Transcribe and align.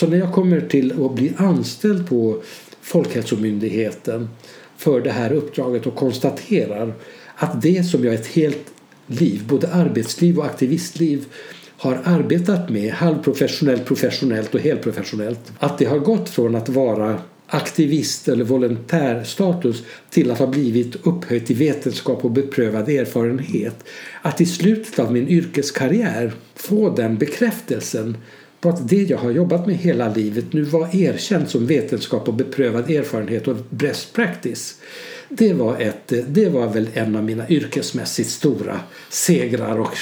Så 0.00 0.06
när 0.06 0.18
jag 0.18 0.32
kommer 0.32 0.60
till 0.60 1.04
att 1.04 1.14
bli 1.14 1.32
anställd 1.36 2.08
på 2.08 2.42
Folkhälsomyndigheten 2.80 4.28
för 4.76 5.00
det 5.00 5.10
här 5.10 5.32
uppdraget 5.32 5.86
och 5.86 5.94
konstaterar 5.94 6.94
att 7.36 7.62
det 7.62 7.82
som 7.82 8.04
jag 8.04 8.14
ett 8.14 8.26
helt 8.26 8.72
liv, 9.06 9.42
både 9.48 9.68
arbetsliv 9.68 10.38
och 10.38 10.44
aktivistliv 10.44 11.24
har 11.76 12.00
arbetat 12.04 12.70
med 12.70 12.92
halvprofessionellt, 12.92 13.86
professionellt 13.86 14.54
och 14.54 14.60
helprofessionellt. 14.60 15.52
Att 15.58 15.78
det 15.78 15.84
har 15.84 15.98
gått 15.98 16.28
från 16.28 16.54
att 16.54 16.68
vara 16.68 17.18
aktivist 17.46 18.28
eller 18.28 18.44
volontärstatus 18.44 19.82
till 20.10 20.30
att 20.30 20.38
ha 20.38 20.46
blivit 20.46 21.06
upphöjt 21.06 21.46
till 21.46 21.56
vetenskap 21.56 22.24
och 22.24 22.30
beprövad 22.30 22.88
erfarenhet. 22.88 23.84
Att 24.22 24.40
i 24.40 24.46
slutet 24.46 24.98
av 24.98 25.12
min 25.12 25.28
yrkeskarriär 25.28 26.32
få 26.54 26.94
den 26.94 27.18
bekräftelsen 27.18 28.16
på 28.60 28.68
att 28.68 28.88
det 28.88 29.02
jag 29.02 29.18
har 29.18 29.30
jobbat 29.30 29.66
med 29.66 29.76
hela 29.76 30.14
livet 30.14 30.52
nu 30.52 30.62
var 30.62 30.96
erkänt 30.96 31.50
som 31.50 31.66
vetenskap 31.66 32.28
och 32.28 32.34
beprövad 32.34 32.90
erfarenhet 32.90 33.48
och 33.48 33.56
best 33.70 34.12
practice. 34.12 34.74
Det 35.28 35.52
var, 35.52 35.80
ett, 35.80 36.12
eh, 36.12 36.18
det 36.28 36.48
var 36.48 36.68
väl 36.68 36.88
en 36.94 37.16
av 37.16 37.24
mina 37.24 37.48
yrkesmässigt 37.48 38.30
stora 38.30 38.80
segrar 39.08 39.80
och 39.80 39.96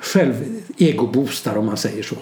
själv 0.00 0.62
egoboostar 0.78 1.56
om 1.56 1.66
man 1.66 1.76
säger 1.76 2.02
så. 2.02 2.16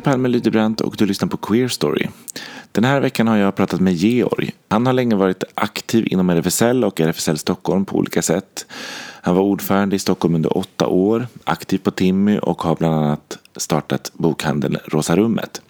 Heter 0.00 0.10
Palme 0.10 0.28
Lydebrant 0.28 0.80
och 0.80 0.94
du 0.98 1.06
lyssnar 1.06 1.28
på 1.28 1.36
Queer 1.36 1.68
Story. 1.68 2.06
Den 2.72 2.84
här 2.84 3.00
veckan 3.00 3.28
har 3.28 3.36
jag 3.36 3.54
pratat 3.54 3.80
med 3.80 3.94
Georg. 3.94 4.50
Han 4.68 4.86
har 4.86 4.92
länge 4.92 5.16
varit 5.16 5.44
aktiv 5.54 6.06
inom 6.10 6.30
RFSL 6.30 6.84
och 6.84 7.00
RFSL 7.00 7.38
Stockholm 7.38 7.84
på 7.84 7.96
olika 7.96 8.22
sätt. 8.22 8.66
Han 9.22 9.34
var 9.34 9.42
ordförande 9.42 9.96
i 9.96 9.98
Stockholm 9.98 10.34
under 10.34 10.56
åtta 10.56 10.86
år, 10.86 11.26
aktiv 11.44 11.78
på 11.78 11.90
Timmy 11.90 12.38
och 12.38 12.62
har 12.62 12.76
bland 12.76 12.94
annat 12.94 13.38
startat 13.56 14.10
bokhandeln 14.14 14.76
Rosa 14.84 15.16
Rummet. 15.16 15.62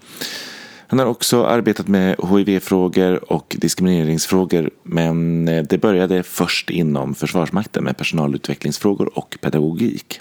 Han 0.87 0.99
har 0.99 1.07
också 1.07 1.45
arbetat 1.45 1.89
med 1.89 2.17
HIV-frågor 2.31 3.33
och 3.33 3.57
diskrimineringsfrågor 3.59 4.71
men 4.83 5.49
eh, 5.49 5.63
det 5.63 5.79
började 5.79 6.23
först 6.23 6.71
inom 6.71 7.15
Försvarsmakten 7.15 7.85
med 7.85 7.97
personalutvecklingsfrågor 7.97 9.19
och 9.19 9.39
pedagogik. 9.41 10.21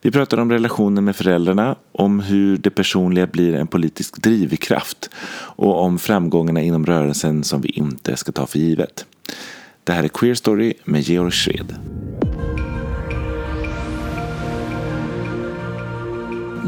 Vi 0.00 0.10
pratar 0.10 0.38
om 0.38 0.52
relationen 0.52 1.04
med 1.04 1.16
föräldrarna, 1.16 1.76
om 1.92 2.20
hur 2.20 2.56
det 2.56 2.70
personliga 2.70 3.26
blir 3.26 3.54
en 3.54 3.66
politisk 3.66 4.22
drivkraft 4.22 5.10
och 5.56 5.82
om 5.82 5.98
framgångarna 5.98 6.62
inom 6.62 6.86
rörelsen 6.86 7.44
som 7.44 7.60
vi 7.60 7.68
inte 7.68 8.16
ska 8.16 8.32
ta 8.32 8.46
för 8.46 8.58
givet. 8.58 9.06
Det 9.84 9.92
här 9.92 10.04
är 10.04 10.08
Queer 10.08 10.34
Story 10.34 10.74
med 10.84 11.00
Georg 11.00 11.30
Schred. 11.30 11.74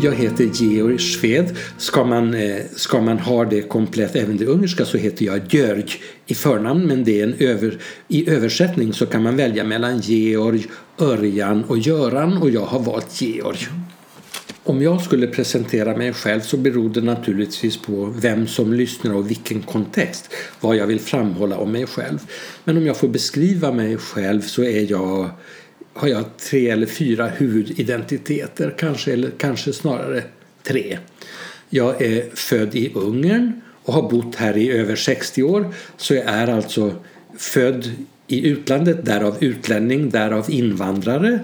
Jag 0.03 0.15
heter 0.15 0.45
Georg 0.45 0.99
Schved. 0.99 1.57
Ska 1.77 2.05
man, 2.05 2.35
eh, 2.35 2.57
ska 2.77 3.01
man 3.01 3.19
ha 3.19 3.45
det 3.45 3.63
komplett, 3.63 4.17
även 4.17 4.37
det 4.37 4.47
ungerska, 4.47 4.85
så 4.85 4.99
heter 4.99 5.25
jag 5.25 5.55
Jörg 5.55 5.87
i 6.31 6.35
förnamn. 6.35 6.87
Men 6.87 7.05
det 7.05 7.21
är 7.21 7.25
en 7.25 7.35
över, 7.39 7.79
i 8.09 8.31
översättning 8.31 8.93
så 8.93 9.07
kan 9.07 9.23
man 9.23 9.37
välja 9.37 9.65
mellan 9.65 10.01
Georg, 10.01 10.67
Örjan 10.99 11.65
och 11.65 11.79
Göran 11.79 12.39
och 12.39 12.51
jag 12.51 12.67
har 12.67 12.81
valt 12.81 13.21
Georg. 13.21 13.59
Om 14.65 14.83
jag 14.83 15.03
skulle 15.03 15.27
presentera 15.27 15.97
mig 15.97 16.13
själv 16.13 16.41
så 16.41 16.57
beror 16.57 16.91
det 16.91 17.01
naturligtvis 17.01 17.77
på 17.77 18.15
vem 18.23 18.47
som 18.47 18.73
lyssnar 18.73 19.15
och 19.15 19.31
vilken 19.31 19.63
kontext, 19.63 20.35
vad 20.61 20.77
jag 20.77 20.87
vill 20.87 21.01
framhålla 21.01 21.59
om 21.59 21.73
mig 21.73 21.87
själv. 21.87 22.19
Men 22.65 22.77
om 22.77 22.87
jag 22.87 22.97
får 22.97 23.09
beskriva 23.09 23.73
mig 23.73 23.97
själv 23.97 24.41
så 24.41 24.65
är 24.65 24.91
jag 24.91 25.31
har 25.93 26.09
jag 26.09 26.37
tre 26.37 26.71
eller 26.71 26.87
fyra 26.87 27.27
huvudidentiteter, 27.27 28.75
kanske, 28.79 29.13
eller 29.13 29.31
kanske 29.31 29.73
snarare 29.73 30.23
tre. 30.63 30.99
Jag 31.71 32.03
är 32.03 32.31
född 32.35 32.75
i 32.75 32.93
Ungern 32.95 33.61
och 33.91 33.97
har 33.97 34.11
bott 34.11 34.35
här 34.35 34.57
i 34.57 34.71
över 34.71 34.97
60 34.97 35.43
år, 35.43 35.75
så 35.97 36.15
jag 36.15 36.25
är 36.25 36.49
alltså 36.49 36.95
född 37.39 37.91
i 38.27 38.49
utlandet, 38.49 39.05
därav 39.05 39.37
utlänning, 39.41 40.11
därav 40.11 40.51
invandrare. 40.51 41.39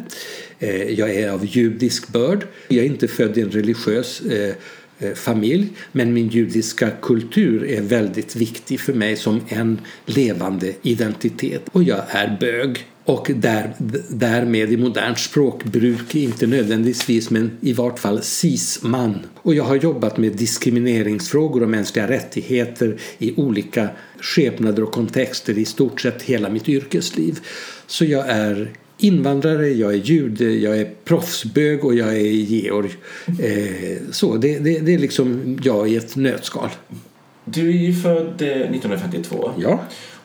Eh, 0.59 0.83
jag 0.83 1.11
är 1.15 1.31
av 1.31 1.47
judisk 1.47 2.09
börd. 2.09 2.47
Jag 2.69 2.85
är 2.85 2.89
inte 2.89 3.09
född 3.09 3.39
i 3.39 3.41
en 3.41 3.51
religiös 3.51 4.21
eh, 4.21 4.55
eh, 4.99 5.15
familj 5.15 5.69
men 5.93 6.13
min 6.13 6.29
judiska 6.29 6.91
kultur 7.03 7.65
är 7.65 7.81
väldigt 7.81 8.37
viktig 8.37 8.81
för 8.81 8.93
mig 8.93 9.17
som 9.17 9.41
en 9.49 9.81
levande 10.05 10.73
identitet. 10.83 11.63
Och 11.73 11.83
jag 11.83 12.01
är 12.09 12.37
bög 12.41 12.87
och 13.07 13.31
där, 13.35 13.75
därmed 14.09 14.73
i 14.73 14.77
modernt 14.77 15.19
språkbruk, 15.19 16.15
inte 16.15 16.47
nödvändigtvis 16.47 17.31
men 17.31 17.51
i 17.61 17.73
vart 17.73 17.99
fall 17.99 18.23
cis-man. 18.23 19.19
Och 19.37 19.55
jag 19.55 19.65
har 19.65 19.77
jobbat 19.77 20.17
med 20.17 20.33
diskrimineringsfrågor 20.33 21.63
och 21.63 21.69
mänskliga 21.69 22.09
rättigheter 22.09 22.97
i 23.19 23.35
olika 23.37 23.89
skepnader 24.21 24.83
och 24.83 24.93
kontexter 24.93 25.59
i 25.59 25.65
stort 25.65 26.01
sett 26.01 26.23
hela 26.23 26.49
mitt 26.49 26.69
yrkesliv. 26.69 27.39
Så 27.87 28.05
jag 28.05 28.29
är 28.29 28.71
invandrare, 28.99 29.69
jag 29.69 29.93
är 29.93 29.99
jude, 29.99 30.45
jag 30.45 30.79
är 30.79 30.91
proffsbög 31.05 31.85
och 31.85 31.95
jag 31.95 32.17
är 32.17 32.21
Georg. 32.21 32.91
Eh, 33.27 33.99
så 34.11 34.37
det, 34.37 34.59
det, 34.59 34.79
det 34.79 34.95
är 34.95 34.99
liksom 34.99 35.59
jag 35.63 35.89
i 35.89 35.97
ett 35.97 36.17
nötskal. 36.17 36.71
Du 37.45 37.69
är 37.69 37.73
ju 37.73 37.95
född 37.95 38.43
1952. 38.43 39.53
Eh, 39.57 39.63
ja. 39.63 39.81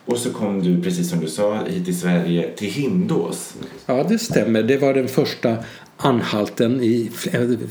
Och 0.05 0.17
så 0.17 0.33
kom 0.33 0.63
du, 0.63 0.81
precis 0.81 1.09
som 1.09 1.19
du 1.19 1.27
sa, 1.27 1.63
hit 1.63 1.85
till 1.85 1.99
Sverige, 1.99 2.49
till 2.55 2.69
Hindås. 2.71 3.53
Ja, 3.85 4.05
det 4.09 4.19
stämmer. 4.19 4.63
Det 4.63 4.77
var 4.77 4.93
den 4.93 5.07
första 5.07 5.57
anhalten 5.97 6.81
i 6.81 7.11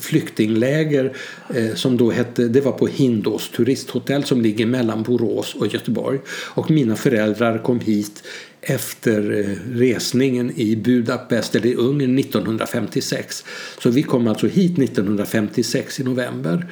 flyktingläger 0.00 1.16
eh, 1.54 1.74
som 1.74 1.96
då 1.96 2.10
hette, 2.10 2.48
det 2.48 2.60
var 2.60 2.72
på 2.72 2.86
Hindås 2.86 3.48
turisthotell 3.48 4.24
som 4.24 4.40
ligger 4.40 4.66
mellan 4.66 5.02
Borås 5.02 5.54
och 5.54 5.66
Göteborg. 5.66 6.18
Och 6.54 6.70
mina 6.70 6.96
föräldrar 6.96 7.58
kom 7.58 7.80
hit 7.80 8.22
efter 8.60 9.38
eh, 9.40 9.76
resningen 9.78 10.52
i 10.56 10.76
Budapest 10.76 11.54
eller 11.54 11.66
i 11.66 11.74
Ungern 11.74 12.18
1956. 12.18 13.44
Så 13.82 13.90
vi 13.90 14.02
kom 14.02 14.28
alltså 14.28 14.46
hit 14.46 14.78
1956 14.78 16.00
i 16.00 16.04
november 16.04 16.66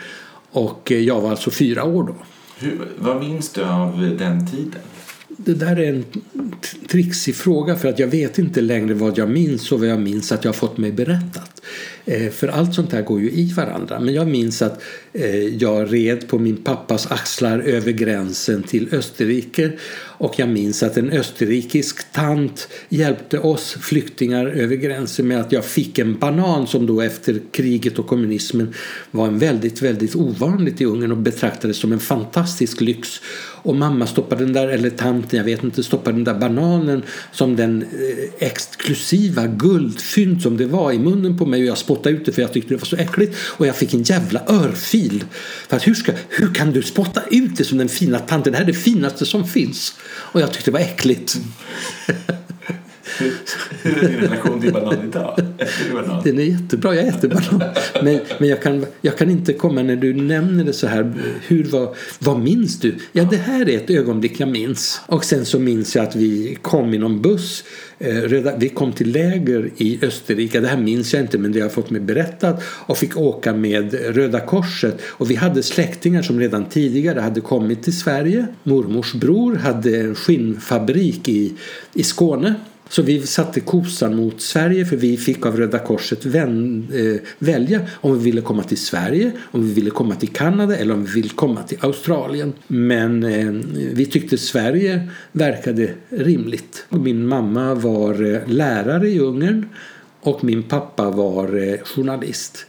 och 0.50 0.92
eh, 0.92 0.98
jag 0.98 1.20
var 1.20 1.30
alltså 1.30 1.50
fyra 1.50 1.84
år 1.84 2.04
då. 2.04 2.14
Hur, 2.58 2.88
vad 2.98 3.20
minns 3.20 3.52
du 3.52 3.64
av 3.64 4.16
den 4.18 4.46
tiden? 4.46 4.80
Det 5.40 5.54
där 5.54 5.78
är 5.78 5.88
en 5.88 6.04
trixig 6.88 7.34
fråga 7.34 7.76
för 7.76 7.88
att 7.88 7.98
jag 7.98 8.06
vet 8.06 8.38
inte 8.38 8.60
längre 8.60 8.94
vad 8.94 9.18
jag 9.18 9.30
minns 9.30 9.72
och 9.72 9.80
vad 9.80 9.88
jag 9.88 10.00
minns 10.00 10.32
att 10.32 10.44
jag 10.44 10.56
fått 10.56 10.78
mig 10.78 10.92
berättat. 10.92 11.62
Eh, 12.08 12.30
för 12.30 12.48
allt 12.48 12.74
sånt 12.74 12.92
här 12.92 13.02
går 13.02 13.20
ju 13.20 13.30
i 13.30 13.52
varandra. 13.52 14.00
Men 14.00 14.14
jag 14.14 14.28
minns 14.28 14.62
att 14.62 14.82
eh, 15.12 15.36
jag 15.36 15.92
red 15.92 16.28
på 16.28 16.38
min 16.38 16.56
pappas 16.56 17.10
axlar 17.10 17.58
över 17.58 17.92
gränsen 17.92 18.62
till 18.62 18.88
Österrike 18.94 19.72
och 20.18 20.34
jag 20.36 20.48
minns 20.48 20.82
att 20.82 20.96
en 20.96 21.10
österrikisk 21.10 22.12
tant 22.12 22.68
hjälpte 22.88 23.38
oss 23.38 23.76
flyktingar 23.80 24.46
över 24.46 24.76
gränsen 24.76 25.28
med 25.28 25.40
att 25.40 25.52
jag 25.52 25.64
fick 25.64 25.98
en 25.98 26.18
banan 26.18 26.66
som 26.66 26.86
då 26.86 27.00
efter 27.00 27.40
kriget 27.52 27.98
och 27.98 28.06
kommunismen 28.06 28.74
var 29.10 29.26
en 29.26 29.38
väldigt, 29.38 29.82
väldigt 29.82 30.16
ovanligt 30.16 30.80
i 30.80 30.84
Ungern 30.84 31.12
och 31.12 31.18
betraktades 31.18 31.76
som 31.76 31.92
en 31.92 32.00
fantastisk 32.00 32.80
lyx. 32.80 33.20
Och 33.62 33.76
mamma 33.76 34.06
stoppade 34.06 34.44
den 34.44 34.52
där, 34.52 34.68
eller 34.68 34.90
tanten, 34.90 35.36
jag 35.36 35.44
vet 35.44 35.64
inte, 35.64 35.82
stoppade 35.82 36.16
den 36.16 36.24
där 36.24 36.34
bananen 36.34 37.02
som 37.32 37.56
den 37.56 37.82
eh, 37.82 38.46
exklusiva 38.46 39.46
guldfynd 39.46 40.42
som 40.42 40.56
det 40.56 40.66
var 40.66 40.92
i 40.92 40.98
munnen 40.98 41.38
på 41.38 41.46
mig 41.46 41.60
och 41.60 41.66
jag 41.66 41.78
spotta 41.98 42.10
ut 42.10 42.26
det 42.26 42.32
för 42.32 42.42
jag 42.42 42.52
tyckte 42.52 42.74
det 42.74 42.78
var 42.78 42.86
så 42.86 42.96
äckligt 42.96 43.36
och 43.40 43.66
jag 43.66 43.76
fick 43.76 43.94
en 43.94 44.02
jävla 44.02 44.42
örfil. 44.48 45.24
För 45.68 45.76
att 45.76 45.86
hur, 45.86 45.94
ska, 45.94 46.12
hur 46.28 46.54
kan 46.54 46.72
du 46.72 46.82
spotta 46.82 47.22
ut 47.30 47.56
det 47.56 47.64
som 47.64 47.78
den 47.78 47.88
fina 47.88 48.18
tanten? 48.18 48.52
Det 48.52 48.58
här 48.58 48.64
är 48.64 48.66
det 48.66 48.78
finaste 48.78 49.26
som 49.26 49.48
finns. 49.48 49.94
Och 50.32 50.40
jag 50.40 50.52
tyckte 50.52 50.70
det 50.70 50.72
var 50.72 50.80
äckligt. 50.80 51.36
Mm. 51.36 52.37
Hur, 53.18 53.32
hur 53.82 54.04
är 54.04 54.08
din 54.08 54.20
relation 54.20 54.60
till 54.60 54.72
banan 54.72 55.04
idag? 55.08 55.38
Banan? 55.92 56.22
Den 56.24 56.38
är 56.38 56.42
jättebra, 56.42 56.94
jag 56.94 57.06
äter 57.06 57.28
banan. 57.28 57.70
Men, 58.02 58.20
men 58.38 58.48
jag, 58.48 58.62
kan, 58.62 58.86
jag 59.00 59.18
kan 59.18 59.30
inte 59.30 59.52
komma 59.52 59.82
när 59.82 59.96
du 59.96 60.14
nämner 60.14 60.64
det 60.64 60.72
så 60.72 60.86
här. 60.86 61.14
Hur, 61.46 61.64
vad, 61.64 61.96
vad 62.18 62.40
minns 62.40 62.80
du? 62.80 62.94
Ja, 63.12 63.24
det 63.24 63.36
här 63.36 63.68
är 63.68 63.76
ett 63.76 63.90
ögonblick 63.90 64.40
jag 64.40 64.48
minns. 64.48 65.00
Och 65.06 65.24
sen 65.24 65.44
så 65.44 65.58
minns 65.58 65.96
jag 65.96 66.06
att 66.06 66.16
vi 66.16 66.58
kom 66.62 66.94
i 66.94 66.98
någon 66.98 67.22
buss 67.22 67.64
eh, 67.98 68.54
vi 68.58 68.68
kom 68.68 68.92
till 68.92 69.12
läger 69.12 69.70
i 69.76 69.98
Österrike, 70.02 70.60
det 70.60 70.68
här 70.68 70.76
minns 70.76 71.14
jag 71.14 71.22
inte 71.22 71.38
men 71.38 71.52
det 71.52 71.58
har 71.58 71.64
jag 71.64 71.72
fått 71.72 71.90
mig 71.90 72.00
berättat 72.00 72.62
och 72.64 72.98
fick 72.98 73.16
åka 73.16 73.54
med 73.54 73.94
Röda 73.94 74.40
Korset 74.40 75.00
och 75.06 75.30
vi 75.30 75.34
hade 75.34 75.62
släktingar 75.62 76.22
som 76.22 76.40
redan 76.40 76.64
tidigare 76.64 77.20
hade 77.20 77.40
kommit 77.40 77.82
till 77.82 77.98
Sverige. 77.98 78.46
Mormors 78.62 79.14
bror 79.14 79.56
hade 79.56 79.96
en 80.00 80.14
skinnfabrik 80.14 81.28
i, 81.28 81.54
i 81.94 82.02
Skåne 82.02 82.54
så 82.88 83.02
vi 83.02 83.26
satte 83.26 83.60
kosan 83.60 84.16
mot 84.16 84.40
Sverige 84.40 84.86
för 84.86 84.96
vi 84.96 85.16
fick 85.16 85.46
av 85.46 85.56
Röda 85.56 85.78
Korset 85.78 86.26
vän, 86.26 86.86
eh, 86.94 87.20
välja 87.38 87.80
om 87.94 88.18
vi 88.18 88.24
ville 88.24 88.40
komma 88.40 88.62
till 88.62 88.78
Sverige, 88.78 89.32
om 89.40 89.66
vi 89.68 89.72
ville 89.72 89.90
komma 89.90 90.14
till 90.14 90.28
Kanada 90.28 90.76
eller 90.76 90.94
om 90.94 91.04
vi 91.04 91.12
ville 91.12 91.28
komma 91.28 91.62
till 91.62 91.78
Australien. 91.80 92.52
Men 92.66 93.24
eh, 93.24 93.50
vi 93.92 94.06
tyckte 94.06 94.38
Sverige 94.38 95.08
verkade 95.32 95.90
rimligt. 96.08 96.86
Min 96.88 97.26
mamma 97.26 97.74
var 97.74 98.34
eh, 98.34 98.40
lärare 98.46 99.08
i 99.08 99.18
Ungern 99.18 99.66
och 100.20 100.44
min 100.44 100.62
pappa 100.62 101.10
var 101.10 101.56
eh, 101.56 101.78
journalist. 101.84 102.66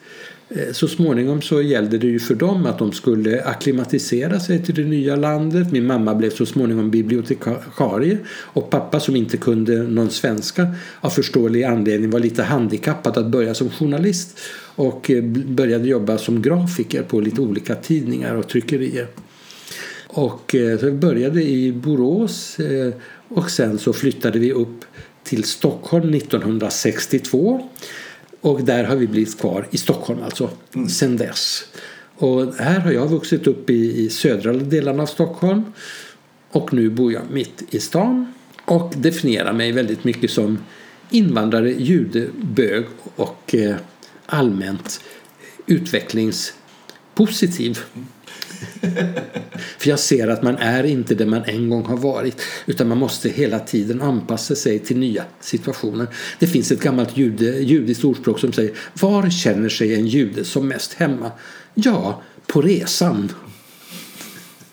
Eh, 0.50 0.72
så 0.72 0.88
småningom 0.88 1.42
så 1.42 1.62
gällde 1.62 1.98
det 1.98 2.08
ju 2.08 2.20
för 2.20 2.36
dem 2.36 2.66
att 2.66 2.80
de 2.80 2.92
skulle 2.92 3.44
akklimatisera 3.44 4.40
sig 4.40 4.64
till 4.64 4.76
det 4.76 4.84
nya 4.84 5.16
landet. 5.16 5.72
Min 5.72 5.86
mamma 5.86 6.16
blev 6.16 6.30
så 6.30 6.46
småningom 6.46 6.92
bibliotekarie 6.92 8.18
och 8.30 8.70
pappa 8.70 9.00
som 9.00 9.16
inte 9.16 9.38
kunde 9.38 9.84
någon 9.84 10.10
svenska 10.10 10.68
av 11.02 11.10
förståelig 11.10 11.64
anledning 11.64 12.10
var 12.10 12.20
lite 12.20 12.44
handikappad 12.44 13.18
att 13.18 13.32
börja 13.32 13.54
som 13.54 13.70
journalist 13.70 14.40
och 14.76 15.12
eh, 15.12 15.24
började 15.24 15.88
jobba 15.88 16.18
som 16.18 16.42
grafiker 16.42 17.04
på 17.04 17.20
lite 17.20 17.42
olika 17.42 17.76
tidningar 17.76 18.36
och 18.36 18.48
tryckerier. 18.48 19.08
Och 20.08 20.56
eh, 20.56 20.80
så 20.80 20.86
vi 20.86 20.92
började 20.92 21.44
i 21.44 21.72
Borås 21.72 22.58
och 23.28 23.50
sen 23.50 23.78
så 23.78 23.94
flyttade 23.94 24.40
vi 24.40 24.52
upp 24.52 24.86
till 25.24 25.44
Stockholm 25.44 26.14
1962 26.14 27.70
och 28.42 28.64
där 28.64 28.84
har 28.84 28.96
vi 28.96 29.08
blivit 29.08 29.40
kvar 29.40 29.68
i 29.72 29.78
Stockholm 29.78 30.24
alltså 30.24 30.50
mm. 30.76 30.90
sen 30.90 31.18
dess. 31.18 31.64
Och 32.16 32.56
här 32.56 32.80
har 32.80 32.92
jag 32.92 33.08
vuxit 33.08 33.48
upp 33.48 33.70
i, 33.70 34.06
i 34.06 34.10
södra 34.10 34.54
delarna 34.54 35.04
av 35.04 35.08
Stockholm 35.08 35.64
och 36.52 36.74
nu 36.74 36.90
bor 36.90 37.14
jag 37.14 37.22
mitt 37.32 37.64
i 37.70 37.80
stan 37.80 38.34
och 38.66 38.94
definierar 38.98 39.54
mig 39.54 39.72
väldigt 39.72 40.04
mycket 40.04 40.32
som 40.32 40.60
invandrare, 41.10 41.72
jude, 41.72 42.28
bög 42.36 42.86
och 43.16 43.56
eh, 43.56 43.76
allmänt 44.26 45.02
utvecklingspositiv. 45.66 47.80
För 49.78 49.90
jag 49.90 50.00
ser 50.00 50.28
att 50.28 50.44
man 50.44 50.58
är 50.58 50.84
inte 50.84 51.16
det 51.16 51.26
man 51.26 51.44
en 51.44 51.70
gång 51.70 51.86
har 51.86 51.98
varit 51.98 52.42
utan 52.66 52.88
man 52.88 52.98
måste 52.98 53.30
hela 53.30 53.60
tiden 53.60 54.02
anpassa 54.02 54.56
sig 54.56 54.80
till 54.80 54.98
nya 54.98 55.24
situationer. 55.40 56.08
Det 56.40 56.48
finns 56.48 56.72
ett 56.72 56.82
gammalt 56.82 57.18
jude, 57.18 57.46
judiskt 57.46 58.04
ordspråk 58.04 58.40
som 58.40 58.54
säger 58.54 58.72
Var 59.02 59.30
känner 59.30 59.70
sig 59.70 59.96
en 59.96 60.08
jude 60.08 60.46
som 60.46 60.68
mest 60.68 60.94
hemma? 60.94 61.32
Ja, 61.74 62.22
på 62.48 62.62
resan. 62.62 63.32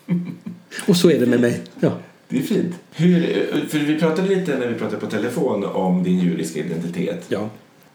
Och 0.86 0.96
så 0.96 1.10
är 1.10 1.20
det 1.20 1.26
med 1.26 1.40
mig. 1.40 1.62
Ja. 1.80 1.98
Det 2.28 2.38
är 2.38 2.42
fint. 2.42 2.74
Hur, 2.92 3.20
för 3.68 3.78
vi 3.78 3.98
pratade 3.98 4.28
lite 4.28 4.58
när 4.58 4.68
vi 4.68 4.74
pratade 4.74 5.00
på 5.00 5.06
telefon 5.06 5.64
om 5.64 6.02
din 6.02 6.18
judiska 6.18 6.60
identitet. 6.60 7.24
Ja. 7.28 7.50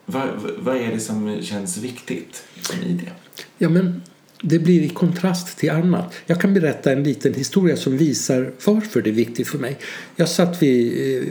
Vad, 0.05 0.27
vad 0.57 0.77
är 0.77 0.91
det 0.91 0.99
som 0.99 1.41
känns 1.41 1.77
viktigt 1.77 2.43
i 2.85 2.93
det? 2.93 3.11
Ja, 3.57 3.69
men 3.69 4.01
det 4.41 4.59
blir 4.59 4.81
i 4.81 4.89
kontrast 4.89 5.57
till 5.57 5.71
annat. 5.71 6.13
Jag 6.25 6.41
kan 6.41 6.53
berätta 6.53 6.91
en 6.91 7.03
liten 7.03 7.33
historia 7.33 7.77
som 7.77 7.97
visar 7.97 8.51
varför 8.65 9.01
det 9.01 9.09
är 9.09 9.13
viktigt 9.13 9.47
för 9.47 9.57
mig. 9.57 9.77
Jag 10.15 10.29
satt 10.29 10.61
vid, 10.61 11.17
eh, 11.17 11.23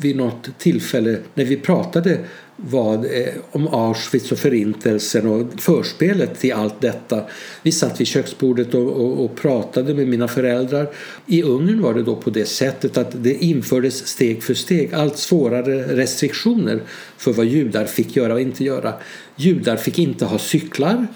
vid 0.00 0.16
något 0.16 0.48
tillfälle 0.58 1.18
när 1.34 1.44
vi 1.44 1.56
pratade 1.56 2.18
vad, 2.56 3.04
eh, 3.04 3.28
om 3.50 3.68
Auschwitz 3.68 4.32
och 4.32 4.38
förintelsen 4.38 5.26
och 5.26 5.60
förspelet 5.60 6.40
till 6.40 6.52
allt 6.52 6.80
detta. 6.80 7.24
Vi 7.62 7.72
satt 7.72 8.00
vid 8.00 8.06
köksbordet 8.06 8.74
och, 8.74 8.92
och, 8.92 9.24
och, 9.24 9.36
pratade 9.36 9.94
med 9.94 10.08
mina 10.08 10.28
föräldrar. 10.28 10.88
I 11.26 11.42
Ungern 11.42 11.82
var 11.82 11.94
det 11.94 12.02
då 12.02 12.16
på 12.16 12.30
det 12.30 12.44
sättet 12.44 12.98
att 12.98 13.24
det 13.24 13.34
infördes 13.34 14.06
steg 14.06 14.42
för 14.42 14.54
steg 14.54 14.94
allt 14.94 15.18
svårare 15.18 15.96
restriktioner 15.96 16.82
för 17.16 17.32
vad 17.32 17.46
judar 17.46 17.84
fick 17.84 18.16
göra 18.16 18.34
och 18.34 18.40
inte 18.40 18.64
göra. 18.64 18.94
Judar 19.36 19.76
fick 19.76 19.98
inte 19.98 20.24
ha 20.24 20.38
cyklar. 20.38 21.06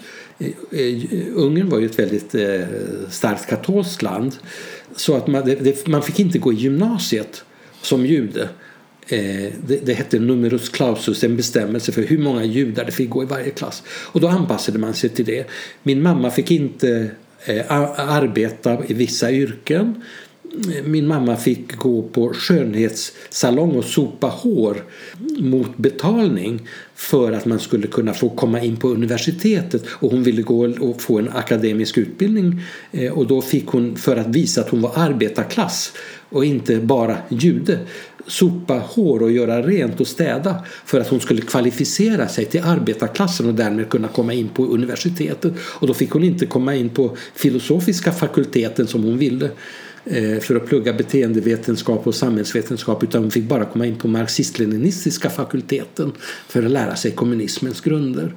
Eh, 0.71 0.79
eh, 0.79 1.25
Ungern 1.35 1.69
var 1.69 1.79
ju 1.79 1.85
ett 1.85 1.99
väldigt 1.99 2.35
eh, 2.35 2.61
starkt 3.09 3.49
katolskt 3.49 4.01
land 4.01 4.35
så 4.95 5.15
att 5.15 5.27
man, 5.27 5.45
det, 5.45 5.87
man 5.87 6.03
fick 6.03 6.19
inte 6.19 6.39
gå 6.39 6.53
i 6.53 6.55
gymnasiet 6.55 7.43
som 7.81 8.05
jude. 8.05 8.49
Eh, 9.07 9.53
det, 9.67 9.85
det 9.85 9.93
hette 9.93 10.19
numerus 10.19 10.69
clausus, 10.69 11.23
en 11.23 11.37
bestämmelse 11.37 11.91
för 11.91 12.01
hur 12.01 12.17
många 12.17 12.43
judar 12.43 12.85
det 12.85 12.91
fick 12.91 13.09
gå 13.09 13.23
i 13.23 13.25
varje 13.25 13.49
klass. 13.49 13.83
Och 13.87 14.21
då 14.21 14.27
anpassade 14.27 14.79
man 14.79 14.93
sig 14.93 15.09
till 15.09 15.25
det. 15.25 15.45
Min 15.83 16.01
mamma 16.01 16.31
fick 16.31 16.51
inte 16.51 17.11
eh, 17.45 17.71
arbeta 17.71 18.85
i 18.87 18.93
vissa 18.93 19.31
yrken 19.31 20.03
min 20.83 21.07
mamma 21.07 21.35
fick 21.35 21.75
gå 21.75 22.01
på 22.01 22.33
skönhetssalong 22.33 23.75
och 23.75 23.85
sopa 23.85 24.27
hår 24.27 24.83
mot 25.39 25.77
betalning 25.77 26.67
för 26.95 27.31
att 27.31 27.45
man 27.45 27.59
skulle 27.59 27.87
kunna 27.87 28.13
få 28.13 28.29
komma 28.29 28.61
in 28.61 28.77
på 28.77 28.89
universitetet. 28.89 29.83
Och 29.87 30.11
hon 30.11 30.23
ville 30.23 30.41
gå 30.41 30.67
och 30.79 31.01
få 31.01 31.19
en 31.19 31.29
akademisk 31.29 31.97
utbildning. 31.97 32.61
Eh, 32.91 33.11
och 33.11 33.27
då 33.27 33.41
fick 33.41 33.67
hon 33.67 33.95
för 33.95 34.17
att 34.17 34.27
visa 34.27 34.61
att 34.61 34.69
hon 34.69 34.81
var 34.81 34.91
arbetarklass 34.95 35.93
och 36.29 36.45
inte 36.45 36.77
bara 36.77 37.17
jude 37.29 37.79
sopa 38.27 38.73
hår 38.73 39.23
och 39.23 39.31
göra 39.31 39.61
rent 39.61 40.01
och 40.01 40.07
städa 40.07 40.55
för 40.85 40.99
att 40.99 41.07
hon 41.07 41.19
skulle 41.19 41.41
kvalificera 41.41 42.27
sig 42.27 42.45
till 42.45 42.61
arbetarklassen 42.63 43.47
och 43.47 43.53
därmed 43.53 43.89
kunna 43.89 44.07
komma 44.07 44.33
in 44.33 44.49
på 44.49 44.65
universitetet. 44.65 45.53
Och 45.59 45.87
då 45.87 45.93
fick 45.93 46.11
hon 46.11 46.23
inte 46.23 46.45
komma 46.45 46.75
in 46.75 46.89
på 46.89 47.17
filosofiska 47.35 48.11
fakulteten 48.11 48.87
som 48.87 49.03
hon 49.03 49.17
ville 49.17 49.49
för 50.41 50.55
att 50.55 50.65
plugga 50.65 50.93
beteendevetenskap 50.93 52.07
och 52.07 52.15
samhällsvetenskap 52.15 53.03
utan 53.03 53.21
hon 53.21 53.31
fick 53.31 53.43
bara 53.43 53.65
komma 53.65 53.85
in 53.85 53.95
på 53.95 54.07
marxist-leninistiska 54.07 55.29
fakulteten 55.29 56.11
för 56.47 56.63
att 56.63 56.71
lära 56.71 56.95
sig 56.95 57.11
kommunismens 57.11 57.81
grunder. 57.81 58.33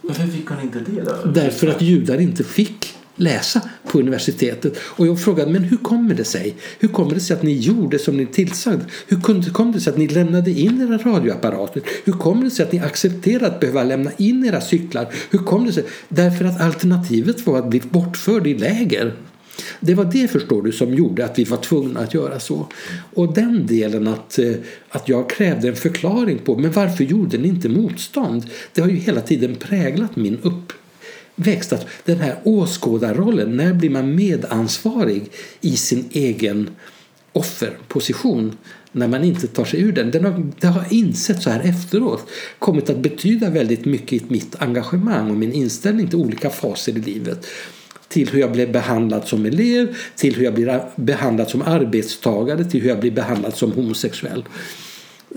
Varför 0.00 0.26
fick 0.26 0.46
hon 0.46 0.60
inte 0.60 0.78
det 0.78 1.02
då? 1.02 1.30
Därför 1.30 1.66
att 1.66 1.82
judar 1.82 2.20
inte 2.20 2.44
fick 2.44 2.94
läsa 3.16 3.60
på 3.86 3.98
universitetet. 3.98 4.78
Och 4.82 5.06
jag 5.06 5.20
frågade, 5.20 5.52
men 5.52 5.64
hur 5.64 5.76
kommer 5.76 6.14
det 6.14 6.24
sig? 6.24 6.56
Hur 6.78 6.88
kommer 6.88 7.14
det 7.14 7.20
sig 7.20 7.36
att 7.36 7.42
ni 7.42 7.52
gjorde 7.52 7.98
som 7.98 8.16
ni 8.16 8.26
tillsagd? 8.26 8.80
Hur 9.06 9.50
kom 9.52 9.72
det 9.72 9.80
sig 9.80 9.90
att 9.90 9.98
ni 9.98 10.08
lämnade 10.08 10.50
in 10.50 10.80
era 10.80 10.98
radioapparater? 10.98 11.82
Hur 12.04 12.12
kommer 12.12 12.44
det 12.44 12.50
sig 12.50 12.66
att 12.66 12.72
ni 12.72 12.78
accepterade 12.78 13.46
att 13.46 13.60
behöva 13.60 13.84
lämna 13.84 14.10
in 14.18 14.44
era 14.44 14.60
cyklar? 14.60 15.08
Hur 15.30 15.38
kom 15.38 15.66
det 15.66 15.72
sig? 15.72 15.84
Därför 16.08 16.44
att 16.44 16.60
alternativet 16.60 17.46
var 17.46 17.58
att 17.58 17.70
bli 17.70 17.80
bortförd 17.90 18.46
i 18.46 18.58
läger. 18.58 19.14
Det 19.80 19.94
var 19.94 20.04
det 20.04 20.28
förstår 20.28 20.62
du 20.62 20.72
som 20.72 20.94
gjorde 20.94 21.24
att 21.24 21.38
vi 21.38 21.44
var 21.44 21.56
tvungna 21.56 22.00
att 22.00 22.14
göra 22.14 22.40
så. 22.40 22.66
Och 23.14 23.34
den 23.34 23.66
delen 23.66 24.08
att, 24.08 24.38
eh, 24.38 24.52
att 24.88 25.08
jag 25.08 25.30
krävde 25.30 25.68
en 25.68 25.76
förklaring 25.76 26.38
på 26.38 26.56
men 26.56 26.72
varför 26.72 27.04
gjorde 27.04 27.38
ni 27.38 27.48
inte 27.48 27.68
motstånd? 27.68 28.46
Det 28.72 28.80
har 28.80 28.88
ju 28.88 28.96
hela 28.96 29.20
tiden 29.20 29.54
präglat 29.54 30.16
min 30.16 30.38
uppväxt. 30.42 31.72
Att 31.72 31.86
den 32.04 32.20
här 32.20 32.36
åskådarrollen, 32.44 33.56
när 33.56 33.74
blir 33.74 33.90
man 33.90 34.14
medansvarig 34.14 35.30
i 35.60 35.76
sin 35.76 36.04
egen 36.12 36.70
offerposition? 37.32 38.56
när 38.92 39.08
man 39.08 39.24
inte 39.24 39.46
tar 39.46 39.64
sig 39.64 39.80
ur 39.80 39.92
den. 39.92 40.10
den 40.10 40.24
har, 40.24 40.46
det 40.60 40.66
har 40.66 40.84
insett 40.90 41.42
så 41.42 41.50
här 41.50 41.60
efteråt 41.60 42.28
kommit 42.58 42.90
att 42.90 42.98
betyda 42.98 43.50
väldigt 43.50 43.84
mycket 43.84 44.22
i 44.22 44.24
mitt 44.28 44.56
engagemang 44.58 45.30
och 45.30 45.36
min 45.36 45.52
inställning 45.52 46.08
till 46.08 46.18
olika 46.18 46.50
faser 46.50 46.92
i 46.92 47.00
livet 47.00 47.46
till 48.10 48.28
hur 48.28 48.40
jag 48.40 48.52
blev 48.52 48.72
behandlad 48.72 49.28
som 49.28 49.46
elev, 49.46 49.96
till 50.16 50.36
hur 50.36 50.44
jag 50.44 50.54
blir 50.54 50.82
behandlad 50.96 51.48
som 51.48 51.62
arbetstagare, 51.62 52.64
till 52.64 52.80
hur 52.80 52.88
jag 52.88 53.00
blir 53.00 53.10
behandlad 53.10 53.54
som 53.54 53.72
homosexuell. 53.72 54.44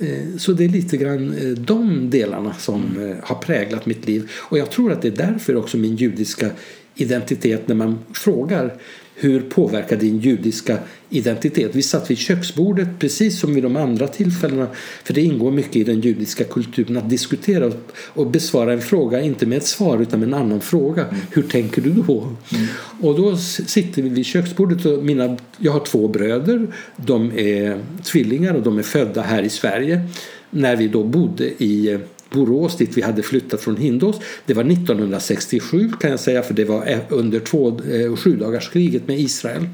Eh, 0.02 0.38
så 0.38 0.52
det 0.52 0.64
är 0.64 0.70
lite 0.70 0.98
grann 0.98 1.34
eh, 1.34 1.50
de 1.50 2.10
delarna 2.10 2.54
som 2.54 2.82
eh, 3.10 3.28
har 3.28 3.36
präglat 3.36 3.86
mitt 3.86 4.08
liv. 4.08 4.32
Och 4.34 4.58
jag 4.58 4.72
tror 4.72 4.92
att 4.92 5.02
det 5.02 5.08
är 5.08 5.28
därför 5.28 5.56
också 5.56 5.78
min 5.78 5.96
judiska 5.96 6.50
identitet 6.96 7.68
när 7.68 7.76
man 7.76 8.00
frågar 8.14 8.74
hur 9.16 9.42
påverkar 9.42 9.98
din 9.98 10.20
judiska 10.20 10.78
identitet? 11.10 11.76
Vi 11.76 11.82
satt 11.82 12.12
vid 12.12 12.18
köksbordet 12.18 12.88
precis 13.00 13.40
som 13.40 13.54
vid 13.54 13.64
de 13.64 13.76
andra 13.76 14.08
tillfällena 14.08 14.68
för 15.04 15.14
det 15.14 15.22
ingår 15.22 15.52
mycket 15.52 15.76
i 15.76 15.84
den 15.84 16.02
judiska 16.02 16.44
kulturen 16.44 16.98
att 16.98 17.10
diskutera 17.10 17.72
och 18.08 18.28
besvara 18.28 18.74
en 18.74 18.82
fråga, 18.82 19.22
inte 19.22 19.46
med 19.46 19.58
ett 19.58 19.68
svar 19.68 20.02
utan 20.02 20.20
med 20.20 20.28
en 20.28 20.34
annan 20.34 20.62
fråga. 20.62 21.08
Mm. 21.08 21.22
Hur 21.32 21.42
tänker 21.42 21.82
du 21.82 21.90
då? 21.90 22.22
Mm. 22.22 22.68
Och 23.02 23.16
då 23.18 23.38
sitter 23.38 24.02
vi 24.02 24.10
vid 24.10 24.26
köksbordet 24.26 24.86
och 24.86 25.04
mina, 25.04 25.38
jag 25.58 25.72
har 25.72 25.86
två 25.86 26.08
bröder. 26.08 26.68
De 26.96 27.32
är 27.40 27.80
tvillingar 28.04 28.54
och 28.54 28.62
de 28.62 28.80
är 28.80 28.84
födda 28.84 29.22
här 29.22 29.44
i 29.44 29.50
Sverige. 29.50 30.02
när 30.50 30.76
vi 30.76 30.88
då 30.88 31.04
bodde 31.04 31.64
i 31.64 32.00
Borås 32.34 32.78
dit 32.78 32.98
vi 32.98 33.02
hade 33.02 33.24
flyttat 33.24 33.62
från 33.62 33.78
Hindås. 33.78 34.20
Det 34.46 34.54
var 34.54 34.64
1967 34.64 35.92
kan 36.00 36.12
jag 36.12 36.20
säga 36.20 36.44
för 36.44 36.54
det 36.54 36.66
var 36.66 36.86
e- 36.86 37.06
under 37.10 37.40
två, 37.40 37.80
eh, 37.80 38.16
sjudagarskriget 38.16 39.08
med 39.08 39.20
Israel. 39.20 39.68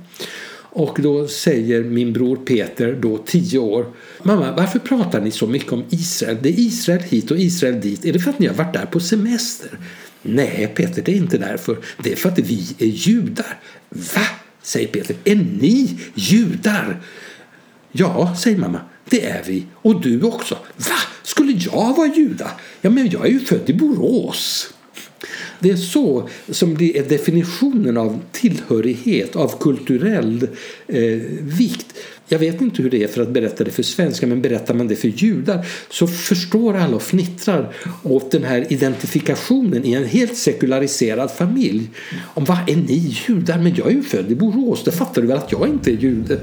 Och 0.72 0.98
då 1.02 1.28
säger 1.28 1.84
min 1.84 2.14
bror 2.14 2.36
Peter, 2.36 2.98
då 3.02 3.18
tio 3.18 3.60
år, 3.60 3.86
Mamma, 4.24 4.56
varför 4.58 4.80
pratar 4.80 5.22
ni 5.22 5.32
så 5.32 5.48
mycket 5.48 5.72
om 5.72 5.84
Israel? 5.90 6.38
Det 6.42 6.50
är 6.50 6.60
Israel 6.60 7.02
hit 7.02 7.32
och 7.32 7.38
Israel 7.38 7.82
dit. 7.82 8.06
Är 8.06 8.14
det 8.14 8.20
för 8.20 8.30
att 8.30 8.40
ni 8.40 8.48
har 8.48 8.56
varit 8.56 8.74
där 8.74 8.86
på 8.86 9.00
semester? 9.00 9.80
Nej, 10.22 10.72
Peter, 10.76 11.02
det 11.06 11.12
är 11.12 11.16
inte 11.16 11.38
därför. 11.38 11.78
Det 12.04 12.12
är 12.12 12.16
för 12.16 12.30
att 12.30 12.40
vi 12.40 12.76
är 12.80 12.86
judar. 12.86 13.60
Va? 13.90 14.22
säger 14.62 14.88
Peter. 14.88 15.16
Är 15.24 15.36
ni 15.36 16.00
judar? 16.16 17.02
Ja, 17.92 18.36
säger 18.36 18.58
mamma. 18.58 18.80
Det 19.10 19.26
är 19.26 19.44
vi. 19.48 19.66
Och 19.74 20.02
du 20.02 20.22
också. 20.22 20.56
Va? 20.76 20.96
Skulle 21.30 21.52
jag 21.52 21.98
vara 21.98 22.08
juda? 22.16 22.52
Ja, 22.82 22.90
men 22.90 23.10
jag 23.10 23.26
är 23.26 23.30
ju 23.30 23.40
född 23.40 23.70
i 23.70 23.74
Borås. 23.74 24.74
Det 25.60 25.70
är 25.70 25.76
så 25.76 26.30
som 26.50 26.78
det 26.78 26.98
är 26.98 27.04
definitionen 27.04 27.98
av 27.98 28.20
tillhörighet, 28.32 29.36
av 29.36 29.60
kulturell 29.60 30.48
eh, 30.88 31.04
vikt. 31.42 31.94
Jag 32.28 32.40
vet 32.40 32.62
inte 32.62 32.82
hur 32.84 32.90
det 32.90 33.04
är 33.04 33.08
för 33.08 33.22
att 33.22 33.30
berätta 33.30 33.64
det 33.64 33.72
för 33.72 33.84
svenskar 33.84 34.28
men 34.28 34.42
berättar 34.42 34.74
man 34.74 34.88
det 34.88 34.96
för 34.96 35.08
judar 35.08 35.66
så 35.90 36.08
förstår 36.08 36.78
alla 36.78 36.96
och 36.96 37.04
fnittrar 37.04 37.76
åt 38.04 38.32
den 38.32 38.44
här 38.44 38.74
identifikationen 38.74 39.86
i 39.86 39.94
en 39.94 40.06
helt 40.06 40.38
sekulariserad 40.38 41.32
familj. 41.32 41.90
Om 42.34 42.46
vad 42.46 42.70
är 42.70 42.76
ni 42.76 43.16
judar? 43.28 43.58
Men 43.58 43.76
jag 43.76 43.88
är 43.88 43.92
ju 43.92 44.04
född 44.04 44.32
i 44.32 44.36
Borås, 44.36 44.84
det 44.84 44.92
fattar 44.92 45.22
du 45.22 45.28
väl 45.28 45.38
att 45.38 45.52
jag 45.52 45.68
inte 45.68 45.92
är 45.92 45.96
jude? 45.96 46.40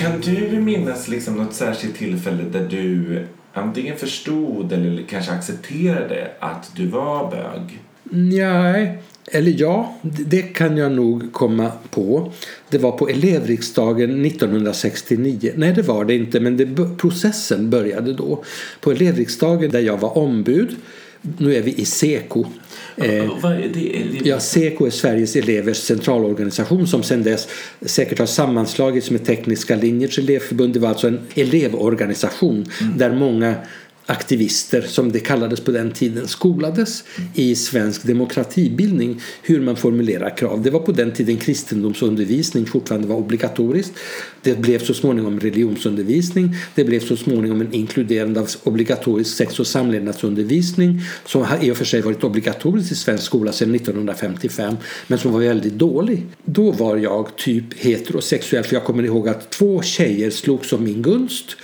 Kan 0.00 0.20
du 0.20 0.60
minnas 0.60 1.08
liksom 1.08 1.34
något 1.34 1.54
särskilt 1.54 1.96
tillfälle 1.96 2.42
där 2.52 2.68
du 2.68 3.22
antingen 3.52 3.96
förstod 3.96 4.72
eller 4.72 5.02
kanske 5.02 5.32
accepterade 5.32 6.30
att 6.38 6.70
du 6.76 6.86
var 6.86 7.30
bög? 7.30 7.78
Nej, 8.10 8.98
eller 9.32 9.54
ja, 9.56 9.98
det 10.02 10.42
kan 10.42 10.76
jag 10.76 10.92
nog 10.92 11.32
komma 11.32 11.72
på. 11.90 12.32
Det 12.70 12.78
var 12.78 12.92
på 12.92 13.08
elevriksdagen 13.08 14.24
1969. 14.24 15.52
Nej, 15.56 15.72
det 15.72 15.82
var 15.82 16.04
det 16.04 16.14
inte, 16.14 16.40
men 16.40 16.56
det, 16.56 16.96
processen 16.98 17.70
började 17.70 18.12
då. 18.12 18.44
På 18.80 18.90
elevriksdagen 18.90 19.70
där 19.70 19.80
jag 19.80 19.96
var 19.96 20.18
ombud. 20.18 20.76
Nu 21.38 21.54
är 21.54 21.62
vi 21.62 21.74
i 21.74 21.84
SEKO. 21.84 22.44
Eh, 22.96 23.28
ja, 24.24 24.40
SEKO 24.40 24.86
är 24.86 24.90
Sveriges 24.90 25.36
elevers 25.36 25.76
centralorganisation 25.76 26.86
som 26.86 27.02
sedan 27.02 27.22
dess 27.22 27.48
säkert 27.80 28.18
har 28.18 28.26
sammanslagits 28.26 29.10
med 29.10 29.24
Tekniska 29.24 29.76
linjers 29.76 30.18
elevförbund. 30.18 30.74
Det 30.74 30.80
var 30.80 30.88
alltså 30.88 31.08
en 31.08 31.20
elevorganisation 31.34 32.66
mm. 32.80 32.98
där 32.98 33.12
många 33.12 33.54
aktivister 34.10 34.82
som 34.82 35.12
det 35.12 35.20
kallades 35.20 35.60
på 35.60 35.70
den 35.70 35.92
tiden 35.92 36.28
skolades 36.28 37.04
i 37.34 37.54
svensk 37.54 38.02
demokratibildning 38.06 39.20
hur 39.42 39.60
man 39.60 39.76
formulerar 39.76 40.36
krav. 40.36 40.62
Det 40.62 40.70
var 40.70 40.80
på 40.80 40.92
den 40.92 41.12
tiden 41.12 41.36
kristendomsundervisning 41.36 42.66
fortfarande 42.66 43.08
var 43.08 43.16
obligatoriskt. 43.16 43.92
Det 44.42 44.58
blev 44.58 44.78
så 44.78 44.94
småningom 44.94 45.40
religionsundervisning. 45.40 46.54
Det 46.74 46.84
blev 46.84 47.00
så 47.00 47.16
småningom 47.16 47.60
en 47.60 47.74
inkluderande 47.74 48.40
av 48.40 48.48
obligatorisk 48.62 49.36
sex 49.36 49.60
och 49.60 49.66
samlevnadsundervisning 49.66 51.00
som 51.26 51.46
i 51.60 51.70
och 51.70 51.76
för 51.76 51.84
sig 51.84 52.00
varit 52.00 52.24
obligatorisk 52.24 52.92
i 52.92 52.94
svensk 52.94 53.24
skola 53.24 53.52
sedan 53.52 53.74
1955 53.74 54.76
men 55.06 55.18
som 55.18 55.32
var 55.32 55.40
väldigt 55.40 55.74
dålig. 55.74 56.26
Då 56.44 56.70
var 56.70 56.96
jag 56.96 57.36
typ 57.36 57.74
heterosexuell 57.78 58.64
för 58.64 58.76
jag 58.76 58.84
kommer 58.84 59.02
ihåg 59.02 59.28
att 59.28 59.50
två 59.50 59.82
tjejer 59.82 60.30
slogs 60.30 60.72
om 60.72 60.84
min 60.84 61.02
gunst 61.02 61.56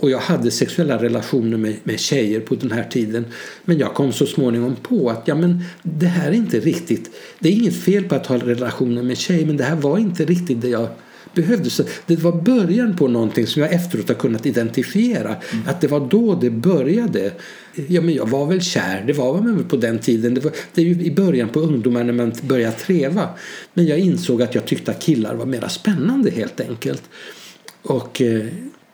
och 0.00 0.10
jag 0.10 0.18
hade 0.18 0.50
sexuella 0.50 1.02
relationer 1.02 1.56
med, 1.56 1.74
med 1.84 2.00
tjejer 2.00 2.40
på 2.40 2.54
den 2.54 2.70
här 2.70 2.84
tiden. 2.84 3.24
Men 3.64 3.78
jag 3.78 3.94
kom 3.94 4.12
så 4.12 4.26
småningom 4.26 4.76
på 4.76 5.10
att 5.10 5.28
ja, 5.28 5.34
men 5.34 5.64
det 5.82 6.06
här 6.06 6.28
är 6.28 6.34
inte 6.34 6.60
riktigt. 6.60 7.10
Det 7.38 7.48
är 7.48 7.52
inget 7.52 7.76
fel 7.76 8.04
på 8.04 8.14
att 8.14 8.26
ha 8.26 8.36
relationer 8.36 9.02
med 9.02 9.18
tjejer 9.18 9.46
men 9.46 9.56
det 9.56 9.64
här 9.64 9.76
var 9.76 9.98
inte 9.98 10.24
riktigt 10.24 10.60
det 10.60 10.68
jag 10.68 10.88
behövde. 11.34 11.70
Så 11.70 11.82
det 12.06 12.16
var 12.16 12.32
början 12.32 12.96
på 12.96 13.08
någonting 13.08 13.46
som 13.46 13.62
jag 13.62 13.72
efteråt 13.72 14.08
har 14.08 14.14
kunnat 14.14 14.46
identifiera. 14.46 15.28
Mm. 15.28 15.68
Att 15.68 15.80
det 15.80 15.88
var 15.88 16.00
då 16.00 16.34
det 16.34 16.50
började. 16.50 17.32
Ja, 17.88 18.00
men 18.00 18.14
jag 18.14 18.28
var 18.28 18.46
väl 18.46 18.60
kär, 18.60 19.04
det 19.06 19.12
var 19.12 19.34
man 19.34 19.56
väl 19.56 19.64
på 19.64 19.76
den 19.76 19.98
tiden. 19.98 20.34
Det, 20.34 20.40
var, 20.40 20.52
det 20.74 20.80
är 20.80 20.84
ju 20.84 21.04
i 21.04 21.10
början 21.10 21.48
på 21.48 21.60
ungdomar 21.60 22.04
när 22.04 22.12
man 22.12 22.32
börjar 22.42 22.72
treva. 22.72 23.28
Men 23.74 23.86
jag 23.86 23.98
insåg 23.98 24.42
att 24.42 24.54
jag 24.54 24.66
tyckte 24.66 24.90
att 24.90 25.02
killar 25.02 25.34
var 25.34 25.46
mera 25.46 25.68
spännande 25.68 26.30
helt 26.30 26.60
enkelt. 26.60 27.02
Och 27.82 28.20
eh, 28.20 28.46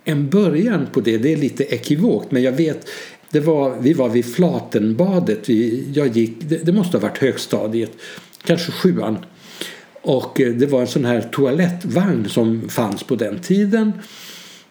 en 0.08 0.28
början 0.28 0.86
på 0.92 1.00
det. 1.00 1.18
Det 1.18 1.32
är 1.32 1.36
lite 1.36 1.64
ekivokt 1.64 2.30
men 2.30 2.42
jag 2.42 2.52
vet 2.52 2.88
det 3.30 3.40
var, 3.40 3.76
vi 3.80 3.92
var 3.92 4.08
vid 4.08 4.34
Flatenbadet. 4.34 5.48
Vi, 5.48 5.88
jag 5.94 6.08
gick, 6.08 6.32
det, 6.40 6.56
det 6.56 6.72
måste 6.72 6.96
ha 6.96 7.02
varit 7.02 7.18
högstadiet, 7.18 7.92
kanske 8.44 8.72
sjuan. 8.72 9.18
Och 10.02 10.40
eh, 10.40 10.52
det 10.52 10.66
var 10.66 10.80
en 10.80 10.86
sån 10.86 11.04
här 11.04 11.20
toalettvagn 11.32 12.28
som 12.28 12.68
fanns 12.68 13.02
på 13.02 13.14
den 13.14 13.38
tiden. 13.38 13.92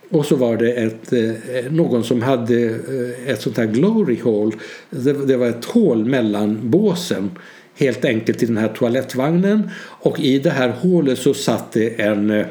Och 0.10 0.26
så 0.26 0.36
var 0.36 0.58
det 0.58 0.72
ett, 0.72 1.14
eh, 1.14 1.56
eh, 1.56 1.72
någon 1.72 2.04
som 2.04 2.22
hade 2.22 2.80
ett 3.26 3.42
sånt 3.42 3.58
här 3.58 3.66
glory 3.66 4.20
hole. 4.20 4.52
Det, 4.90 5.14
det 5.14 5.38
var 5.38 5.48
ett 5.48 5.66
hål 5.66 6.06
mellan 6.06 6.70
båsen 6.70 7.32
helt 7.76 8.06
enkelt 8.06 8.44
i 8.44 8.46
den 8.46 8.58
här 8.58 8.68
toalettvagnen. 8.68 9.70
Och 9.82 10.20
i 10.20 10.40
det 10.40 10.50
här 10.50 10.70
hålet 10.70 11.20
så 11.20 11.34
satt 11.34 11.72
det 11.72 12.02
en 12.02 12.46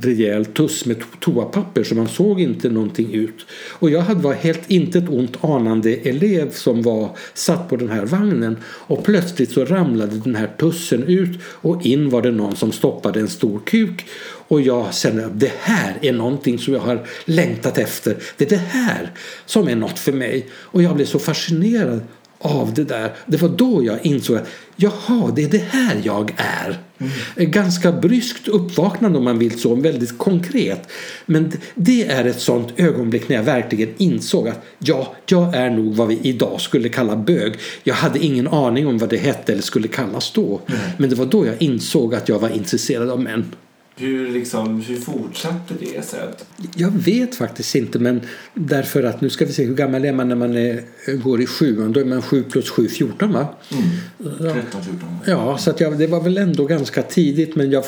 rejäl 0.00 0.44
tuss 0.44 0.86
med 0.86 0.96
toapapper 1.20 1.84
så 1.84 1.94
man 1.94 2.08
såg 2.08 2.40
inte 2.40 2.68
någonting 2.68 3.14
ut. 3.14 3.46
Och 3.72 3.90
jag 3.90 4.00
hade 4.00 4.20
var 4.20 4.34
helt 4.34 4.70
inte 4.70 4.98
ett 4.98 5.08
ont 5.08 5.44
anande 5.44 5.94
elev 5.94 6.50
som 6.50 6.82
var 6.82 7.16
satt 7.34 7.68
på 7.68 7.76
den 7.76 7.90
här 7.90 8.06
vagnen 8.06 8.56
och 8.64 9.04
plötsligt 9.04 9.50
så 9.50 9.64
ramlade 9.64 10.18
den 10.18 10.34
här 10.34 10.50
tussen 10.58 11.02
ut 11.02 11.40
och 11.42 11.86
in 11.86 12.10
var 12.10 12.22
det 12.22 12.30
någon 12.30 12.56
som 12.56 12.72
stoppade 12.72 13.20
en 13.20 13.28
stor 13.28 13.60
kuk 13.66 14.06
och 14.48 14.60
jag 14.60 14.94
kände 14.94 15.26
att 15.26 15.40
det 15.40 15.52
här 15.60 15.98
är 16.02 16.12
någonting 16.12 16.58
som 16.58 16.74
jag 16.74 16.80
har 16.80 17.06
längtat 17.24 17.78
efter. 17.78 18.16
Det 18.36 18.44
är 18.44 18.48
det 18.48 18.56
här 18.56 19.10
som 19.46 19.68
är 19.68 19.76
något 19.76 19.98
för 19.98 20.12
mig. 20.12 20.46
Och 20.52 20.82
jag 20.82 20.96
blev 20.96 21.06
så 21.06 21.18
fascinerad 21.18 22.00
av 22.38 22.74
det 22.74 22.84
där. 22.84 23.12
Det 23.26 23.42
var 23.42 23.48
då 23.48 23.84
jag 23.84 24.06
insåg 24.06 24.36
att 24.36 24.48
jaha, 24.76 25.32
det 25.36 25.44
är 25.44 25.48
det 25.48 25.64
här 25.70 26.00
jag 26.04 26.34
är. 26.36 26.78
Mm. 26.98 27.50
Ganska 27.50 27.92
bryskt 27.92 28.48
uppvaknande 28.48 29.18
om 29.18 29.24
man 29.24 29.38
vill 29.38 29.60
så, 29.60 29.74
väldigt 29.74 30.18
konkret. 30.18 30.88
Men 31.26 31.52
det 31.74 32.06
är 32.06 32.24
ett 32.24 32.40
sånt 32.40 32.72
ögonblick 32.76 33.28
när 33.28 33.36
jag 33.36 33.42
verkligen 33.42 33.94
insåg 33.96 34.48
att 34.48 34.64
ja, 34.78 35.14
jag 35.26 35.54
är 35.54 35.70
nog 35.70 35.94
vad 35.94 36.08
vi 36.08 36.18
idag 36.22 36.60
skulle 36.60 36.88
kalla 36.88 37.16
bög. 37.16 37.54
Jag 37.82 37.94
hade 37.94 38.18
ingen 38.18 38.48
aning 38.48 38.86
om 38.86 38.98
vad 38.98 39.08
det 39.08 39.16
hette 39.16 39.52
eller 39.52 39.62
skulle 39.62 39.88
kallas 39.88 40.32
då. 40.32 40.60
Mm. 40.66 40.80
Men 40.98 41.10
det 41.10 41.16
var 41.16 41.26
då 41.26 41.46
jag 41.46 41.62
insåg 41.62 42.14
att 42.14 42.28
jag 42.28 42.38
var 42.38 42.48
intresserad 42.48 43.10
av 43.10 43.20
män. 43.20 43.52
Hur, 43.98 44.30
liksom, 44.30 44.80
hur 44.80 44.96
fortsatte 44.96 45.74
det 45.80 46.04
sen? 46.04 46.28
Jag 46.76 46.90
vet 46.90 47.34
faktiskt 47.34 47.74
inte 47.74 47.98
men 47.98 48.20
därför 48.54 49.02
att 49.02 49.20
nu 49.20 49.30
ska 49.30 49.44
vi 49.44 49.52
se 49.52 49.64
hur 49.64 49.74
gammal 49.74 50.04
är 50.04 50.12
man 50.12 50.28
när 50.28 50.36
man 50.36 50.56
är, 50.56 50.82
går 51.22 51.42
i 51.42 51.46
sjuan? 51.46 51.92
Då 51.92 52.00
är 52.00 52.04
man 52.04 52.22
7 52.22 52.42
plus 52.42 52.70
7, 52.70 52.88
14 52.88 53.32
va? 53.32 53.48
Mm. 53.72 54.54
13, 54.54 54.82
14. 54.82 55.18
Ja, 55.26 55.58
så 55.58 55.72
jag, 55.78 55.98
det 55.98 56.06
var 56.06 56.20
väl 56.20 56.38
ändå 56.38 56.64
ganska 56.64 57.02
tidigt 57.02 57.56
men 57.56 57.70
jag, 57.70 57.84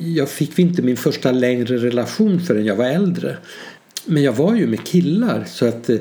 jag 0.00 0.28
fick 0.28 0.58
inte 0.58 0.82
min 0.82 0.96
första 0.96 1.32
längre 1.32 1.76
relation 1.76 2.40
förrän 2.40 2.64
jag 2.64 2.76
var 2.76 2.86
äldre. 2.86 3.36
Men 4.06 4.22
jag 4.22 4.32
var 4.32 4.54
ju 4.54 4.66
med 4.66 4.84
killar 4.84 5.44
så 5.48 5.66
att 5.66 5.90
eh, 5.90 5.98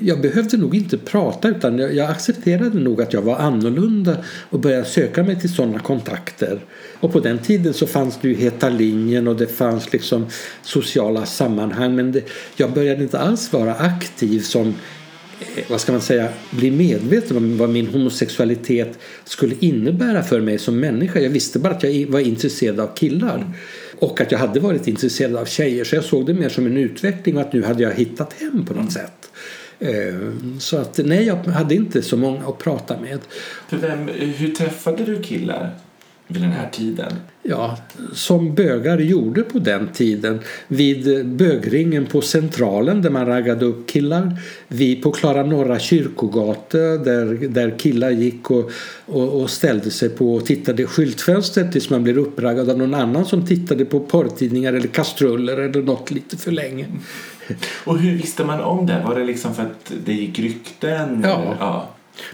jag 0.00 0.20
behövde 0.20 0.56
nog 0.56 0.74
inte 0.74 0.98
prata 0.98 1.48
utan 1.48 1.78
jag, 1.78 1.94
jag 1.94 2.10
accepterade 2.10 2.78
nog 2.78 3.02
att 3.02 3.12
jag 3.12 3.22
var 3.22 3.36
annorlunda 3.36 4.16
och 4.50 4.60
började 4.60 4.84
söka 4.84 5.22
mig 5.22 5.40
till 5.40 5.54
sådana 5.54 5.78
kontakter. 5.78 6.60
Och 7.00 7.12
på 7.12 7.20
den 7.20 7.38
tiden 7.38 7.74
så 7.74 7.86
fanns 7.86 8.18
det 8.20 8.28
ju 8.28 8.34
Heta 8.34 8.68
linjen 8.68 9.28
och 9.28 9.36
det 9.36 9.46
fanns 9.46 9.92
liksom 9.92 10.26
sociala 10.62 11.26
sammanhang 11.26 11.96
men 11.96 12.12
det, 12.12 12.22
jag 12.56 12.72
började 12.72 13.02
inte 13.02 13.18
alls 13.18 13.52
vara 13.52 13.74
aktiv 13.74 14.40
som 14.40 14.68
eh, 14.68 15.64
vad 15.68 15.80
ska 15.80 15.92
man 15.92 16.00
säga, 16.00 16.28
bli 16.50 16.70
medveten 16.70 17.36
om 17.36 17.58
vad 17.58 17.70
min 17.70 17.86
homosexualitet 17.86 18.98
skulle 19.24 19.54
innebära 19.60 20.22
för 20.22 20.40
mig 20.40 20.58
som 20.58 20.80
människa. 20.80 21.20
Jag 21.20 21.30
visste 21.30 21.58
bara 21.58 21.74
att 21.74 21.82
jag 21.82 22.06
var 22.06 22.20
intresserad 22.20 22.80
av 22.80 22.94
killar. 22.96 23.46
Och 24.00 24.20
att 24.20 24.32
jag 24.32 24.38
hade 24.38 24.60
varit 24.60 24.88
intresserad 24.88 25.36
av 25.36 25.44
tjejer 25.44 25.84
så 25.84 25.94
jag 25.94 26.04
såg 26.04 26.26
det 26.26 26.34
mer 26.34 26.48
som 26.48 26.66
en 26.66 26.76
utveckling 26.76 27.36
och 27.36 27.42
att 27.42 27.52
nu 27.52 27.62
hade 27.62 27.82
jag 27.82 27.94
hittat 27.94 28.32
hem 28.32 28.64
på 28.66 28.74
något 28.74 28.80
mm. 28.80 28.90
sätt. 28.90 29.30
Eh, 29.78 30.58
så 30.58 30.76
att 30.76 31.00
nej, 31.04 31.24
jag 31.24 31.36
hade 31.36 31.74
inte 31.74 32.02
så 32.02 32.16
många 32.16 32.48
att 32.48 32.58
prata 32.58 33.00
med. 33.00 33.18
För 33.68 33.76
vem, 33.76 34.08
hur 34.08 34.54
träffade 34.54 35.04
du 35.04 35.22
killar? 35.22 35.74
vid 36.28 36.42
den 36.42 36.52
här 36.52 36.70
tiden? 36.70 37.12
Ja, 37.42 37.78
som 38.12 38.54
bögar 38.54 38.98
gjorde 38.98 39.42
på 39.42 39.58
den 39.58 39.88
tiden. 39.88 40.40
Vid 40.68 41.26
bögringen 41.26 42.06
på 42.06 42.20
Centralen 42.20 43.02
där 43.02 43.10
man 43.10 43.26
raggade 43.26 43.64
upp 43.64 43.88
killar. 43.88 44.36
Vi 44.68 44.96
på 44.96 45.12
Klara 45.12 45.42
Norra 45.42 45.78
kyrkogata 45.78 46.78
där, 46.78 47.48
där 47.48 47.78
killar 47.78 48.10
gick 48.10 48.50
och, 48.50 48.70
och, 49.06 49.40
och 49.42 49.50
ställde 49.50 49.90
sig 49.90 50.08
på 50.08 50.34
och 50.34 50.46
tittade 50.46 50.82
i 50.82 50.86
skyltfönstret 50.86 51.72
tills 51.72 51.90
man 51.90 52.02
blev 52.02 52.18
uppraggad 52.18 52.70
av 52.70 52.78
någon 52.78 52.94
annan 52.94 53.26
som 53.26 53.46
tittade 53.46 53.84
på 53.84 54.00
porrtidningar 54.00 54.72
eller 54.72 54.88
kastruller 54.88 55.56
eller 55.56 55.82
något 55.82 56.10
lite 56.10 56.36
för 56.36 56.50
länge. 56.50 56.86
Och 57.84 57.98
hur 57.98 58.16
visste 58.16 58.44
man 58.44 58.60
om 58.60 58.86
det? 58.86 59.02
Var 59.06 59.14
det 59.14 59.24
liksom 59.24 59.54
för 59.54 59.62
att 59.62 59.92
det 60.04 60.12
gick 60.12 60.38
rykten? 60.38 61.20
Ja. 61.24 61.56
ja. 61.60 61.88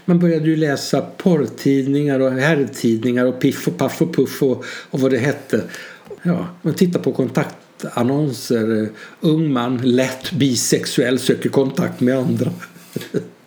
Man 0.05 0.19
började 0.19 0.45
ju 0.45 0.55
läsa 0.55 1.01
porrtidningar 1.01 2.19
och 2.19 2.31
herrtidningar 2.31 3.25
och 3.25 3.39
Piff 3.39 3.67
och 3.67 3.77
Paff 3.77 4.01
och 4.01 4.15
Puff 4.15 4.43
och, 4.43 4.65
och 4.91 4.99
vad 4.99 5.11
det 5.11 5.17
hette. 5.17 5.61
Ja, 6.23 6.47
man 6.61 6.73
tittar 6.73 6.99
på 6.99 7.11
kontaktannonser. 7.11 8.89
Ung 9.19 9.53
man, 9.53 9.77
lätt 9.77 10.31
bisexuell, 10.31 11.19
söker 11.19 11.49
kontakt 11.49 12.01
med 12.01 12.17
andra. 12.17 12.51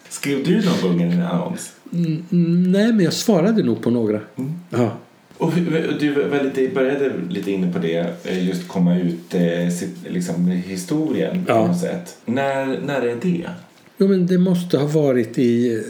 Skrev 0.08 0.44
du 0.44 0.62
någon 0.64 0.82
gång 0.82 1.02
en 1.02 1.22
annons? 1.22 1.72
Mm, 1.92 2.72
nej, 2.72 2.92
men 2.92 3.00
jag 3.00 3.12
svarade 3.12 3.62
nog 3.62 3.82
på 3.82 3.90
några. 3.90 4.20
Mm. 4.36 4.60
Ja. 4.70 4.96
Och 5.38 5.52
du 6.00 6.40
lite, 6.42 6.74
började 6.74 7.12
lite 7.30 7.50
inne 7.50 7.72
på 7.72 7.78
det, 7.78 8.06
eh, 8.24 8.48
just 8.48 8.68
komma 8.68 8.98
ut 8.98 9.34
eh, 9.34 10.12
liksom, 10.12 10.46
historien 10.46 11.44
på 11.44 11.52
Ja. 11.52 11.66
något 11.66 11.80
sätt. 11.80 12.16
När, 12.24 12.66
när 12.86 13.02
är 13.02 13.16
det? 13.22 13.50
Jo, 13.98 14.08
men 14.08 14.26
det 14.26 14.38
måste 14.38 14.78
ha 14.78 14.86
varit 14.86 15.38
i 15.38 15.82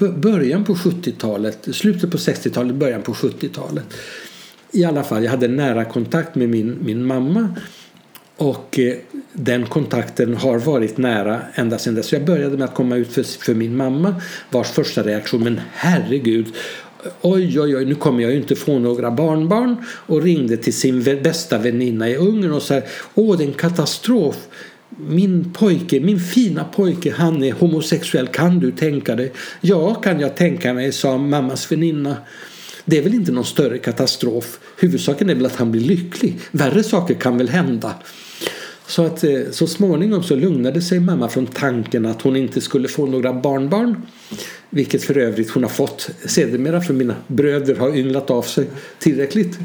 eh, 0.00 0.10
början 0.10 0.64
på 0.64 0.74
70-talet, 0.74 1.68
slutet 1.72 2.10
på 2.10 2.16
60-talet, 2.16 2.74
början 2.74 3.02
på 3.02 3.12
70-talet. 3.12 3.84
I 4.72 4.84
alla 4.84 5.02
fall, 5.02 5.24
jag 5.24 5.30
hade 5.30 5.48
nära 5.48 5.84
kontakt 5.84 6.34
med 6.34 6.48
min, 6.48 6.76
min 6.84 7.04
mamma 7.04 7.48
och 8.36 8.78
eh, 8.78 8.94
den 9.32 9.66
kontakten 9.66 10.36
har 10.36 10.58
varit 10.58 10.98
nära 10.98 11.40
ända 11.54 11.78
sedan 11.78 11.94
dess. 11.94 12.06
Så 12.06 12.14
jag 12.14 12.24
började 12.24 12.56
med 12.56 12.64
att 12.64 12.74
komma 12.74 12.96
ut 12.96 13.08
för, 13.12 13.22
för 13.22 13.54
min 13.54 13.76
mamma 13.76 14.14
vars 14.50 14.68
första 14.70 15.02
reaktion, 15.02 15.44
men 15.44 15.60
herregud, 15.72 16.46
oj, 17.20 17.60
oj, 17.60 17.76
oj, 17.76 17.84
nu 17.84 17.94
kommer 17.94 18.22
jag 18.22 18.32
ju 18.32 18.36
inte 18.36 18.56
få 18.56 18.78
några 18.78 19.10
barnbarn 19.10 19.76
och 19.86 20.22
ringde 20.22 20.56
till 20.56 20.74
sin 20.74 21.02
bästa 21.02 21.58
väninna 21.58 22.10
i 22.10 22.16
Ungern 22.16 22.52
och 22.52 22.62
sa, 22.62 22.80
åh, 23.14 23.36
det 23.36 23.44
är 23.44 23.48
en 23.48 23.54
katastrof. 23.54 24.36
Min 25.08 25.52
pojke, 25.52 26.00
min 26.00 26.20
fina 26.20 26.64
pojke, 26.64 27.14
han 27.16 27.42
är 27.42 27.52
homosexuell. 27.52 28.26
Kan 28.28 28.58
du 28.58 28.72
tänka 28.72 29.16
dig? 29.16 29.32
Ja, 29.60 29.94
kan 29.94 30.20
jag 30.20 30.36
tänka 30.36 30.74
mig, 30.74 30.92
sa 30.92 31.18
mammas 31.18 31.72
väninna. 31.72 32.16
Det 32.84 32.98
är 32.98 33.02
väl 33.02 33.14
inte 33.14 33.32
någon 33.32 33.44
större 33.44 33.78
katastrof. 33.78 34.58
Huvudsaken 34.78 35.30
är 35.30 35.34
väl 35.34 35.46
att 35.46 35.56
han 35.56 35.72
blir 35.72 35.80
lycklig. 35.80 36.38
Värre 36.50 36.82
saker 36.82 37.14
kan 37.14 37.38
väl 37.38 37.48
hända. 37.48 37.94
Så 38.86 39.06
att 39.06 39.24
eh, 39.24 39.40
så 39.50 39.66
småningom 39.66 40.22
så 40.22 40.36
lugnade 40.36 40.82
sig 40.82 41.00
mamma 41.00 41.28
från 41.28 41.46
tanken 41.46 42.06
att 42.06 42.22
hon 42.22 42.36
inte 42.36 42.60
skulle 42.60 42.88
få 42.88 43.06
några 43.06 43.32
barnbarn. 43.32 44.02
Vilket 44.70 45.04
för 45.04 45.18
övrigt 45.18 45.50
hon 45.50 45.62
har 45.62 45.70
fått 45.70 46.10
sedermera 46.26 46.80
för 46.80 46.94
mina 46.94 47.14
bröder 47.26 47.76
har 47.76 47.96
ynglat 47.96 48.30
av 48.30 48.42
sig 48.42 48.66
tillräckligt. 48.98 49.58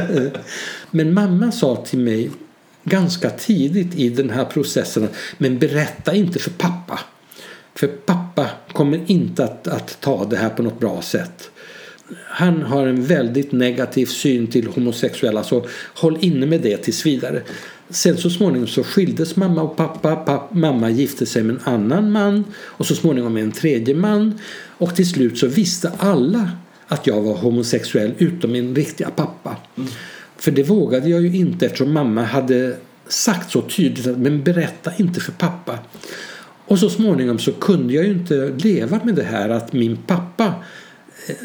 Men 0.90 1.14
mamma 1.14 1.52
sa 1.52 1.76
till 1.76 1.98
mig 1.98 2.30
ganska 2.86 3.30
tidigt 3.30 3.94
i 3.94 4.08
den 4.08 4.30
här 4.30 4.44
processen 4.44 5.08
men 5.38 5.58
berätta 5.58 6.14
inte 6.14 6.38
för 6.38 6.50
pappa. 6.50 7.00
För 7.74 7.86
pappa 7.86 8.50
kommer 8.72 9.00
inte 9.06 9.44
att, 9.44 9.68
att 9.68 10.00
ta 10.00 10.24
det 10.24 10.36
här 10.36 10.48
på 10.48 10.62
något 10.62 10.80
bra 10.80 11.02
sätt. 11.02 11.50
Han 12.26 12.62
har 12.62 12.86
en 12.86 13.04
väldigt 13.04 13.52
negativ 13.52 14.06
syn 14.06 14.46
till 14.46 14.66
homosexuella 14.66 15.44
så 15.44 15.66
håll 15.94 16.18
inne 16.20 16.46
med 16.46 16.60
det 16.60 16.76
tills 16.76 17.06
vidare. 17.06 17.42
Sen 17.90 18.16
så 18.16 18.30
småningom 18.30 18.66
så 18.66 18.84
skildes 18.84 19.36
mamma 19.36 19.62
och 19.62 19.76
pappa. 19.76 20.16
Papp, 20.16 20.54
mamma 20.54 20.90
gifte 20.90 21.26
sig 21.26 21.42
med 21.42 21.56
en 21.56 21.74
annan 21.74 22.10
man 22.10 22.44
och 22.54 22.86
så 22.86 22.94
småningom 22.94 23.34
med 23.34 23.42
en 23.42 23.52
tredje 23.52 23.94
man. 23.94 24.38
Och 24.78 24.96
till 24.96 25.08
slut 25.08 25.38
så 25.38 25.46
visste 25.46 25.92
alla 25.98 26.50
att 26.86 27.06
jag 27.06 27.22
var 27.22 27.34
homosexuell 27.34 28.14
utom 28.18 28.52
min 28.52 28.74
riktiga 28.74 29.10
pappa. 29.10 29.56
För 30.36 30.50
det 30.50 30.62
vågade 30.62 31.08
jag 31.08 31.22
ju 31.22 31.36
inte 31.36 31.66
eftersom 31.66 31.92
mamma 31.92 32.22
hade 32.22 32.76
sagt 33.08 33.50
så 33.50 33.62
tydligt 33.62 34.06
att 34.06 34.18
men 34.18 34.42
berätta 34.42 34.92
inte 34.96 35.20
för 35.20 35.32
pappa. 35.32 35.78
Och 36.66 36.78
så 36.78 36.90
småningom 36.90 37.38
så 37.38 37.52
kunde 37.52 37.94
jag 37.94 38.04
ju 38.04 38.10
inte 38.10 38.52
leva 38.58 39.00
med 39.04 39.14
det 39.14 39.22
här 39.22 39.48
att 39.48 39.72
min 39.72 39.96
pappa 39.96 40.54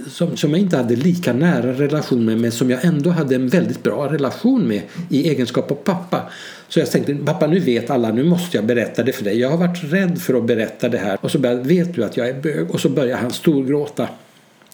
som, 0.09 0.37
som 0.37 0.51
jag 0.51 0.59
inte 0.59 0.77
hade 0.77 0.95
lika 0.95 1.33
nära 1.33 1.73
relation 1.73 2.25
med 2.25 2.37
men 2.37 2.51
som 2.51 2.69
jag 2.69 2.85
ändå 2.85 3.09
hade 3.09 3.35
en 3.35 3.47
väldigt 3.47 3.83
bra 3.83 4.13
relation 4.13 4.67
med 4.67 4.81
i 5.09 5.29
egenskap 5.29 5.71
av 5.71 5.75
pappa. 5.75 6.29
Så 6.67 6.79
jag 6.79 6.91
tänkte, 6.91 7.15
pappa 7.15 7.47
nu 7.47 7.59
vet 7.59 7.89
alla, 7.89 8.11
nu 8.11 8.23
måste 8.23 8.57
jag 8.57 8.65
berätta 8.65 9.03
det 9.03 9.13
för 9.13 9.23
dig. 9.23 9.39
Jag 9.39 9.49
har 9.49 9.57
varit 9.57 9.83
rädd 9.83 10.21
för 10.21 10.33
att 10.33 10.43
berätta 10.43 10.89
det 10.89 10.97
här. 10.97 11.17
Och 11.21 11.31
så 11.31 11.39
började, 11.39 11.61
vet 11.61 11.95
du 11.95 12.03
att 12.03 12.17
jag 12.17 12.29
är 12.29 12.41
bög? 12.41 12.71
Och 12.71 12.79
så 12.79 12.89
började 12.89 13.21
han 13.21 13.31
storgråta. 13.31 14.07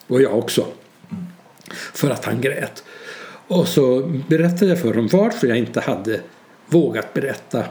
Och 0.06 0.22
jag 0.22 0.38
också. 0.38 0.66
För 1.94 2.10
att 2.10 2.24
han 2.24 2.40
grät. 2.40 2.84
Och 3.48 3.68
så 3.68 4.12
berättade 4.28 4.66
jag 4.66 4.80
för 4.80 4.88
honom 4.88 5.08
varför 5.12 5.46
jag 5.46 5.58
inte 5.58 5.80
hade 5.80 6.20
vågat 6.66 7.14
berätta. 7.14 7.64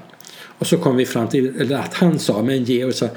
Och 0.60 0.68
så 0.68 0.78
kom 0.78 0.96
vi 0.96 1.06
fram 1.06 1.28
till 1.28 1.62
eller 1.62 1.78
att 1.78 1.94
han 1.94 2.20
sa, 2.20 2.42
men 2.42 2.64
Georg 2.64 2.94
sa 2.94 3.10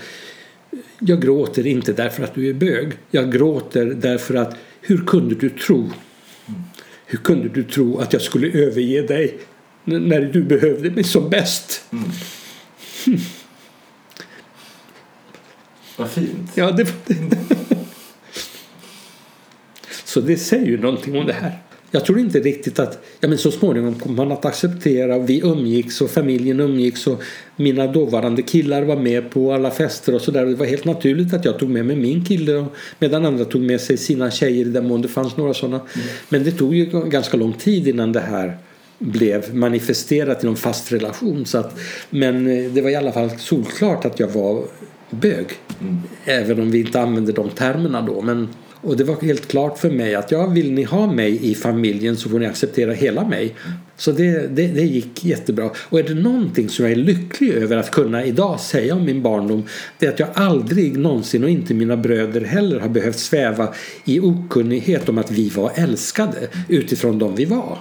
jag 0.98 1.22
gråter 1.22 1.66
inte 1.66 1.92
därför 1.92 2.24
att 2.24 2.34
du 2.34 2.48
är 2.48 2.54
bög. 2.54 2.92
Jag 3.10 3.32
gråter 3.32 3.86
därför 3.86 4.34
att 4.34 4.56
hur 4.80 5.06
kunde 5.06 5.34
du 5.34 5.50
tro? 5.50 5.90
Hur 7.06 7.18
kunde 7.18 7.48
du 7.48 7.64
tro 7.64 7.98
att 7.98 8.12
jag 8.12 8.22
skulle 8.22 8.66
överge 8.66 9.02
dig 9.02 9.38
när 9.84 10.20
du 10.20 10.42
behövde 10.42 10.90
mig 10.90 11.04
som 11.04 11.30
bäst? 11.30 11.84
Vad 15.96 16.10
fint. 16.10 16.50
Ja, 16.54 16.70
det, 16.70 16.86
Så 20.04 20.20
det 20.20 20.36
säger 20.36 20.66
ju 20.66 20.80
någonting 20.80 21.18
om 21.18 21.26
det 21.26 21.32
här. 21.32 21.58
Jag 21.90 22.04
tror 22.04 22.18
inte 22.18 22.40
riktigt 22.40 22.78
att, 22.78 23.04
ja 23.20 23.28
men 23.28 23.38
så 23.38 23.50
småningom 23.50 23.94
kommer 23.94 24.16
man 24.16 24.32
att 24.32 24.44
acceptera 24.44 25.18
vi 25.18 25.40
umgicks 25.40 26.00
och 26.00 26.10
familjen 26.10 26.60
umgicks 26.60 27.06
och 27.06 27.22
mina 27.56 27.86
dåvarande 27.86 28.42
killar 28.42 28.82
var 28.82 28.96
med 28.96 29.30
på 29.30 29.52
alla 29.52 29.70
fester 29.70 30.14
och 30.14 30.20
sådär. 30.20 30.46
Det 30.46 30.54
var 30.54 30.66
helt 30.66 30.84
naturligt 30.84 31.34
att 31.34 31.44
jag 31.44 31.58
tog 31.58 31.70
med 31.70 31.86
mig 31.86 31.96
min 31.96 32.24
kille 32.24 32.54
och 32.54 32.74
medan 32.98 33.26
andra 33.26 33.44
tog 33.44 33.62
med 33.62 33.80
sig 33.80 33.96
sina 33.96 34.30
tjejer 34.30 34.66
i 34.66 34.70
den 34.70 34.88
mån 34.88 35.02
det 35.02 35.08
fanns 35.08 35.36
några 35.36 35.54
sådana. 35.54 35.80
Men 36.28 36.44
det 36.44 36.52
tog 36.52 36.74
ju 36.74 36.84
ganska 37.08 37.36
lång 37.36 37.52
tid 37.52 37.88
innan 37.88 38.12
det 38.12 38.20
här 38.20 38.58
blev 38.98 39.54
manifesterat 39.54 40.44
i 40.44 40.46
någon 40.46 40.56
fast 40.56 40.92
relation. 40.92 41.46
Så 41.46 41.58
att, 41.58 41.78
men 42.10 42.46
eh, 42.46 42.72
det 42.72 42.80
var 42.80 42.90
i 42.90 42.96
alla 42.96 43.12
fall 43.12 43.30
solklart 43.38 44.04
att 44.04 44.20
jag 44.20 44.28
var 44.28 44.64
bög. 45.10 45.46
Även 46.24 46.60
om 46.60 46.70
vi 46.70 46.80
inte 46.80 47.00
använde 47.00 47.32
de 47.32 47.50
termerna 47.50 48.02
då. 48.02 48.22
Men, 48.22 48.48
och 48.82 48.96
det 48.96 49.04
var 49.04 49.20
helt 49.20 49.48
klart 49.48 49.78
för 49.78 49.90
mig 49.90 50.14
att 50.14 50.30
ja, 50.30 50.46
vill 50.46 50.72
ni 50.72 50.82
ha 50.82 51.12
mig 51.12 51.50
i 51.50 51.54
familjen 51.54 52.16
så 52.16 52.28
får 52.28 52.38
ni 52.38 52.46
acceptera 52.46 52.92
hela 52.92 53.28
mig. 53.28 53.54
Så 53.96 54.12
det, 54.12 54.56
det, 54.56 54.66
det 54.66 54.82
gick 54.82 55.24
jättebra. 55.24 55.70
Och 55.76 55.98
är 55.98 56.02
det 56.02 56.14
någonting 56.14 56.68
som 56.68 56.84
jag 56.84 56.92
är 56.92 56.96
lycklig 56.96 57.50
över 57.50 57.76
att 57.76 57.90
kunna 57.90 58.24
idag 58.24 58.60
säga 58.60 58.94
om 58.94 59.04
min 59.04 59.22
barndom 59.22 59.62
det 59.98 60.06
är 60.06 60.10
att 60.10 60.20
jag 60.20 60.28
aldrig 60.34 60.98
någonsin 60.98 61.44
och 61.44 61.50
inte 61.50 61.74
mina 61.74 61.96
bröder 61.96 62.40
heller 62.40 62.80
har 62.80 62.88
behövt 62.88 63.18
sväva 63.18 63.74
i 64.04 64.20
okunnighet 64.20 65.08
om 65.08 65.18
att 65.18 65.30
vi 65.30 65.48
var 65.48 65.72
älskade 65.74 66.48
utifrån 66.68 67.18
de 67.18 67.34
vi 67.34 67.44
var. 67.44 67.78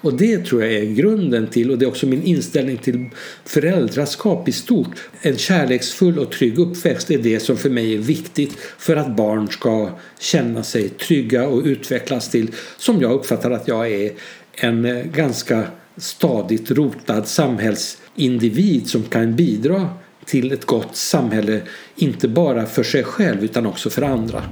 Och 0.00 0.14
det 0.14 0.38
tror 0.38 0.62
jag 0.62 0.72
är 0.72 0.84
grunden 0.84 1.46
till 1.46 1.70
och 1.70 1.78
det 1.78 1.84
är 1.84 1.88
också 1.88 2.06
min 2.06 2.22
inställning 2.22 2.76
till 2.76 3.08
föräldraskap 3.44 4.48
i 4.48 4.52
stort. 4.52 4.88
En 5.22 5.36
kärleksfull 5.36 6.18
och 6.18 6.32
trygg 6.32 6.58
uppväxt 6.58 7.10
är 7.10 7.18
det 7.18 7.40
som 7.40 7.56
för 7.56 7.70
mig 7.70 7.94
är 7.94 7.98
viktigt 7.98 8.56
för 8.78 8.96
att 8.96 9.16
barn 9.16 9.48
ska 9.48 9.90
känna 10.18 10.62
sig 10.62 10.88
trygga 10.88 11.48
och 11.48 11.64
utvecklas 11.64 12.30
till, 12.30 12.50
som 12.78 13.00
jag 13.00 13.12
uppfattar 13.12 13.50
att 13.50 13.68
jag 13.68 13.90
är, 13.92 14.12
en 14.52 15.10
ganska 15.14 15.64
stadigt 15.96 16.70
rotad 16.70 17.28
samhällsindivid 17.28 18.88
som 18.88 19.02
kan 19.02 19.36
bidra 19.36 19.88
till 20.24 20.52
ett 20.52 20.64
gott 20.64 20.96
samhälle, 20.96 21.60
inte 21.96 22.28
bara 22.28 22.66
för 22.66 22.82
sig 22.82 23.04
själv 23.04 23.44
utan 23.44 23.66
också 23.66 23.90
för 23.90 24.02
andra. 24.02 24.42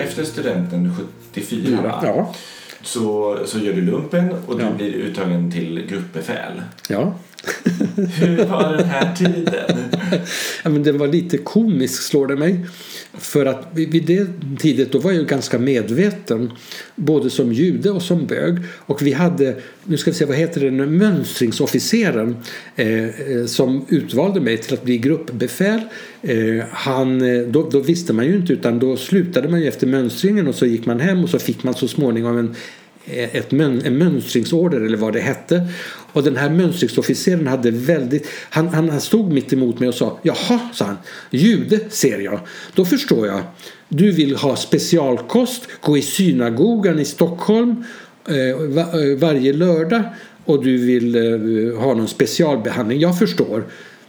Efter 0.00 0.24
studenten 0.24 0.92
74 1.32 1.82
va? 1.82 2.00
Ja, 2.04 2.34
så, 2.82 3.38
så 3.46 3.58
gör 3.58 3.72
du 3.72 3.80
lumpen 3.80 4.30
och 4.46 4.58
du 4.58 4.64
Ja. 4.64 4.70
blir 4.70 4.92
uttagen 4.94 5.52
till 5.52 5.86
gruppbefäl. 5.88 6.62
ja. 6.88 7.12
Hur 7.96 8.44
var 8.44 8.76
den 8.76 8.88
här 8.88 9.14
tiden? 9.14 9.90
ja, 10.64 10.70
men 10.70 10.82
den 10.82 10.98
var 10.98 11.08
lite 11.08 11.38
komisk 11.38 12.02
slår 12.02 12.26
det 12.26 12.36
mig. 12.36 12.66
För 13.18 13.46
att 13.46 13.68
vid 13.74 14.04
det 14.04 14.26
tidigt 14.58 14.92
då 14.92 14.98
var 14.98 15.12
jag 15.12 15.26
ganska 15.26 15.58
medveten 15.58 16.52
både 16.96 17.30
som 17.30 17.52
jude 17.52 17.90
och 17.90 18.02
som 18.02 18.26
bög. 18.26 18.58
Och 18.76 19.02
vi 19.02 19.12
hade, 19.12 19.56
nu 19.84 19.96
ska 19.96 20.10
vi 20.10 20.16
se 20.16 20.24
vad 20.24 20.36
heter 20.36 20.60
det, 20.60 20.70
mönstringsofficeren 20.70 22.36
eh, 22.76 23.04
eh, 23.04 23.46
som 23.46 23.86
utvalde 23.88 24.40
mig 24.40 24.56
till 24.56 24.74
att 24.74 24.84
bli 24.84 24.98
gruppbefäl. 24.98 25.80
Eh, 26.22 26.64
han, 26.70 27.22
eh, 27.22 27.42
då, 27.42 27.68
då, 27.70 27.80
visste 27.80 28.12
man 28.12 28.26
ju 28.26 28.36
inte 28.36 28.52
utan 28.52 28.78
då 28.78 28.96
slutade 28.96 29.48
man 29.48 29.60
ju 29.60 29.68
efter 29.68 29.86
mönstringen 29.86 30.48
och 30.48 30.54
så 30.54 30.66
gick 30.66 30.86
man 30.86 31.00
hem 31.00 31.24
och 31.24 31.30
så 31.30 31.38
fick 31.38 31.62
man 31.62 31.74
så 31.74 31.88
småningom 31.88 32.38
en 32.38 32.54
eh, 33.04 33.36
ett 33.36 33.50
mön, 33.50 33.82
en 33.84 33.98
mönstringsorder 33.98 34.80
eller 34.80 34.96
vad 34.96 35.12
det 35.12 35.20
hette. 35.20 35.68
Och 36.12 36.22
den 36.22 36.36
här 36.36 36.50
mönstringsofficeren 36.50 37.46
hade 37.46 37.70
väldigt... 37.70 38.26
Han, 38.50 38.68
han 38.68 39.00
stod 39.00 39.32
mitt 39.32 39.52
emot 39.52 39.78
mig 39.78 39.88
och 39.88 39.94
sa 39.94 40.18
Jaha, 40.22 40.60
sa 40.72 40.84
han. 40.84 40.96
Jude 41.30 41.80
ser 41.90 42.18
jag. 42.18 42.40
Då 42.74 42.84
förstår 42.84 43.26
jag. 43.26 43.42
Du 43.88 44.12
vill 44.12 44.36
ha 44.36 44.56
specialkost, 44.56 45.68
gå 45.80 45.98
i 45.98 46.02
synagogan 46.02 46.98
i 46.98 47.04
Stockholm 47.04 47.84
eh, 48.28 48.36
eh 48.36 49.18
varje 49.18 49.52
lördag 49.52 50.02
och 50.44 50.64
du 50.64 50.76
vill 50.76 51.16
eh, 51.16 51.80
ha 51.80 51.94
någon 51.94 52.08
specialbehandling. 52.08 53.00
Jag 53.00 53.18
förstår. 53.18 53.64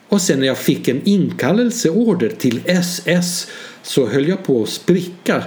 Och 0.07 0.21
sen 0.21 0.39
när 0.39 0.47
jag 0.47 0.57
fick 0.57 0.87
en 0.87 1.01
inkallelseorder 1.03 2.29
till 2.29 2.61
SS 2.65 3.47
så 3.83 4.07
höll 4.07 4.27
jag 4.27 4.43
på 4.43 4.63
att 4.63 4.69
spricka 4.69 5.43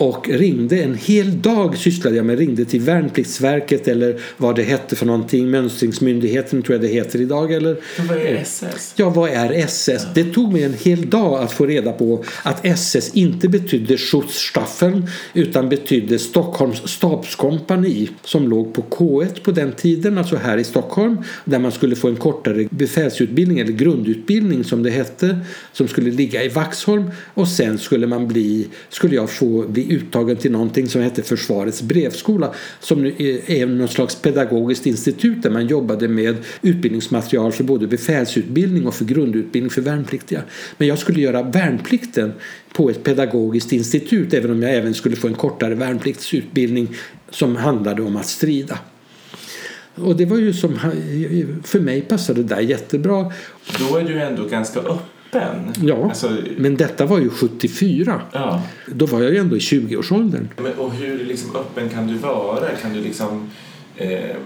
och 0.00 0.28
ringde 0.28 0.82
en 0.82 0.94
hel 0.94 1.42
dag 1.42 1.78
sysslade 1.78 2.16
jag 2.16 2.26
med 2.26 2.38
ringde 2.38 2.64
till 2.64 2.80
Värnpliktsverket 2.80 3.88
eller 3.88 4.20
vad 4.36 4.56
det 4.56 4.62
hette 4.62 4.96
för 4.96 5.06
någonting 5.06 5.50
Mönstringsmyndigheten 5.50 6.62
tror 6.62 6.74
jag 6.74 6.82
det 6.82 6.94
heter 6.94 7.20
idag 7.20 7.52
eller 7.52 7.76
vad 8.08 8.18
är 8.18 8.34
SS? 8.34 8.92
Ja 8.96 9.10
vad 9.10 9.30
är 9.30 9.50
SS? 9.52 10.06
Det 10.14 10.24
tog 10.24 10.52
mig 10.52 10.62
en 10.62 10.74
hel 10.74 11.10
dag 11.10 11.42
att 11.42 11.52
få 11.52 11.66
reda 11.66 11.92
på 11.92 12.24
att 12.42 12.66
SS 12.66 13.14
inte 13.14 13.48
betydde 13.48 13.96
Schutzstaffen 13.96 15.06
utan 15.34 15.68
betydde 15.68 16.18
Stockholms 16.18 16.88
stabskompani 16.88 18.08
som 18.24 18.48
låg 18.48 18.74
på 18.74 18.82
K1 18.82 19.42
på 19.42 19.50
den 19.50 19.72
tiden 19.72 20.18
alltså 20.18 20.36
här 20.36 20.58
i 20.58 20.64
Stockholm 20.64 21.16
där 21.44 21.58
man 21.58 21.72
skulle 21.72 21.96
få 21.96 22.08
en 22.08 22.16
kortare 22.16 22.68
befälsutbildning 22.70 23.58
eller 23.58 23.72
grundutbildning 23.72 24.64
som 24.64 24.82
det 24.82 24.90
hette 24.90 25.38
som 25.72 25.88
skulle 25.88 26.10
ligga 26.10 26.44
i 26.44 26.48
Vaxholm 26.48 27.10
och 27.34 27.48
sen 27.48 27.78
skulle 27.78 28.06
man 28.06 28.28
bli 28.28 28.66
skulle 28.88 29.14
jag 29.14 29.30
få 29.30 29.68
bli 29.68 29.89
uttagen 29.90 30.36
till 30.36 30.52
någonting 30.52 30.88
som 30.88 31.02
hette 31.02 31.22
Försvarets 31.22 31.82
brevskola 31.82 32.54
som 32.80 33.02
nu 33.02 33.40
är 33.46 33.66
någon 33.66 33.88
slags 33.88 34.14
pedagogiskt 34.14 34.86
institut 34.86 35.42
där 35.42 35.50
man 35.50 35.66
jobbade 35.66 36.08
med 36.08 36.36
utbildningsmaterial 36.62 37.52
för 37.52 37.64
både 37.64 37.86
befälsutbildning 37.86 38.86
och 38.86 38.94
för 38.94 39.04
grundutbildning 39.04 39.70
för 39.70 39.82
värnpliktiga. 39.82 40.42
Men 40.78 40.88
jag 40.88 40.98
skulle 40.98 41.20
göra 41.20 41.42
värnplikten 41.42 42.32
på 42.72 42.90
ett 42.90 43.02
pedagogiskt 43.02 43.72
institut 43.72 44.34
även 44.34 44.50
om 44.50 44.62
jag 44.62 44.74
även 44.74 44.94
skulle 44.94 45.16
få 45.16 45.28
en 45.28 45.34
kortare 45.34 45.74
värnpliktsutbildning 45.74 46.88
som 47.30 47.56
handlade 47.56 48.02
om 48.02 48.16
att 48.16 48.26
strida. 48.26 48.78
Och 49.94 50.16
det 50.16 50.24
var 50.24 50.36
ju 50.36 50.52
som, 50.52 50.78
för 51.64 51.80
mig 51.80 52.00
passade 52.00 52.42
det 52.42 52.54
där 52.54 52.60
jättebra. 52.60 53.32
Då 53.78 53.96
är 53.96 54.04
du 54.04 54.20
ändå 54.20 54.44
ganska 54.44 54.80
öppen 54.80 55.19
öppen. 55.32 55.72
Ja, 55.82 56.04
alltså, 56.04 56.36
men 56.56 56.76
detta 56.76 57.06
var 57.06 57.18
ju 57.18 57.30
74. 57.30 58.22
Ja. 58.32 58.62
Då 58.86 59.06
var 59.06 59.22
jag 59.22 59.30
ju 59.30 59.38
ändå 59.38 59.56
i 59.56 59.58
20-årsåldern. 59.58 60.48
och 60.78 60.92
hur 60.92 61.24
liksom 61.24 61.56
öppen 61.56 61.88
kan 61.88 62.06
du 62.06 62.14
vara? 62.14 62.68
Kan 62.82 62.92
du 62.92 63.00
liksom... 63.00 63.50
Eh, 63.96 64.36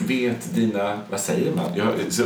vet 0.00 0.54
dina, 0.54 0.98
vad 1.10 1.20
säger 1.20 1.52
man? 1.54 1.64
Jag, 1.76 1.86
så 2.08 2.22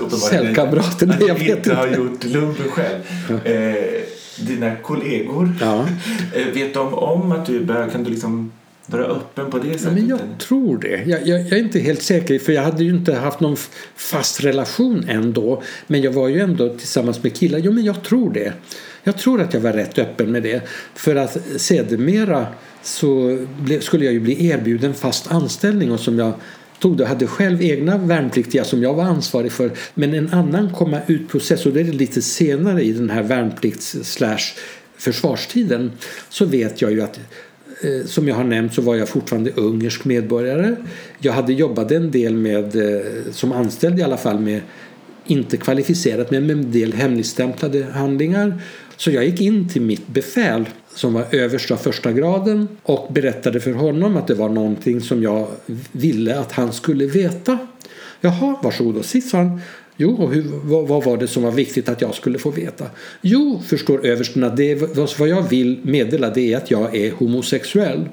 jag 1.29 1.35
vet 1.35 1.57
inte. 1.59 1.75
har 1.75 1.87
gjort 1.87 2.25
lumpen 2.25 2.70
själv. 2.70 3.01
Ja. 3.29 3.51
Eh, 3.51 4.03
dina 4.38 4.77
kollegor, 4.77 5.55
ja. 5.61 5.87
eh, 6.35 6.46
vet 6.55 6.75
de 6.75 6.94
om 6.94 7.33
att 7.33 7.46
du 7.46 7.57
är 7.57 7.64
bög? 7.64 7.92
Kan 7.92 8.05
du 8.05 8.11
liksom 8.11 8.53
vara 8.92 9.05
öppen 9.05 9.50
på 9.50 9.59
det 9.59 9.78
sättet? 9.78 9.92
Men 9.92 10.09
jag 10.09 10.20
tror 10.38 10.78
det. 10.78 11.02
Jag, 11.07 11.26
jag, 11.26 11.40
jag, 11.40 11.52
är 11.52 11.62
inte 11.62 11.78
helt 11.78 12.02
säker 12.02 12.38
för 12.38 12.52
jag 12.52 12.62
hade 12.62 12.85
ju 12.85 12.90
inte 12.90 13.14
haft 13.14 13.40
någon 13.40 13.57
fast 13.96 14.44
relation 14.44 15.05
ändå. 15.09 15.62
Men 15.87 16.02
jag 16.02 16.12
var 16.12 16.28
ju 16.28 16.40
ändå 16.40 16.68
tillsammans 16.68 17.22
med 17.22 17.37
killar. 17.37 17.59
Jo 17.59 17.72
men 17.72 17.85
jag 17.85 18.02
tror 18.02 18.33
det. 18.33 18.52
Jag 19.05 19.18
tror 19.18 19.40
att 19.40 19.55
jag 19.55 19.61
var 19.61 19.72
rätt 19.72 19.98
öppen 19.98 20.33
med 20.33 20.42
det. 20.42 20.62
För 20.94 21.16
att 21.16 21.38
sedermera 21.57 22.46
så 22.83 23.38
skulle 23.81 24.05
jag 24.05 24.14
ju 24.14 24.20
bli 24.20 24.46
erbjuden 24.46 24.94
fast 24.94 25.33
anställning 25.33 25.92
och 25.92 26.00
som 26.00 26.18
jag 26.18 26.33
tog 26.78 26.96
det. 26.96 27.07
hade 27.07 27.26
själv 27.26 27.62
egna 27.62 27.98
värnpliktiga 27.98 28.64
som 28.64 28.83
jag 28.83 28.94
var 28.94 29.05
ansvarig 29.05 29.52
för. 29.52 29.70
Men 29.94 30.14
en 30.14 30.33
annan 30.33 30.72
komma 30.72 31.00
ut 31.07 31.28
process 31.28 31.66
och 31.66 31.72
det 31.72 31.81
är 31.81 31.85
lite 31.85 32.22
senare 32.22 32.83
i 32.83 32.92
den 32.92 33.11
här 33.11 33.22
värnplikts 33.22 33.96
slash 34.02 34.55
försvarstiden 34.96 35.92
så 36.28 36.44
vet 36.44 36.83
jag 36.83 36.92
ju 36.92 37.02
att 37.02 37.20
Eh, 37.83 38.07
som 38.07 38.29
jag 38.29 38.35
har 38.35 38.45
nämnt 38.45 38.75
så 38.75 38.83
var 38.83 38.97
jag 38.97 39.09
fortfarande 39.09 39.51
ungersk 39.51 40.05
medborgare. 40.05 40.77
Jag 41.18 41.33
hade 41.33 41.53
jobbat 41.53 41.92
en 41.92 42.11
del 42.11 42.37
med, 42.37 42.77
eh, 42.77 43.03
som 43.33 43.53
anställd 43.53 43.99
i 43.99 44.03
alla 44.03 44.16
fall, 44.16 44.40
med 44.40 44.61
inte 45.27 45.57
kvalificerat 45.57 46.31
men 46.31 46.47
med 46.47 46.57
en 46.57 46.73
del 46.73 46.92
hemligstämplade 46.92 47.85
handlingar. 47.85 48.62
Så 48.97 49.11
jag 49.11 49.25
gick 49.25 49.40
in 49.40 49.68
till 49.68 49.83
mitt 49.83 50.09
befäl 50.09 50.64
som 50.95 51.12
var 51.12 51.25
översta 51.31 51.77
första 51.77 52.12
graden 52.12 52.68
och 52.83 53.12
berättade 53.12 53.61
för 53.61 53.73
honom 53.73 54.16
att 54.16 54.27
det 54.27 54.35
var 54.35 54.49
någonting 54.49 55.01
som 55.01 55.23
jag 55.23 55.47
ville 55.92 56.38
att 56.38 56.53
han 56.53 56.73
skulle 56.73 57.07
veta. 57.07 57.59
Jaha, 58.21 58.57
varsågod 58.62 58.97
och 58.97 59.05
sitt, 59.05 59.29
sa 59.29 59.38
han. 59.38 59.61
Jo, 60.02 60.14
och 60.22 60.32
hur, 60.32 60.44
vad, 60.64 60.88
vad, 60.88 61.04
var 61.04 61.16
det 61.16 61.28
som 61.28 61.42
var 61.42 61.50
viktigt 61.50 61.88
att 61.88 62.00
jag 62.00 62.14
skulle 62.14 62.38
få 62.38 62.50
veta? 62.50 62.86
Jo, 63.20 63.62
förstår 63.66 64.06
översten 64.06 64.44
att 64.44 64.56
det, 64.56 64.74
vad 65.18 65.28
jag 65.28 65.48
vill 65.48 65.80
meddela 65.82 66.30
det 66.30 66.52
är 66.52 66.56
att 66.56 66.70
jag 66.70 66.96
är 66.96 67.10
homosexuell. 67.10 68.08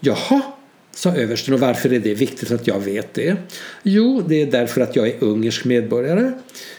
Jaha, 0.00 0.42
sa 0.90 1.16
översten 1.16 1.54
och 1.54 1.60
varför 1.60 1.92
är 1.92 1.98
det 1.98 2.14
viktigt 2.14 2.50
att 2.50 2.66
jag 2.66 2.80
vet 2.80 3.14
det? 3.14 3.36
Jo, 3.82 4.22
det 4.28 4.42
är 4.42 4.46
därför 4.46 4.80
att 4.80 4.96
jag 4.96 5.08
är 5.08 5.24
ungersk 5.24 5.64
medborgare. 5.64 6.32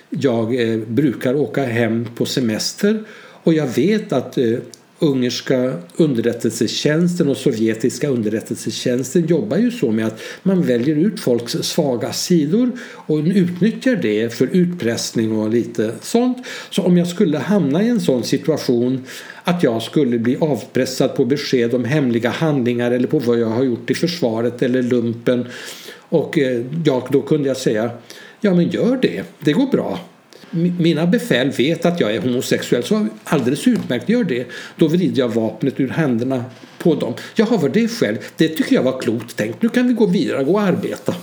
Jag 0.09 0.61
eh, 0.61 0.77
brukar 0.77 1.35
åka 1.35 1.63
hem 1.63 2.07
på 2.15 2.25
semester 2.25 3.03
och 3.43 3.53
jag 3.53 3.67
vet 3.67 4.13
att 4.13 4.37
eh, 4.37 4.57
ungerska 4.99 5.73
underrättelsetjänsten 5.95 7.29
och 7.29 7.37
sovjetiska 7.37 8.07
underrättelsetjänsten 8.07 9.27
jobbar 9.27 9.57
ju 9.57 9.71
så 9.71 9.91
med 9.91 10.07
att 10.07 10.21
man 10.43 10.61
väljer 10.61 10.95
ut 10.95 11.19
folks 11.19 11.51
svaga 11.51 12.13
sidor 12.13 12.71
och 12.91 13.17
utnyttjar 13.17 13.95
det 13.95 14.33
för 14.33 14.47
utpressning 14.51 15.37
och 15.37 15.49
lite 15.49 15.91
sånt. 16.01 16.37
Så 16.69 16.81
om 16.81 16.97
jag 16.97 17.07
skulle 17.07 17.37
hamna 17.37 17.83
i 17.83 17.89
en 17.89 18.01
sån 18.01 18.23
situation 18.23 19.03
att 19.43 19.63
jag 19.63 19.81
skulle 19.81 20.19
bli 20.19 20.37
avpressad 20.39 21.15
på 21.15 21.25
besked 21.25 21.73
om 21.73 21.83
hemliga 21.83 22.29
handlingar 22.29 22.91
eller 22.91 23.07
på 23.07 23.19
vad 23.19 23.39
jag 23.39 23.49
har 23.49 23.63
gjort 23.63 23.89
i 23.89 23.93
försvaret 23.93 24.61
eller 24.61 24.83
lumpen 24.83 25.47
och 26.09 26.37
eh, 26.37 26.61
ja, 26.85 27.07
då 27.11 27.21
kunde 27.21 27.47
jag 27.47 27.57
säga 27.57 27.89
ja 28.41 28.53
men 28.53 28.69
gör 28.69 28.99
det, 29.01 29.23
det 29.39 29.53
går 29.53 29.67
bra 29.67 29.99
mina 30.55 31.07
befäl 31.07 31.51
vet 31.51 31.85
att 31.85 31.99
jag 31.99 32.15
är 32.15 32.21
homosexuell 32.21 32.83
så 32.83 33.07
alldeles 33.23 33.67
utmärkt, 33.67 34.09
gör 34.09 34.23
det. 34.23 34.47
Då 34.75 34.87
vrider 34.87 35.19
jag 35.19 35.29
vapnet 35.29 35.79
ur 35.79 35.89
händerna 35.89 36.43
på 36.77 36.95
dem. 36.95 37.13
Jaha, 37.35 37.57
var 37.57 37.69
det 37.69 37.87
själv? 37.87 38.17
Det 38.37 38.47
tycker 38.47 38.75
jag 38.75 38.83
var 38.83 39.01
klokt 39.01 39.35
tänkt. 39.35 39.61
Nu 39.61 39.69
kan 39.69 39.87
vi 39.87 39.93
gå 39.93 40.05
vidare 40.05 40.45
och 40.45 40.61
arbeta. 40.61 41.15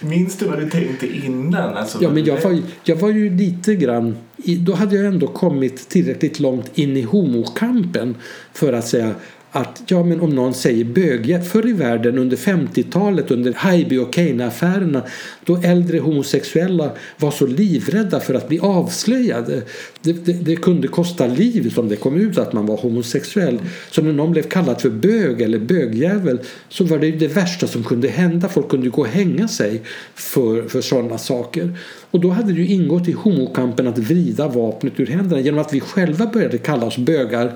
Minns 0.00 0.38
du 0.38 0.46
vad 0.46 0.58
du 0.58 0.70
tänkte 0.70 1.06
innan? 1.06 1.76
Alltså, 1.76 1.98
ja, 2.02 2.10
men 2.10 2.24
jag 2.24 2.40
var, 2.40 2.58
jag 2.84 2.96
var 2.96 3.10
ju 3.10 3.36
lite 3.36 3.74
grann... 3.74 4.16
Då 4.44 4.74
hade 4.74 4.96
jag 4.96 5.06
ändå 5.06 5.26
kommit 5.26 5.88
tillräckligt 5.88 6.40
långt 6.40 6.78
in 6.78 6.96
i 6.96 7.02
homokampen 7.02 8.16
för 8.52 8.72
att 8.72 8.88
säga 8.88 9.14
att 9.54 9.82
ja, 9.86 10.02
men 10.02 10.20
om 10.20 10.30
någon 10.30 10.54
säger 10.54 10.84
bögjävel 10.84 11.46
förr 11.46 11.68
i 11.68 11.72
världen 11.72 12.18
under 12.18 12.36
50-talet 12.36 13.30
under 13.30 13.52
Haijby 13.52 13.98
och 13.98 14.12
Kane-affärerna 14.12 15.02
då 15.44 15.56
äldre 15.62 15.98
homosexuella 15.98 16.90
var 17.18 17.30
så 17.30 17.46
livrädda 17.46 18.20
för 18.20 18.34
att 18.34 18.48
bli 18.48 18.58
avslöjade. 18.58 19.62
Det, 20.02 20.12
det, 20.12 20.32
det, 20.32 20.56
kunde 20.56 20.88
kosta 20.88 21.26
livet 21.26 21.78
om 21.78 21.88
det 21.88 21.96
kom 21.96 22.16
ut 22.16 22.38
att 22.38 22.52
man 22.52 22.66
var 22.66 22.76
homosexuell. 22.76 23.58
Så 23.90 24.02
när 24.02 24.12
någon 24.12 24.32
blev 24.32 24.42
kallad 24.42 24.80
för 24.80 24.90
bög 24.90 25.40
eller 25.40 25.58
bögjävel 25.58 26.38
så 26.68 26.84
var 26.84 26.98
det 26.98 27.06
ju 27.06 27.18
det 27.18 27.28
värsta 27.28 27.66
som 27.66 27.84
kunde 27.84 28.08
hända. 28.08 28.48
Folk 28.48 28.68
kunde 28.68 28.90
gå 28.90 29.00
och 29.00 29.08
hänga 29.08 29.48
sig 29.48 29.82
för, 30.14 30.62
för 30.62 30.80
sådana 30.80 31.18
saker. 31.18 31.78
Och 32.10 32.20
då 32.20 32.30
hade 32.30 32.52
det 32.52 32.60
ju 32.60 32.66
ingått 32.66 33.08
i 33.08 33.12
homokampen 33.12 33.88
att 33.88 33.98
vrida 33.98 34.48
vapnet 34.48 35.00
ur 35.00 35.06
händerna 35.06 35.40
genom 35.40 35.60
att 35.60 35.74
vi 35.74 35.80
själva 35.80 36.26
började 36.26 36.58
kalla 36.58 36.86
oss 36.86 36.98
bögar 36.98 37.52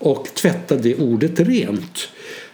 och 0.00 0.28
tvätta 0.34 0.76
det 0.76 0.94
ordet 0.94 1.40
rent. 1.40 2.08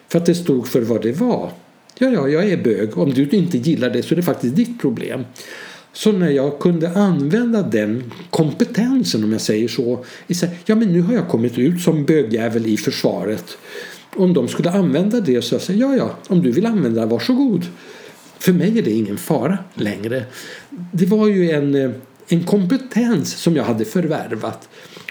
För 0.08 0.18
att 0.18 0.26
det 0.26 0.34
stod 0.34 0.68
för 0.68 0.80
vad 0.80 1.02
det 1.02 1.12
var. 1.12 1.50
Ja, 1.98 2.08
ja, 2.08 2.28
jag 2.28 2.48
är 2.48 2.56
bög. 2.56 2.98
Om 2.98 3.14
du 3.14 3.28
inte 3.30 3.58
gillar 3.58 3.90
det 3.90 4.02
så 4.02 4.14
är 4.14 4.16
det 4.16 4.22
faktiskt 4.22 4.56
ditt 4.56 4.80
problem. 4.80 5.24
Så 5.92 6.12
när 6.12 6.30
jag 6.30 6.58
kunde 6.58 6.90
använda 6.90 7.62
den 7.62 8.12
kompetensen 8.30 9.24
om 9.24 9.32
jag 9.32 9.40
säger 9.40 9.68
så. 9.68 10.04
Ja 10.66 10.74
men 10.74 10.92
nu 10.92 11.00
har 11.00 11.14
jag 11.14 11.28
kommit 11.28 11.58
ut 11.58 11.80
som 11.80 12.04
bögjävel 12.04 12.66
i 12.66 12.76
försvaret. 12.76 13.58
Om 14.16 14.34
de 14.34 14.48
skulle 14.48 14.70
använda 14.70 15.20
det 15.20 15.42
så 15.42 15.54
jag 15.54 15.62
säger 15.62 15.80
ja 15.80 15.96
ja, 15.96 16.16
om 16.28 16.42
du 16.42 16.52
vill 16.52 16.66
använda 16.66 17.00
det, 17.00 17.06
varsågod. 17.06 17.66
För 18.38 18.52
mig 18.52 18.78
är 18.78 18.82
det 18.82 18.90
ingen 18.90 19.18
fara 19.18 19.58
längre. 19.74 20.24
Det 20.92 21.06
var 21.06 21.28
ju 21.28 21.50
en, 21.50 21.74
eh, 21.74 21.90
en 22.28 22.44
kompetens 22.44 23.36
som 23.36 23.56
jag 23.56 23.64
hade 23.64 23.84
förvärvat 23.84 24.68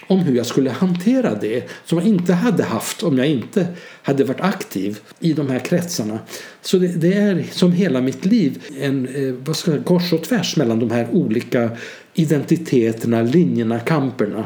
om 0.08 0.20
hur 0.20 0.36
jag 0.36 0.46
skulle 0.46 0.70
hantera 0.70 1.36
det 1.36 1.70
som 1.86 1.98
jag 1.98 2.08
inte 2.08 2.34
hade 2.34 2.64
haft 2.64 3.04
om 3.04 3.18
jag 3.18 3.28
inte 3.28 3.68
hade 4.02 4.24
varit 4.24 4.42
aktiv 4.42 5.00
i 5.20 5.34
de 5.34 5.50
här 5.50 5.60
kretsarna. 5.60 6.20
Så 6.62 6.78
det, 6.78 6.88
det 6.88 7.14
är 7.14 7.46
som 7.52 7.72
hela 7.72 8.02
mitt 8.02 8.26
liv 8.26 8.64
en 8.82 9.08
eh, 9.08 9.34
vad 9.46 9.56
ska 9.56 9.72
jag, 9.72 9.86
kors 9.86 10.14
och 10.14 10.24
tvärs 10.24 10.58
mellan 10.58 10.80
de 10.80 10.92
här 10.92 11.08
olika 11.12 11.70
identiteterna, 12.14 13.22
linjerna, 13.22 13.80
kamperna. 13.80 14.46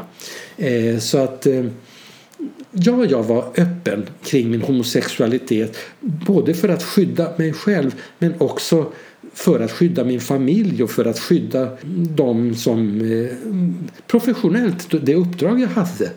Eh, 0.56 0.98
så 0.98 1.18
att 1.18 1.46
eh, 1.46 1.64
ja, 2.72 3.04
jag 3.04 3.22
var 3.22 3.44
öppen 3.56 4.06
kring 4.22 4.50
min 4.50 4.62
homosexualitet 4.62 5.76
både 6.00 6.54
för 6.54 6.68
att 6.68 6.82
skydda 6.82 7.32
mig 7.36 7.52
själv 7.52 7.94
men 8.18 8.34
också 8.38 8.92
för 9.34 9.60
att 9.60 9.72
skydda 9.72 10.04
min 10.04 10.20
familj 10.20 10.82
och 10.82 10.90
för 10.90 11.04
att 11.04 11.18
skydda 11.18 11.76
dem 12.16 12.54
som 12.54 13.00
eh, 13.00 13.30
professionellt, 14.06 14.88
det 15.02 15.14
uppdrag 15.14 15.60
jag 15.60 15.68
hade. 15.68 16.10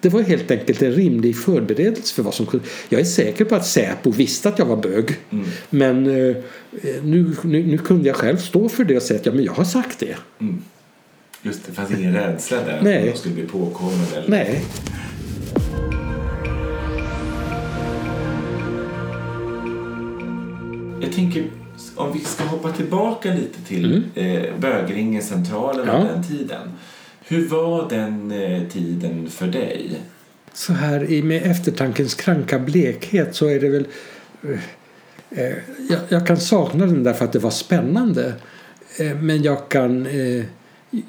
Det 0.00 0.08
var 0.08 0.22
helt 0.22 0.50
enkelt 0.50 0.82
en 0.82 0.92
rimlig 0.92 1.36
förberedelse 1.36 2.14
för 2.14 2.22
vad 2.22 2.34
som 2.34 2.46
kunde... 2.46 2.66
Jag 2.88 3.00
är 3.00 3.04
säker 3.04 3.44
på 3.44 3.54
att 3.54 3.66
Säpo 3.66 4.10
visste 4.10 4.48
att 4.48 4.58
jag 4.58 4.66
var 4.66 4.76
bög. 4.76 5.16
Mm. 5.30 5.46
Men 5.70 6.06
eh, 6.06 6.36
nu, 7.02 7.36
nu, 7.42 7.66
nu, 7.66 7.78
kunde 7.78 8.08
jag 8.08 8.16
själv 8.16 8.36
stå 8.36 8.68
för 8.68 8.84
det 8.84 8.96
och 8.96 9.02
säga 9.02 9.20
att 9.20 9.26
ja, 9.26 9.32
men 9.32 9.44
jag 9.44 9.52
har 9.52 9.64
sagt 9.64 9.98
det. 9.98 10.16
Mm. 10.40 10.62
Just 11.42 11.66
det, 11.66 11.72
fanns 11.72 11.90
ingen 11.90 12.14
rädsla 12.14 12.56
där 12.56 12.80
Nej. 12.82 12.98
att 12.98 13.06
jag 13.06 13.18
skulle 13.18 13.34
bli 13.34 13.46
påkommen? 13.46 14.06
Eller? 14.16 14.28
Nej. 14.28 14.64
Jag 21.08 21.14
tänker 21.14 21.50
om 21.94 22.12
vi 22.12 22.20
ska 22.20 22.44
hoppa 22.44 22.72
tillbaka 22.72 23.34
lite 23.34 23.62
till 23.62 23.84
mm. 24.14 24.36
eh, 24.36 24.58
bögringecentralen 24.58 25.86
ja. 25.86 25.98
den 25.98 26.24
tiden. 26.24 26.72
Hur 27.20 27.48
var 27.48 27.88
den 27.88 28.32
eh, 28.32 28.68
tiden 28.68 29.30
för 29.30 29.46
dig? 29.46 30.00
Så 30.52 30.72
här 30.72 31.22
med 31.22 31.50
eftertankens 31.50 32.14
kranka 32.14 32.58
blekhet 32.58 33.34
så 33.34 33.46
är 33.46 33.60
det 33.60 33.68
väl 33.68 33.86
eh, 34.42 35.44
eh, 35.44 35.56
jag, 35.90 36.00
jag, 36.08 36.26
kan 36.26 36.36
sakna 36.36 36.86
den 36.86 37.04
därför 37.04 37.24
att 37.24 37.32
det 37.32 37.38
var 37.38 37.50
spännande. 37.50 38.34
Eh, 38.98 39.14
men 39.14 39.42
jag 39.42 39.68
kan, 39.68 40.06
eh, 40.06 40.44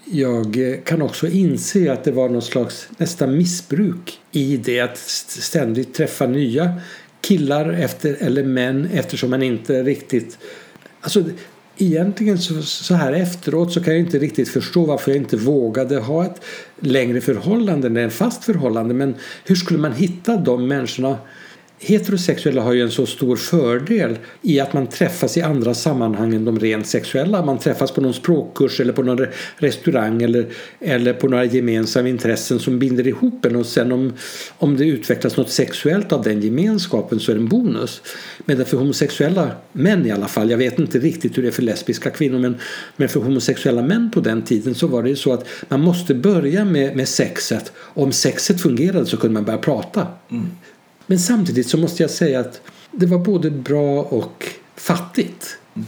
jag 0.05 0.57
kan 0.85 1.01
också 1.01 1.27
inse 1.27 1.93
att 1.93 2.03
det 2.03 2.11
var 2.11 2.29
någon 2.29 2.41
slags 2.41 2.89
nästan 2.97 3.37
missbruk 3.37 4.19
i 4.31 4.57
det 4.57 4.79
att 4.79 4.97
ständigt 4.97 5.93
träffa 5.93 6.27
nya 6.27 6.81
killar 7.21 7.69
efter, 7.69 8.17
eller 8.19 8.43
män 8.43 8.89
eftersom 8.93 9.29
man 9.29 9.43
inte 9.43 9.83
riktigt 9.83 10.37
Alltså, 11.01 11.23
egentligen 11.77 12.37
så, 12.37 12.61
så, 12.61 12.93
här 12.93 13.13
efteråt 13.13 13.73
så 13.73 13.83
kan 13.83 13.93
jag 13.93 13.99
inte 13.99 14.19
riktigt 14.19 14.49
förstå 14.49 14.85
varför 14.85 15.11
jag 15.11 15.17
inte 15.17 15.37
vågade 15.37 15.99
ha 15.99 16.25
ett 16.25 16.41
längre 16.79 17.21
förhållande 17.21 17.87
än 17.87 17.97
ett 17.97 18.13
fast 18.13 18.43
förhållande. 18.43 18.93
Men 18.93 19.15
hur 19.45 19.55
skulle 19.55 19.79
man 19.79 19.93
hitta 19.93 20.37
de 20.37 20.67
människorna 20.67 21.17
heterosexuella 21.79 22.61
har 22.61 22.73
ju 22.73 22.81
en 22.81 22.91
så 22.91 23.05
stor 23.05 23.35
fördel 23.35 24.17
i 24.41 24.59
att 24.59 24.73
man 24.73 24.87
träffas 24.87 25.37
i 25.37 25.41
andra 25.41 25.73
sammanhang 25.73 26.35
än 26.35 26.45
de 26.45 26.59
rent 26.59 26.87
sexuella. 26.87 27.45
Man 27.45 27.59
träffas 27.59 27.91
på 27.91 28.01
någon 28.01 28.13
språkkurs 28.13 28.79
eller 28.79 28.93
på 28.93 29.03
någon 29.03 29.27
restaurang 29.57 30.21
eller, 30.21 30.47
eller 30.79 31.13
på 31.13 31.27
några 31.27 31.45
gemensamma 31.45 32.09
intressen 32.09 32.59
som 32.59 32.79
binder 32.79 33.07
ihop 33.07 33.45
en 33.45 33.55
och 33.55 33.65
sen 33.65 33.91
om, 33.91 34.13
om 34.57 34.77
det 34.77 34.85
utvecklas 34.85 35.37
något 35.37 35.49
sexuellt 35.49 36.11
av 36.11 36.23
den 36.23 36.41
gemenskapen 36.41 37.19
så 37.19 37.31
är 37.31 37.35
det 37.35 37.41
en 37.41 37.47
bonus. 37.47 38.01
Men 38.45 38.65
för 38.65 38.77
homosexuella 38.77 39.51
män 39.71 40.05
i 40.05 40.11
alla 40.11 40.27
fall, 40.27 40.51
jag 40.51 40.57
vet 40.57 40.79
inte 40.79 40.99
riktigt 40.99 41.37
hur 41.37 41.43
det 41.43 41.49
är 41.49 41.51
för 41.51 41.63
lesbiska 41.63 42.09
kvinnor 42.09 42.39
men, 42.39 42.57
men 42.95 43.09
för 43.09 43.19
homosexuella 43.19 43.81
män 43.81 44.11
på 44.11 44.19
den 44.19 44.41
tiden 44.41 44.75
så 44.75 44.87
var 44.87 45.03
det 45.03 45.15
så 45.15 45.33
att 45.33 45.47
man 45.67 45.81
måste 45.81 46.13
börja 46.13 46.65
med, 46.65 46.95
med 46.95 47.07
sexet. 47.07 47.71
Om 47.77 48.11
sexet 48.11 48.61
fungerade 48.61 49.05
så 49.05 49.17
kunde 49.17 49.33
man 49.33 49.45
börja 49.45 49.59
prata. 49.59 50.07
Mm. 50.31 50.47
Men 51.09 51.19
samtidigt 51.19 51.67
så 51.67 51.77
måste 51.77 52.03
jag 52.03 52.09
säga 52.09 52.39
att 52.39 52.61
det 52.91 53.05
var 53.05 53.17
både 53.17 53.51
bra 53.51 54.03
och 54.03 54.45
fattigt. 54.75 55.57
Mm. 55.75 55.87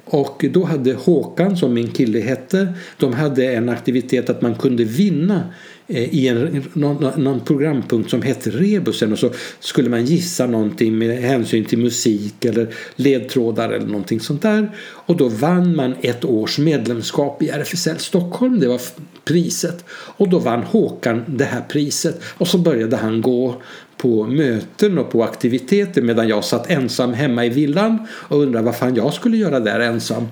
Och 0.04 0.44
då 0.52 0.64
hade 0.64 0.94
Håkan, 0.94 1.56
som 1.56 1.74
min 1.74 1.88
kille 1.88 2.20
hette, 2.20 2.74
de 2.98 3.12
hade 3.12 3.44
en 3.44 3.68
aktivitet 3.68 4.30
att 4.30 4.42
man 4.42 4.54
kunde 4.54 4.84
vinna 4.84 5.42
Eh, 5.90 6.14
i 6.14 6.28
en, 6.28 6.64
någon, 6.72 7.22
någon, 7.22 7.40
programpunkt 7.40 8.10
som 8.10 8.22
hette 8.22 8.50
Rebusen 8.50 9.12
och 9.12 9.18
så 9.18 9.30
skulle 9.60 9.90
man 9.90 10.04
gissa 10.04 10.46
någonting 10.46 10.98
med 10.98 11.18
hänsyn 11.18 11.64
till 11.64 11.78
musik 11.78 12.44
eller 12.44 12.74
ledtrådar 12.96 13.70
eller 13.70 13.86
någonting 13.86 14.20
sånt 14.20 14.42
där. 14.42 14.70
Och 14.78 15.16
då 15.16 15.28
vann 15.28 15.76
man 15.76 15.94
ett 16.00 16.24
års 16.24 16.58
medlemskap 16.58 17.42
i 17.42 17.48
RFSL 17.48 17.98
Stockholm. 17.98 18.60
Det 18.60 18.68
var 18.68 18.80
priset. 19.24 19.84
Och 19.90 20.28
då 20.28 20.38
vann 20.38 20.62
Håkan 20.62 21.24
det 21.26 21.44
här 21.44 21.60
priset. 21.60 22.22
Och 22.38 22.48
så 22.48 22.58
började 22.58 22.96
han 22.96 23.22
gå 23.22 23.62
på 23.96 24.26
möten 24.26 24.98
och 24.98 25.10
på 25.10 25.24
aktiviteter 25.24 26.02
medan 26.02 26.28
jag 26.28 26.44
satt 26.44 26.70
ensam 26.70 27.12
hemma 27.12 27.44
i 27.44 27.48
villan 27.48 28.06
och 28.10 28.38
undrade 28.38 28.64
vad 28.64 28.76
fan 28.76 28.94
jag 28.94 29.14
skulle 29.14 29.36
göra 29.36 29.60
där 29.60 29.80
ensam. 29.80 30.28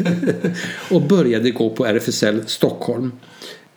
och 0.90 1.02
började 1.02 1.50
gå 1.50 1.70
på 1.70 1.86
RFSL 1.86 2.42
Stockholm 2.46 3.12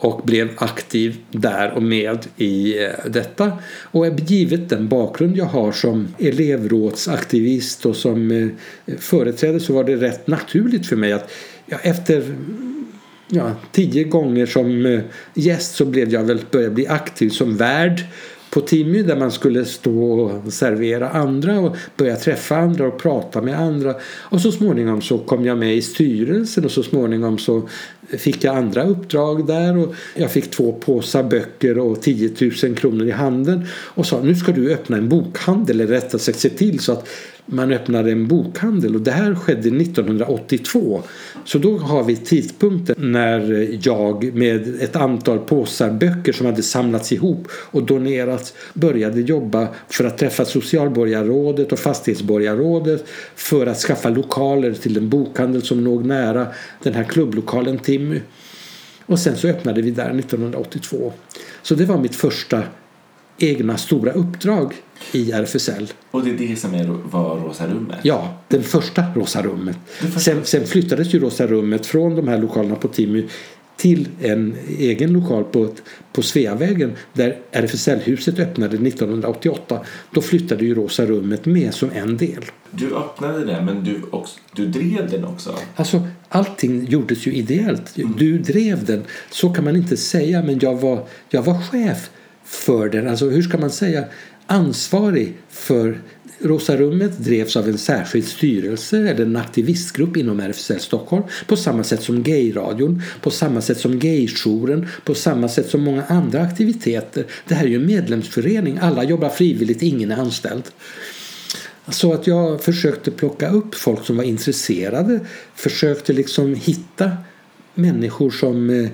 och 0.01 0.21
blev 0.25 0.49
aktiv 0.55 1.17
där 1.31 1.71
och 1.71 1.83
med 1.83 2.27
i 2.37 2.83
eh, 2.83 2.89
detta. 3.05 3.51
Och 3.83 4.19
givet 4.19 4.69
den 4.69 4.87
bakgrund 4.87 5.37
jag 5.37 5.45
har 5.45 5.71
som 5.71 6.07
elevrådsaktivist 6.19 7.85
och 7.85 7.95
som 7.95 8.31
eh, 8.31 8.95
företrädare 8.99 9.59
så 9.59 9.73
var 9.73 9.83
det 9.83 9.95
rätt 9.95 10.27
naturligt 10.27 10.87
för 10.87 10.95
mig 10.95 11.13
att 11.13 11.31
ja, 11.65 11.77
efter 11.81 12.35
ja, 13.27 13.51
tio 13.71 14.03
gånger 14.03 14.45
som 14.45 14.85
eh, 14.85 15.01
gäst 15.33 15.75
så 15.75 15.85
blev 15.85 16.13
jag 16.13 16.23
väl 16.23 16.39
började 16.51 16.75
bli 16.75 16.87
aktiv 16.87 17.29
som 17.29 17.57
värd 17.57 18.03
på 18.51 18.61
Timmy 18.61 19.03
där 19.03 19.15
man 19.15 19.31
skulle 19.31 19.65
stå 19.65 20.19
och 20.19 20.53
servera 20.53 21.09
andra 21.09 21.59
och 21.59 21.77
börja 21.97 22.15
träffa 22.15 22.57
andra 22.57 22.87
och 22.87 23.01
prata 23.01 23.41
med 23.41 23.59
andra. 23.59 23.95
Och 24.03 24.41
så 24.41 24.51
småningom 24.51 25.01
så 25.01 25.17
kom 25.17 25.45
jag 25.45 25.57
med 25.57 25.75
i 25.75 25.81
styrelsen 25.81 26.65
och 26.65 26.71
så 26.71 26.83
småningom 26.83 27.37
så 27.37 27.69
fick 28.17 28.43
jag 28.43 28.56
andra 28.56 28.84
uppdrag 28.84 29.47
där 29.47 29.78
och 29.78 29.95
jag 30.15 30.32
fick 30.32 30.52
två 30.52 30.74
påsar 30.74 31.24
böcker 31.24 31.78
och 31.78 32.02
10 32.02 32.32
000 32.63 32.76
kronor 32.76 33.08
i 33.08 33.12
handen 33.12 33.65
och 33.71 34.06
sa 34.06 34.21
nu 34.21 34.36
ska 34.36 34.52
du 34.52 34.74
öppna 34.74 34.97
en 34.97 35.10
bokhandel 35.10 35.82
eller 35.82 35.93
rättare 35.93 36.19
sagt 36.19 36.39
se 36.39 36.50
till 36.50 36.80
så 36.80 36.91
att 36.91 37.08
man 37.45 37.71
öppnade 37.71 38.12
en 38.12 38.27
bokhandel 38.27 38.95
och 38.95 39.01
det 39.01 39.12
här 39.12 39.36
skedde 39.36 39.82
1982. 39.82 41.01
Så 41.45 41.58
då 41.58 41.77
har 41.77 42.04
vi 42.04 42.15
tidpunkten 42.15 42.95
när 42.97 43.69
jag 43.82 44.34
med 44.34 44.82
ett 44.82 44.95
antal 44.95 45.39
påsar 45.39 45.91
böcker 45.91 46.34
som 46.34 46.45
hade 46.45 46.63
samlats 46.63 47.12
ihop 47.12 47.47
och 47.51 47.84
donerats 47.84 48.54
började 48.73 49.21
jobba 49.21 49.67
för 49.89 50.06
att 50.06 50.17
träffa 50.17 50.45
socialborgarrådet 50.45 51.71
och 51.71 51.80
fastighetsborgarrådet 51.80 53.06
för 53.36 53.67
att 53.67 53.77
skaffa 53.77 54.10
lokaler 54.10 54.73
till 54.73 54.97
en 54.97 55.10
bokhandel 55.10 55.62
som 55.62 55.80
låg 55.80 56.06
nära 56.06 56.47
den 56.84 56.93
här 56.93 57.04
klubblokalen 57.04 57.80
Timmy. 57.80 58.21
Och 59.06 59.19
sen 59.19 59.38
så 59.38 59.47
öppnade 59.47 59.82
vi 59.82 59.91
där 59.91 60.19
1982. 60.19 61.13
Så 61.62 61.75
det 61.75 61.86
var 61.86 61.97
mitt 61.97 62.15
första 62.15 62.63
egna 63.43 63.77
stora 63.77 64.12
uppdrag 64.12 64.73
i 65.12 65.32
RFSL. 65.32 65.88
Och 66.12 66.23
det 66.23 66.30
är 66.30 66.38
det 66.47 66.56
som 66.56 66.73
är, 66.73 66.86
var 67.12 67.39
Rosa 67.39 67.67
rummet? 67.67 67.99
Ja, 68.04 68.38
den 68.47 68.63
första 68.63 69.04
Rosa 69.15 69.41
rummet. 69.41 69.77
Sen, 70.17 70.45
sen 70.45 70.67
flyttades 70.67 71.13
ju 71.13 71.19
Rosa 71.19 71.47
rummet 71.47 71.86
från 71.86 72.15
de 72.15 72.27
här 72.27 72.38
lokalerna 72.38 72.75
på 72.75 72.88
Timmy 72.88 73.27
till 73.82 74.08
en 74.21 74.56
egen 74.80 75.13
lokal 75.13 75.43
på, 75.43 75.69
på 76.13 76.21
Sveavägen 76.21 76.91
där 77.13 77.38
RFSL-huset 77.51 78.39
öppnade 78.39 78.75
1988. 78.88 79.80
Då 80.12 80.21
flyttade 80.21 80.65
ju 80.65 80.75
Rosa 80.75 81.06
rummet 81.06 81.45
med 81.45 81.73
som 81.73 81.89
en 81.93 82.17
del. 82.17 82.45
Du 82.71 82.95
öppnade 82.95 83.45
den 83.45 83.65
men 83.65 83.84
du, 83.84 84.01
också, 84.12 84.39
du 84.56 84.65
drev 84.65 85.10
den 85.10 85.25
också? 85.25 85.56
Alltså 85.75 86.08
allting 86.30 86.86
gjordes 86.86 87.27
ju 87.27 87.34
ideellt. 87.34 87.97
Mm. 87.97 88.13
Du 88.17 88.38
drev 88.38 88.86
den. 88.86 89.04
Så 89.32 89.54
kan 89.54 89.63
man 89.63 89.75
inte 89.75 89.97
säga 89.97 90.43
men 90.43 90.60
jag 90.60 90.82
var, 90.82 91.06
jag 91.30 91.43
var 91.43 91.62
chef 91.62 92.10
för 92.45 92.89
den. 92.89 93.08
Alltså 93.08 93.30
hur 93.30 93.41
ska 93.41 93.58
man 93.58 93.71
säga? 93.71 94.06
Ansvarig 94.47 95.34
för 95.49 96.01
Rosa 96.43 96.77
rummet 96.77 97.17
drevs 97.17 97.56
av 97.56 97.69
en 97.69 97.77
särskild 97.77 98.25
styrelse 98.25 98.97
eller 98.97 99.25
en 99.25 99.36
aktivistgrupp 99.36 100.17
inom 100.17 100.39
RFSL 100.39 100.80
Stockholm 100.80 101.23
på 101.47 101.56
samma 101.58 101.84
sätt 101.84 102.04
som 102.04 102.23
gayradion, 102.23 103.01
på 103.21 103.32
samma 103.32 103.62
sätt 103.62 103.77
som 103.77 103.99
gayjouren, 103.99 104.88
på 105.06 105.15
samma 105.15 105.49
sätt 105.49 105.69
som 105.69 105.82
många 105.82 106.04
andra 106.04 106.41
aktiviteter. 106.41 107.25
Det 107.47 107.56
här 107.56 107.65
är 107.65 107.69
ju 107.69 107.75
en 107.75 107.86
medlemsförening, 107.86 108.77
alla 108.82 109.04
jobbar 109.04 109.30
frivilligt, 109.30 109.82
ingen 109.82 110.12
är 110.12 110.17
anställd. 110.17 110.63
Så 111.88 112.13
att 112.13 112.27
jag 112.27 112.63
försökte 112.63 113.12
plocka 113.12 113.49
upp 113.49 113.75
folk 113.75 114.06
som 114.06 114.17
var 114.17 114.23
intresserade, 114.23 115.19
försökte 115.56 116.13
liksom 116.13 116.56
hitta 116.56 117.12
människor 117.73 118.32
som 118.32 118.69
eh, 118.69 118.89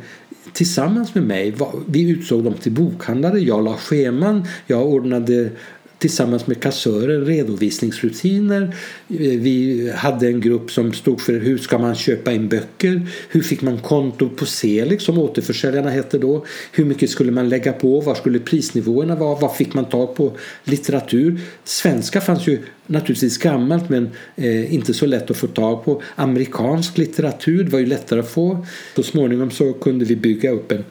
tillsammans 0.54 1.16
med 1.16 1.24
mig, 1.24 1.56
vi 1.88 2.10
utsåg 2.10 2.44
dem 2.44 2.54
till 2.54 2.72
bokhandlare, 2.72 3.40
jag 3.40 3.64
la 3.64 3.78
scheman, 3.78 4.48
jag 4.68 4.88
ordnade 4.88 5.50
tillsammans 5.98 6.48
med 6.48 6.62
kassörer 6.62 7.22
redovisningsrutiner. 7.22 8.76
Vi 9.08 9.92
hade 9.96 10.28
en 10.28 10.42
grupp 10.42 10.72
som 10.72 10.94
stod 10.94 11.22
för 11.22 11.40
hur 11.40 11.58
ska 11.58 11.78
man 11.78 11.96
köpa 11.96 12.32
in 12.32 12.50
böcker? 12.50 13.08
Hur 13.30 13.42
fick 13.42 13.62
man 13.62 13.78
konto 13.78 14.30
på 14.30 14.46
Selix 14.46 15.04
som 15.04 15.18
återförsäljarna 15.18 15.90
hette 15.90 16.18
då? 16.18 16.46
Hur 16.72 16.86
mycket 16.86 17.10
skulle 17.10 17.32
man 17.32 17.50
lägga 17.50 17.74
på? 17.74 18.02
Var 18.02 18.16
skulle 18.16 18.40
prisnivåerna 18.40 19.16
vara? 19.16 19.40
Vad 19.40 19.56
fick 19.56 19.74
man 19.74 19.86
tag 19.86 20.16
på 20.16 20.32
litteratur? 20.64 21.40
Svenska 21.64 22.22
fanns 22.22 22.48
ju 22.48 22.60
naturligtvis 22.88 23.38
gammalt 23.38 23.90
men 23.90 24.10
eh, 24.36 24.74
inte 24.74 24.94
så 24.94 25.06
lätt 25.06 25.32
att 25.32 25.38
få 25.38 25.48
tag 25.48 25.86
på. 25.86 26.02
Amerikansk 26.16 26.98
litteratur 26.98 27.68
var 27.68 27.80
ju 27.80 27.86
lättare 27.86 28.20
att 28.20 28.30
få. 28.30 28.66
Så 28.96 29.04
småningom 29.04 29.52
så 29.52 29.74
kunde 29.74 30.06
vi 30.06 30.16
bygga 30.16 30.52
upp 30.52 30.72
en 30.72 30.84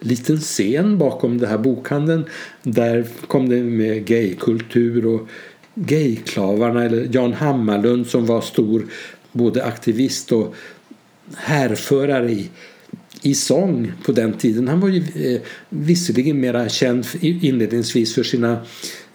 liten 0.00 0.38
scen 0.38 0.98
bakom 0.98 1.38
den 1.38 1.50
här 1.50 1.58
bokhandeln. 1.58 2.24
Där 2.62 3.06
kom 3.26 3.48
det 3.48 3.62
med 3.62 4.04
gaykultur 4.04 5.06
och 5.06 5.28
gayklavarna 5.74 6.84
eller 6.84 7.08
Jan 7.12 7.32
Hammarlund 7.32 8.06
som 8.06 8.26
var 8.26 8.40
stor 8.40 8.86
både 9.32 9.64
aktivist 9.64 10.32
och 10.32 10.54
härförare 11.36 12.30
i 12.30 12.48
i 13.24 13.34
sång 13.34 13.92
på 14.04 14.12
den 14.12 14.32
tiden. 14.32 14.68
Han 14.68 14.80
var 14.80 14.88
ju 14.88 15.32
eh, 15.34 15.40
visserligen 15.68 16.40
mera 16.40 16.68
känd 16.68 17.06
inledningsvis 17.20 18.14
för 18.14 18.22
sina 18.22 18.58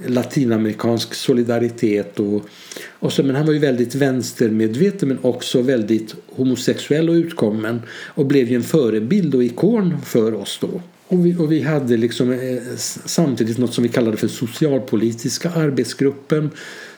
latinamerikansk 0.08 1.14
solidaritet 1.14 2.20
och, 2.20 2.46
och 2.90 3.14
så, 3.14 3.24
men 3.24 3.36
han 3.36 3.46
var 3.46 3.54
ju 3.54 3.60
väldigt 3.60 3.96
vänstermedveten 3.96 5.08
men 5.10 5.20
också 5.22 5.62
väldigt 5.62 6.16
homosexuell 6.28 7.10
och 7.10 7.14
utkommen 7.14 7.82
och 7.90 8.26
blev 8.26 8.50
ju 8.50 8.56
en 8.56 8.64
förebild 8.64 9.36
och 9.36 9.44
ikon 9.44 9.98
för 10.06 10.34
oss 10.34 10.58
då. 10.62 10.82
Och 11.08 11.26
vi, 11.26 11.36
och 11.36 11.52
vi 11.52 11.62
hade 11.62 11.98
liksom 11.98 12.32
eh, 12.32 12.62
samtidigt 13.06 13.58
något 13.58 13.74
som 13.74 13.84
vi 13.84 13.90
kallade 13.90 14.18
för 14.18 14.28
socialpolitiska 14.28 15.50
arbetsgruppen 15.50 16.50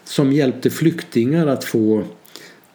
som 0.03 0.31
hjälpte 0.31 0.69
flyktingar 0.69 1.47
att 1.47 1.63
få 1.63 2.03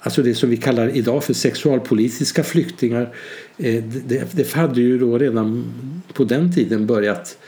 alltså 0.07 0.23
det 0.23 0.35
som 0.35 0.51
vi 0.51 0.57
kallar 0.57 0.97
idag 0.97 1.25
för 1.25 1.35
sexualpolitiska 1.35 2.45
flyktingar. 2.45 3.15
Eh, 3.59 3.85
det, 3.85 4.33
det 4.33 4.53
hade 4.53 4.81
ju 4.81 4.99
då 4.99 5.19
redan 5.19 5.73
på 6.13 6.25
den 6.25 6.55
tiden 6.55 6.87
börjat 6.87 7.39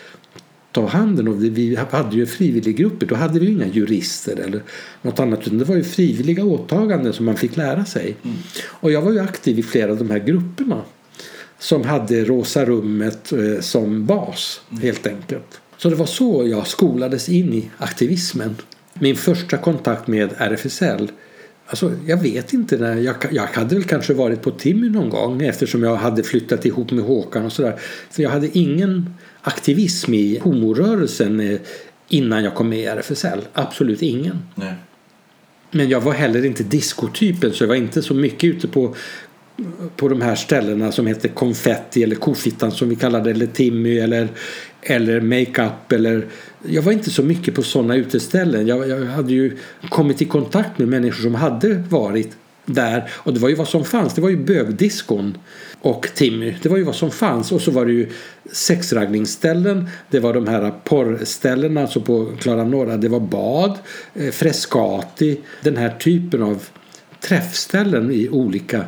ta 0.73 0.87
handen 0.87 1.29
om 1.29 1.41
det. 1.41 1.51
Vi 1.51 1.77
hade 1.91 2.17
ju 2.17 2.27
frivilliggrupper. 2.27 3.07
Då 3.07 3.15
hade 3.15 3.39
vi 3.39 3.47
ju 3.47 3.53
inga 3.53 3.67
jurister 3.67 4.37
eller 4.37 4.63
något 5.03 5.21
annat. 5.21 5.59
det 5.59 5.65
var 5.65 5.77
ju 5.77 5.85
frivilliga 5.85 6.45
åtaganden 6.45 7.13
som 7.13 7.27
man 7.27 7.37
fick 7.37 7.57
lära 7.57 7.85
sig. 7.85 8.17
Mm. 8.23 8.37
Och 8.65 8.93
jag 8.93 9.03
var 9.03 9.13
ju 9.13 9.19
aktiv 9.19 9.59
i 9.59 9.63
flera 9.63 9.91
av 9.91 9.99
de 9.99 10.11
här 10.11 10.19
grupperna. 10.19 10.83
Som 11.59 11.85
hade 11.85 12.25
Rosa 12.25 12.65
rummet 12.65 13.33
eh, 13.33 13.61
som 13.61 14.07
bas 14.07 14.61
mm. 14.71 14.83
helt 14.83 15.07
enkelt. 15.07 15.61
Så 15.77 15.91
det 15.91 15.97
var 15.97 16.07
så 16.07 16.47
jag 16.47 16.67
skolades 16.67 17.29
in 17.29 17.55
i 17.55 17.71
aktivismen. 17.79 18.57
Min 18.95 19.17
första 19.17 19.57
kontakt 19.57 20.07
med 20.07 20.31
RFSL 20.39 21.09
Alltså, 21.71 21.93
jag 22.07 22.17
vet 22.17 22.53
inte. 22.53 22.77
När 22.77 22.97
jag, 22.97 23.17
jag 23.31 23.43
hade 23.43 23.75
väl 23.75 23.85
kanske 23.85 24.15
varit 24.15 24.43
på 24.43 24.51
Timmy 24.51 24.89
någon 24.89 25.11
gång 25.11 25.43
eftersom 25.43 25.83
jag 25.83 25.97
hade 25.97 26.23
flyttat 26.23 26.67
ihop 26.67 26.91
med 26.91 27.05
Håkan 27.05 27.45
och 27.45 27.53
sådär. 27.53 27.81
Så 28.11 28.23
jag 28.23 28.31
hade 28.31 28.59
ingen 28.59 29.15
aktivism 29.41 30.15
i 30.15 30.39
homorörelsen 30.39 31.41
eh, 31.41 31.61
innan 32.09 32.45
jag 32.45 32.55
kom 32.55 32.69
med 32.69 32.79
i 32.79 32.85
RFSL. 32.85 33.41
Absolut 33.53 34.03
ingen. 34.03 34.39
Nej. 34.55 34.75
Men 35.71 35.89
jag 35.89 36.01
var 36.01 36.13
heller 36.13 36.45
inte 36.45 36.63
diskotypen 36.63 37.53
så 37.53 37.65
jag 37.65 37.69
var 37.69 37.75
inte 37.75 38.03
så 38.03 38.15
mycket 38.15 38.45
ute 38.45 38.69
på 38.69 38.95
på 39.97 40.09
de 40.09 40.21
här 40.21 40.35
ställena 40.35 40.93
som 40.93 41.07
heter 41.07 41.29
konfetti 41.29 42.03
eller 42.03 42.17
kofittan 42.17 42.73
som 42.73 42.89
vi 42.89 42.97
kallar 42.97 43.25
det 43.25 43.31
eller 43.31 43.47
Timmy 43.47 43.99
eller, 43.99 44.29
eller 44.83 45.21
makeup 45.21 45.93
eller 45.93 46.27
jag 46.67 46.83
var 46.83 46.93
inte 46.93 47.11
så 47.11 47.23
mycket 47.23 47.55
på 47.55 47.63
sådana 47.63 47.97
uteställen. 47.97 48.67
Jag, 48.67 48.89
jag 48.89 49.07
hade 49.07 49.33
ju 49.33 49.57
kommit 49.89 50.23
i 50.23 50.25
kontakt 50.25 50.79
med 50.79 50.89
människor 50.89 51.23
som 51.23 51.35
hade 51.35 51.75
varit 51.75 52.37
där 52.67 53.11
och 53.13 53.35
det 53.35 53.41
var 53.41 53.49
ju 53.49 53.55
vad 53.55 53.69
som 53.69 53.85
fanns. 53.85 54.15
Det 54.15 54.21
var 54.21 54.29
ju 54.29 54.45
bögdiskon 54.45 55.39
och 55.81 56.09
Timmy. 56.15 56.55
Det 56.63 56.69
var 56.69 56.77
ju 56.77 56.85
vad 56.85 56.95
som 56.95 57.11
fanns 57.11 57.53
och 57.53 57.61
så 57.61 57.71
var 57.71 57.87
det 57.87 57.93
ju 57.93 58.09
sexraggningsställen. 58.53 59.89
Det 60.11 60.21
var 60.21 60.35
de 60.35 60.47
här 60.47 60.73
porrställena 60.85 61.81
alltså 61.81 62.01
på 62.01 62.33
Klara 62.41 62.65
Norra. 62.65 62.97
Det 62.97 63.09
var 63.09 63.21
bad, 63.21 63.79
eh, 64.15 64.31
Frescati, 64.31 65.41
den 65.63 65.77
här 65.77 65.91
typen 65.91 66.43
av 66.43 66.63
träffställen 67.21 68.11
i 68.11 68.29
olika 68.29 68.85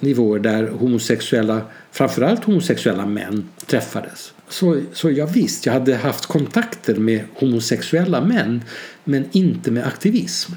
nivåer 0.00 0.38
där 0.38 0.68
homosexuella, 0.68 1.60
framförallt 1.92 2.44
homosexuella 2.44 3.06
män 3.06 3.48
träffades. 3.66 4.33
Så, 4.48 4.80
så 4.92 5.10
jag 5.10 5.26
visst, 5.26 5.66
jag 5.66 5.72
hade 5.72 5.96
haft 5.96 6.26
kontakter 6.26 6.94
med 6.94 7.24
homosexuella 7.34 8.20
män 8.20 8.64
men 9.04 9.24
inte 9.32 9.70
med 9.70 9.86
aktivism. 9.86 10.52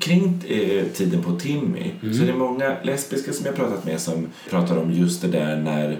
Kring 0.00 0.44
eh, 0.48 0.84
tiden 0.86 1.22
på 1.22 1.38
Timmy 1.38 1.90
mm. 2.02 2.14
så 2.14 2.22
är 2.22 2.26
det 2.26 2.32
många 2.32 2.76
lesbiska 2.82 3.32
som 3.32 3.46
jag 3.46 3.56
pratat 3.56 3.84
med 3.84 4.00
som 4.00 4.26
pratar 4.50 4.76
om 4.76 4.92
just 4.92 5.22
det 5.22 5.28
där 5.28 5.56
när 5.56 5.98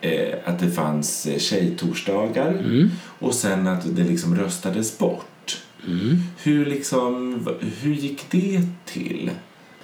eh, 0.00 0.34
att 0.44 0.58
det 0.58 0.70
fanns 0.70 1.26
eh, 1.26 1.38
tjejtorsdagar 1.38 2.48
mm. 2.48 2.90
och 3.18 3.34
sen 3.34 3.66
att 3.66 3.96
det 3.96 4.04
liksom 4.04 4.36
röstades 4.36 4.98
bort. 4.98 5.62
Mm. 5.86 6.18
Hur, 6.42 6.66
liksom, 6.66 7.40
hur 7.80 7.94
gick 7.94 8.30
det 8.30 8.62
till? 8.84 9.30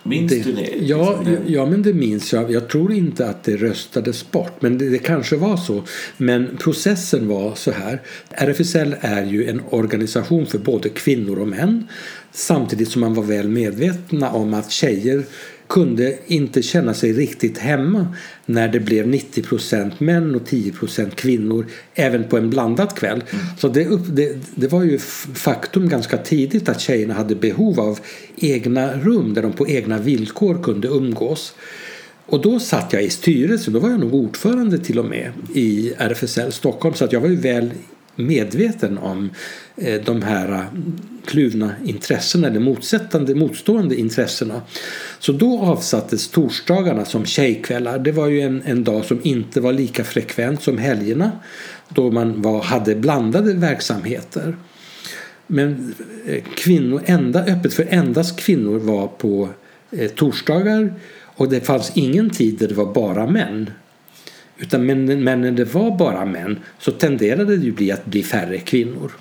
Minns 0.03 0.33
det, 0.33 0.43
du 0.43 0.53
det? 0.53 0.71
Ja, 0.81 1.23
liksom 1.27 1.53
ja, 1.53 1.67
men 1.67 1.83
det 1.83 1.93
minns 1.93 2.33
jag. 2.33 2.51
Jag 2.51 2.69
tror 2.69 2.93
inte 2.93 3.29
att 3.29 3.45
det 3.45 3.57
röstades 3.57 4.31
bort, 4.31 4.63
men 4.63 4.79
det, 4.79 4.89
det, 4.91 4.99
kanske 4.99 5.37
var 5.37 5.57
så. 5.57 5.83
Men 6.17 6.57
processen 6.59 7.29
var 7.29 7.55
så 7.55 7.71
här. 7.71 8.03
RFSL 8.31 8.97
är 9.01 9.25
ju 9.25 9.49
en 9.49 9.63
organisation 9.71 10.47
för 10.47 10.59
både 10.59 10.89
kvinnor 10.89 11.39
och 11.39 11.49
män 11.49 11.87
samtidigt 12.33 12.89
som 12.89 13.01
man 13.01 13.15
var 13.15 13.23
väl 13.23 13.49
medvetna 13.49 14.31
om 14.31 14.55
att 14.55 14.71
tjejer 14.71 15.25
kunde 15.69 16.19
inte 16.27 16.63
känna 16.63 16.95
sig 16.95 17.13
riktigt 17.13 17.59
hemma 17.59 18.15
när 18.47 18.69
det 18.69 18.81
blev 18.81 19.07
90% 19.07 19.93
män 19.99 20.35
och 20.35 20.43
10% 20.43 21.11
kvinnor 21.11 21.67
även 21.95 22.25
på 22.25 22.37
en 22.37 22.51
blandad 22.51 22.97
kväll. 22.97 23.25
Mm. 23.31 23.45
Så 23.59 23.69
det, 23.69 23.85
det, 24.13 24.37
det, 24.55 24.73
var 24.73 24.83
ju 24.83 24.99
faktum 25.35 25.89
ganska 25.89 26.17
tidigt 26.17 26.69
att 26.69 26.81
tjejerna 26.81 27.15
hade 27.15 27.35
behov 27.35 27.81
av 27.81 27.99
egna 28.37 28.93
rum 28.93 29.35
där 29.35 29.43
de 29.43 29.53
på 29.53 29.69
egna 29.69 29.99
villkor 29.99 30.63
kunde 30.63 30.89
umgås. 30.89 31.55
Och 32.27 32.43
då 32.43 32.61
satt 32.61 32.93
jag 32.93 33.03
i 33.03 33.11
styrelsen, 33.11 33.73
då 33.73 33.81
var 33.81 33.91
jag 33.91 34.01
nog 34.01 34.15
ordförande 34.15 34.79
till 34.79 34.99
och 34.99 35.05
med 35.05 35.33
i 35.55 35.93
RFSL 35.99 36.53
Stockholm 36.53 36.95
så 36.95 37.05
att 37.05 37.13
jag 37.13 37.21
var 37.21 37.29
ju 37.29 37.37
väl 37.37 37.71
medveten 38.17 38.99
om 38.99 39.31
Eh, 39.81 40.01
de 40.01 40.23
här 40.23 40.53
eh, 40.53 40.65
kluvna 41.25 41.73
intressena 41.85 42.49
eller 42.49 42.61
motsättande, 42.61 43.35
motstående 43.35 43.97
intressena. 43.97 44.63
Så 45.19 45.33
då 45.33 45.61
avsattes 45.61 46.29
torsdagarna 46.29 47.05
som 47.05 47.25
tjejkvällar. 47.25 47.99
Det 47.99 48.13
var 48.13 48.27
ju 48.27 48.41
en, 48.41 48.63
en 48.65 48.85
dag 48.85 49.05
som 49.05 49.21
inte 49.23 49.61
var 49.61 49.73
lika 49.73 50.05
frekvent 50.05 50.63
som 50.63 50.79
helgerna 50.79 51.31
då 51.89 52.11
man 52.11 52.43
var, 52.43 52.63
hade 52.63 52.95
blandade 52.95 53.53
verksamheter. 53.53 54.57
Men 55.47 55.95
eh, 56.27 56.45
kvinnor, 56.55 57.03
enda, 57.07 57.45
öppet 57.45 57.75
för 57.75 57.87
endast 57.91 58.41
kvinnor 58.41 58.79
var 58.79 59.07
på 59.07 59.49
eh, 59.91 60.11
torsdagar 60.11 60.95
och 61.21 61.49
det 61.49 61.61
fanns 61.61 61.93
ingen 61.95 62.31
tid 62.31 62.59
där 62.59 62.69
det 62.69 62.75
var 62.75 62.95
bara 62.95 63.27
män. 63.27 63.71
Utan 64.59 64.87
men, 64.87 65.25
men 65.25 65.41
när 65.41 65.53
det 65.53 65.75
var 65.75 65.99
bara 65.99 66.25
män 66.25 66.59
så 66.79 66.93
tenderade 66.93 67.57
det 67.57 67.65
ju 67.65 67.73
bli 67.73 67.93
att 67.93 68.07
bli 68.07 68.23
färre 68.23 68.59
kvinnor. 68.59 69.13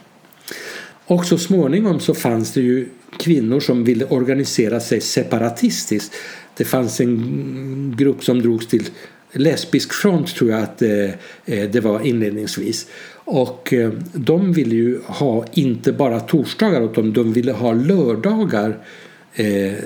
Och 1.08 1.26
så 1.26 1.38
småningom 1.38 2.00
så 2.00 2.14
fanns 2.14 2.54
det 2.54 2.62
ju 2.62 2.88
kvinnor 3.18 3.60
som 3.60 3.84
ville 3.84 4.06
organisera 4.06 4.80
sig 4.80 5.02
separatistiskt. 5.02 6.14
Det 6.58 6.66
fanns 6.66 7.02
en 7.02 7.96
grupp 7.98 8.24
som 8.24 8.42
drogs 8.42 8.68
till 8.68 8.90
lesbisk 9.32 9.94
front 9.94 10.36
tror 10.36 10.52
jag 10.52 10.64
att 10.64 10.82
eh, 10.82 11.10
eh, 11.46 11.70
det 11.72 11.80
var 11.80 12.00
inledningsvis. 12.00 12.88
Och 13.14 13.74
eh, 13.74 13.92
de 14.14 14.54
ville 14.54 14.76
ju 14.76 15.00
ha 15.06 15.46
inte 15.54 15.92
bara 15.92 16.20
torsdagar 16.20 16.82
utan 16.82 17.14
de 17.14 17.34
ville 17.34 17.52
ha 17.52 17.74
lördagar 17.74 18.78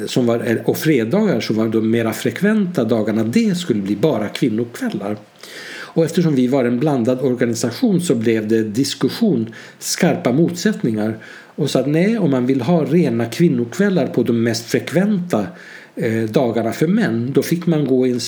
som 0.06 0.26
var, 0.26 0.62
och 0.66 0.78
fredagar 0.78 1.40
som 1.40 1.56
var 1.56 1.68
de 1.68 1.92
mera 1.92 2.14
frekventa 2.14 2.84
dagarna. 2.84 3.24
Det 3.24 3.58
skulle 3.58 3.82
bli 3.82 3.96
bara 3.96 4.30
kvinnokvällar. 4.30 5.18
Och 5.94 6.06
eftersom 6.06 6.36
vi 6.36 6.48
var 6.48 6.66
en 6.66 6.80
blandad 6.80 7.22
organisation 7.22 8.02
så 8.02 8.16
blev 8.16 8.48
det 8.48 8.64
diskussion, 8.64 9.54
skarpa 9.80 10.32
motsättningar. 10.32 11.18
Och 11.56 11.70
så 11.70 11.80
att 11.80 11.88
nej, 11.88 12.18
om 12.18 12.32
man 12.32 12.46
vill 12.46 12.62
ha 12.62 12.86
rena 12.86 13.26
kvinnokvällar 13.26 14.08
på 14.08 14.24
de 14.24 14.44
mest 14.44 14.66
frekventa 14.66 15.48
eh, 15.96 16.24
dagarna 16.24 16.72
för 16.72 16.88
män, 16.88 17.32
då 17.34 17.44
fick 17.44 17.66
man 17.66 17.86
gå 17.86 18.08
i 18.08 18.12
en 18.12 18.20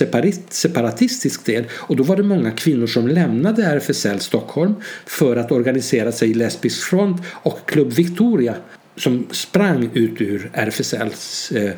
separatistisk 0.50 1.46
del. 1.46 1.66
Och 1.72 1.96
då 1.96 2.04
var 2.04 2.16
det 2.16 2.24
många 2.24 2.52
kvinnor 2.52 2.88
som 2.88 3.08
lämnade 3.08 3.64
RFSL 3.64 4.20
Stockholm 4.20 4.74
för 5.06 5.36
att 5.36 5.52
organisera 5.52 6.12
sig 6.12 6.30
i 6.30 6.34
Lesbisk 6.34 6.84
front 6.84 7.22
och 7.44 7.70
Club 7.70 7.92
Victoria 7.94 8.56
som 8.96 9.28
sprang 9.32 9.90
ut 9.94 10.22
ur 10.22 10.52
RFSLs 10.54 11.52
eh, 11.52 11.72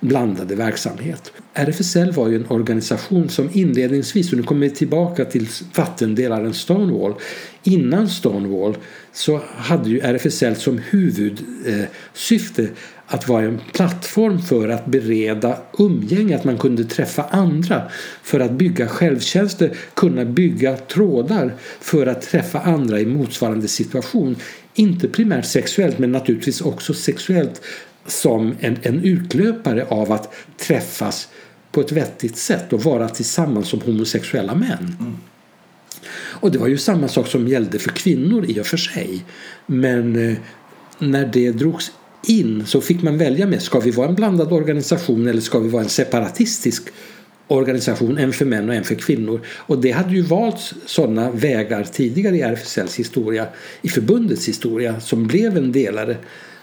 blandade 0.00 0.54
verksamhet. 0.54 1.32
RFSL 1.54 2.12
var 2.12 2.28
ju 2.28 2.36
en 2.36 2.46
organisation 2.50 3.28
som 3.28 3.50
inledningsvis, 3.52 4.32
och 4.32 4.38
nu 4.38 4.42
kommer 4.42 4.68
vi 4.68 4.74
tillbaka 4.74 5.24
till 5.24 5.48
vattendelaren 5.74 6.54
Stonewall, 6.54 7.14
innan 7.62 8.08
Stonewall 8.08 8.76
så 9.12 9.40
hade 9.56 9.90
ju 9.90 10.00
RFSL 10.00 10.56
som 10.56 10.78
huvudsyfte 10.78 12.62
eh, 12.62 12.68
att 13.06 13.28
vara 13.28 13.44
en 13.44 13.60
plattform 13.72 14.42
för 14.42 14.68
att 14.68 14.86
bereda 14.86 15.56
umgänge, 15.78 16.36
att 16.36 16.44
man 16.44 16.58
kunde 16.58 16.84
träffa 16.84 17.22
andra 17.22 17.82
för 18.22 18.40
att 18.40 18.52
bygga 18.52 18.88
självtjänster, 18.88 19.76
kunna 19.94 20.24
bygga 20.24 20.76
trådar 20.76 21.54
för 21.80 22.06
att 22.06 22.22
träffa 22.22 22.60
andra 22.60 23.00
i 23.00 23.06
motsvarande 23.06 23.68
situation. 23.68 24.36
Inte 24.74 25.08
primärt 25.08 25.46
sexuellt 25.46 25.98
men 25.98 26.12
naturligtvis 26.12 26.60
också 26.60 26.94
sexuellt 26.94 27.62
som 28.06 28.54
en, 28.60 28.76
en 28.82 29.04
utlöpare 29.04 29.86
av 29.88 30.12
att 30.12 30.34
träffas 30.56 31.28
på 31.72 31.80
ett 31.80 31.92
vettigt 31.92 32.36
sätt 32.36 32.72
och 32.72 32.84
vara 32.84 33.08
tillsammans 33.08 33.68
som 33.68 33.80
homosexuella 33.80 34.54
män. 34.54 34.96
Mm. 35.00 35.16
Och 36.12 36.50
det 36.50 36.58
var 36.58 36.68
ju 36.68 36.78
samma 36.78 37.08
sak 37.08 37.26
som 37.26 37.48
gällde 37.48 37.78
för 37.78 37.90
kvinnor 37.90 38.44
i 38.48 38.60
och 38.60 38.66
för 38.66 38.76
sig. 38.76 39.24
Men 39.66 40.28
eh, 40.30 40.36
när 40.98 41.26
det 41.26 41.50
drogs 41.50 41.92
in 42.26 42.66
så 42.66 42.80
fick 42.80 43.02
man 43.02 43.18
välja 43.18 43.46
med 43.46 43.62
ska 43.62 43.80
vi 43.80 43.90
vara 43.90 44.08
en 44.08 44.14
blandad 44.14 44.52
organisation 44.52 45.26
eller 45.26 45.40
ska 45.40 45.58
vi 45.58 45.68
vara 45.68 45.82
en 45.82 45.88
separatistisk 45.88 46.88
organisation, 47.48 48.18
en 48.18 48.32
för 48.32 48.44
män 48.44 48.68
och 48.68 48.74
en 48.74 48.84
för 48.84 48.94
kvinnor. 48.94 49.40
Och 49.56 49.78
det 49.78 49.90
hade 49.90 50.14
ju 50.14 50.22
valts 50.22 50.74
sådana 50.86 51.30
vägar 51.30 51.84
tidigare 51.84 52.36
i 52.36 52.40
RFSLs 52.40 52.98
historia, 52.98 53.46
i 53.82 53.88
förbundets 53.88 54.48
historia, 54.48 55.00
som 55.00 55.26
blev 55.26 55.56
en 55.56 55.72
delare 55.72 56.16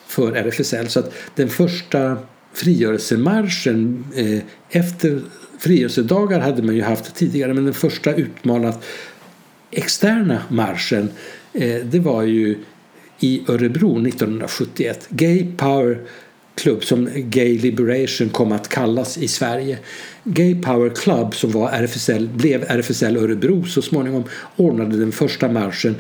för 0.07 0.35
RFSL. 0.35 0.87
Så 0.87 0.99
att 0.99 1.13
den 1.35 1.49
första 1.49 2.17
frigörelsemarschen 2.53 4.05
eh, 4.15 4.39
efter 4.69 5.21
frigörelsedagar 5.59 6.39
hade 6.39 6.63
man 6.63 6.75
ju 6.75 6.81
haft 6.81 7.15
tidigare 7.15 7.53
men 7.53 7.65
den 7.65 7.73
första 7.73 8.15
utmanat 8.15 8.85
externa 9.71 10.41
marschen 10.49 11.09
eh, 11.53 11.75
det 11.83 11.99
var 11.99 12.23
ju 12.23 12.57
i 13.19 13.41
Örebro 13.47 14.07
1971. 14.07 15.07
Gay 15.09 15.45
Power 15.57 16.01
Club 16.55 16.83
som 16.83 17.09
Gay 17.15 17.57
Liberation 17.57 18.29
kom 18.29 18.51
att 18.51 18.67
kallas 18.67 19.17
i 19.17 19.27
Sverige. 19.27 19.77
Gay 20.23 20.61
Power 20.61 20.89
Club 20.89 21.35
som 21.35 21.51
var 21.51 21.69
RFSL, 21.69 22.27
blev 22.27 22.63
RFSL 22.63 23.17
Örebro 23.17 23.65
så 23.65 23.81
småningom 23.81 24.23
ordnade 24.55 24.97
den 24.97 25.11
första 25.11 25.47
marschen 25.47 25.95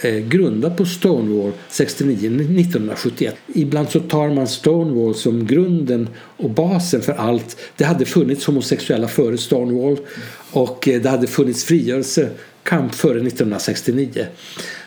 eh, 0.00 0.16
grundad 0.16 0.76
på 0.76 0.84
Stonewall 0.84 1.52
69, 1.68 2.16
1971. 2.26 3.36
Ibland 3.54 3.90
så 3.90 4.00
tar 4.00 4.28
man 4.28 4.48
Stonewall 4.48 5.14
som 5.14 5.46
grunden 5.46 6.08
och 6.16 6.50
basen 6.50 7.02
för 7.02 7.12
allt. 7.12 7.56
Det 7.76 7.84
hade 7.84 8.04
funnits 8.04 8.46
homosexuella 8.46 9.08
före 9.08 9.38
Stonewall 9.38 9.96
och 10.52 10.88
eh, 10.88 11.02
det 11.02 11.08
hade 11.08 11.26
funnits 11.26 11.64
frigörelse 11.64 12.30
kamp 12.66 12.94
före 12.94 13.20
1969. 13.20 14.26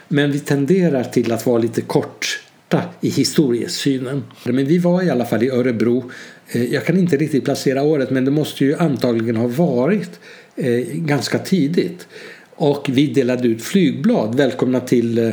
Men 0.08 0.32
vi 0.32 0.40
tenderar 0.40 1.04
till 1.04 1.32
att 1.32 1.46
vara 1.46 1.58
lite 1.58 1.82
korta 1.82 2.82
i 3.02 3.10
historiesynen. 3.10 4.24
Men 4.44 4.66
vi 4.66 4.78
var 4.78 5.04
i 5.04 5.10
alla 5.10 5.26
fall 5.26 5.44
i 5.44 5.50
Örebro. 5.50 6.12
Eh, 6.52 6.74
jag 6.74 6.86
kan 6.86 6.98
inte 6.98 7.18
riktigt 7.18 7.46
placera 7.46 7.84
året 7.84 8.10
men 8.10 8.26
det 8.26 8.32
måste 8.32 8.66
ju 8.66 8.76
antagligen 8.76 9.36
ha 9.36 9.48
varit 9.48 10.20
eh, 10.56 10.80
ganska 10.94 11.40
tidigt. 11.40 12.08
Och 12.56 12.90
vi 12.90 13.08
delade 13.08 13.48
ut 13.48 13.64
flygblad. 13.64 14.36
Välkomna 14.36 14.80
till 14.80 15.18
eh, 15.18 15.30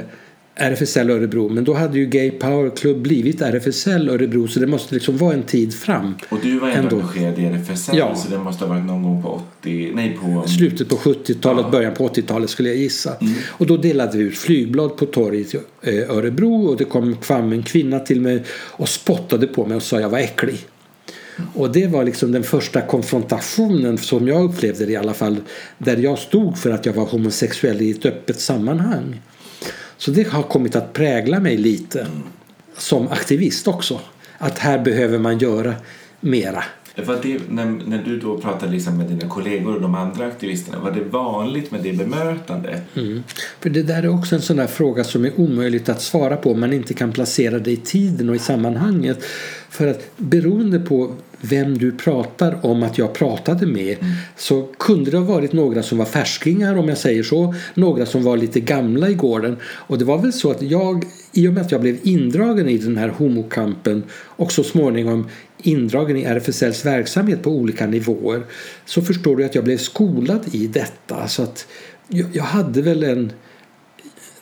RFSL 0.59 1.11
Örebro. 1.11 1.48
Men 1.48 1.64
då 1.64 1.74
hade 1.74 1.98
ju 1.98 2.07
Gay 2.07 2.30
Power 2.30 2.70
Club 2.76 2.98
blivit 2.98 3.40
RFSL 3.40 4.09
Örebro 4.09 4.48
så 4.48 4.61
det 4.61 4.66
måste 4.66 4.94
liksom 4.94 5.16
vara 5.16 5.34
en 5.34 5.42
tid 5.42 5.74
fram. 5.74 6.14
Och 6.28 6.38
du 6.42 6.59
var 6.59 6.68
ändå 6.68 6.96
engagerad 6.96 7.38
i 7.38 7.44
RFSL 7.44 7.96
ja. 7.96 8.14
så 8.14 8.28
det 8.28 8.38
måste 8.38 8.64
ha 8.64 8.74
varit 8.74 8.84
någon 8.84 9.02
gång 9.02 9.22
på 9.22 9.42
80, 9.61 9.92
nej 9.94 10.18
på... 10.22 10.48
Slutet 10.48 10.88
på 10.88 10.96
70-talet, 10.96 11.64
ja. 11.64 11.70
början 11.70 11.94
på 11.94 12.09
80-talet 12.09 12.50
skulle 12.50 12.68
jag 12.68 12.78
gissa. 12.78 13.16
Mm. 13.16 13.34
Och 13.48 13.66
då 13.66 13.76
delade 13.76 14.18
vi 14.18 14.24
ut 14.24 14.38
flygblad 14.38 14.96
på 14.96 15.07
torget 15.07 15.54
i 15.54 15.59
eh, 15.82 16.16
Örebro 16.16 16.66
och 16.66 16.76
det 16.76 16.84
kom 16.84 17.16
fram 17.20 17.52
en 17.52 17.62
kvinna 17.62 17.98
till 17.98 18.20
mig 18.20 18.44
och 18.50 18.88
spottade 18.88 19.46
på 19.46 19.66
mig 19.66 19.76
och 19.76 19.82
sa 19.82 20.00
jag 20.00 20.09
var 20.09 20.18
äcklig. 20.18 20.59
Och 21.54 21.72
det 21.72 21.86
var 21.86 22.04
liksom 22.04 22.32
den 22.32 22.42
första 22.42 22.80
konfrontationen 22.80 23.98
som 23.98 24.28
jag 24.28 24.44
upplevde 24.44 24.86
det 24.86 24.92
i 24.92 24.96
alla 24.96 25.14
fall 25.14 25.36
där 25.78 25.96
jag 25.96 26.18
stod 26.18 26.59
för 26.59 26.70
att 26.70 26.86
jag 26.86 26.92
var 26.92 27.04
homosexuell 27.04 27.82
i 27.82 27.90
ett 27.90 28.07
öppet 28.07 28.40
sammanhang. 28.40 29.20
Så 29.99 30.11
det 30.11 30.28
har 30.28 30.42
kommit 30.42 30.76
att 30.76 30.92
prägla 30.92 31.40
mig 31.40 31.57
lite 31.57 32.01
mm. 32.01 32.22
som 32.78 33.09
aktivist 33.09 33.68
också. 33.68 34.01
Att 34.38 34.59
här 34.59 34.78
behöver 34.78 35.18
man 35.18 35.38
göra 35.38 35.74
mera. 36.20 36.64
Var 37.07 37.18
det, 37.22 37.40
när, 37.49 37.64
när 37.64 38.03
du 38.03 38.18
då 38.20 38.38
pratade 38.38 38.72
liksom 38.72 38.99
med 38.99 39.07
dina 39.07 39.28
kollegor 39.28 39.74
och 39.74 39.80
de 39.80 39.94
andra 39.94 40.26
aktivisterna, 40.26 40.78
var 40.78 40.90
det 40.90 41.01
vanligt 41.01 41.70
med 41.70 41.82
det 41.82 41.92
bemötandet? 41.92 42.82
Mm. 42.97 43.22
För 43.61 43.70
det 43.70 43.82
där 43.82 44.03
är 44.03 44.09
också 44.09 44.34
en 44.34 44.42
sån 44.42 44.68
fråga 44.68 45.05
som 45.05 45.24
är 45.24 45.40
omöjligt 45.40 45.88
att 45.88 46.03
svara 46.03 46.36
på 46.36 46.53
om 46.53 46.61
man 46.61 46.72
inte 46.72 46.94
kan 46.94 47.12
placera 47.12 47.59
det 47.59 47.70
i 47.70 47.76
tiden 47.76 48.28
och 48.28 48.36
i 48.36 48.38
sammanhanget. 48.38 49.24
För 49.70 49.86
att 49.86 50.11
beroende 50.16 50.78
på 50.78 51.14
vem 51.49 51.78
du 51.78 51.92
pratar 51.92 52.66
om 52.66 52.82
att 52.82 52.99
jag 52.99 53.12
pratade 53.12 53.66
med 53.66 53.99
mm. 54.01 54.12
så 54.36 54.68
kunde 54.78 55.11
det 55.11 55.16
ha 55.16 55.24
varit 55.24 55.53
några 55.53 55.82
som 55.82 55.99
var 55.99 56.05
färskingar 56.05 56.76
om 56.76 56.88
jag 56.88 56.99
säger 56.99 57.22
så. 57.22 57.55
Några 57.74 58.07
som 58.07 58.22
var 58.22 58.36
lite 58.36 58.61
gamla 58.61 59.09
i 59.09 59.14
gården. 59.14 59.57
Och 59.64 59.99
det 59.99 60.05
var 60.05 60.18
väl 60.18 60.32
så 60.32 60.51
att 60.51 60.62
jag, 60.62 61.05
i 61.32 61.49
och 61.49 61.53
med 61.53 61.62
att 61.62 61.72
jag 61.72 61.80
blev 61.80 61.99
indragen 62.03 62.68
i 62.68 62.78
den 62.78 62.97
här 62.97 63.09
homokampen 63.09 64.03
och 64.12 64.53
så 64.53 64.64
småningom 64.64 65.28
indragen 65.62 66.16
i 66.16 66.24
RFSLs 66.24 66.86
verksamhet 66.86 67.42
på 67.42 67.51
olika 67.51 67.86
nivåer 67.86 68.42
så 68.84 69.03
förstår 69.03 69.36
du 69.36 69.44
att 69.44 69.55
jag 69.55 69.64
blev 69.64 69.78
skolad 69.78 70.40
i 70.53 70.66
detta. 70.66 71.28
Så 71.28 71.42
att 71.42 71.66
jag 72.32 72.44
hade 72.44 72.82
väl 72.82 73.03
en 73.03 73.32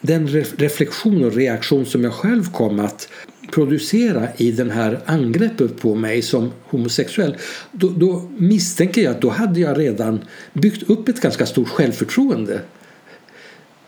den 0.00 0.28
reflektion 0.56 1.24
och 1.24 1.34
reaktion 1.34 1.86
som 1.86 2.04
jag 2.04 2.12
själv 2.12 2.52
kom 2.52 2.80
att 2.80 3.08
producera 3.52 4.28
i 4.36 4.50
den 4.50 4.70
här 4.70 5.00
angreppet 5.06 5.80
på 5.80 5.94
mig 5.94 6.22
som 6.22 6.52
homosexuell 6.64 7.36
då, 7.72 7.88
då, 7.88 8.30
misstänker 8.36 9.02
jag 9.02 9.10
att 9.10 9.20
då 9.20 9.30
hade 9.30 9.60
jag 9.60 9.78
redan 9.78 10.24
byggt 10.52 10.90
upp 10.90 11.08
ett 11.08 11.20
ganska 11.20 11.46
stort 11.46 11.68
självförtroende 11.68 12.60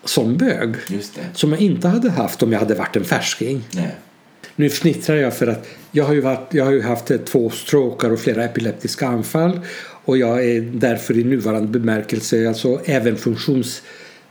som 0.04 0.36
bög 0.36 0.74
som 1.32 1.52
jag 1.52 1.60
inte 1.60 1.88
hade 1.88 2.10
haft 2.10 2.42
om 2.42 2.52
jag 2.52 2.58
hade 2.58 2.74
varit 2.74 2.96
en 2.96 3.04
färsking. 3.04 3.64
Nej. 3.74 3.96
Nu 4.56 4.70
fnittrar 4.70 5.16
jag 5.16 5.36
för 5.36 5.46
att 5.46 5.68
jag 5.90 6.04
har 6.04 6.14
ju, 6.14 6.20
varit, 6.20 6.54
jag 6.54 6.64
har 6.64 6.72
ju 6.72 6.82
haft 6.82 7.24
två 7.24 7.50
strokar 7.50 8.10
och 8.10 8.20
flera 8.20 8.44
epileptiska 8.44 9.06
anfall 9.06 9.60
och 10.04 10.18
jag 10.18 10.44
är 10.44 10.60
därför 10.60 11.18
i 11.18 11.24
nuvarande 11.24 11.68
bemärkelse 11.68 12.48
alltså 12.48 12.80
även 12.84 13.16
funktions 13.16 13.82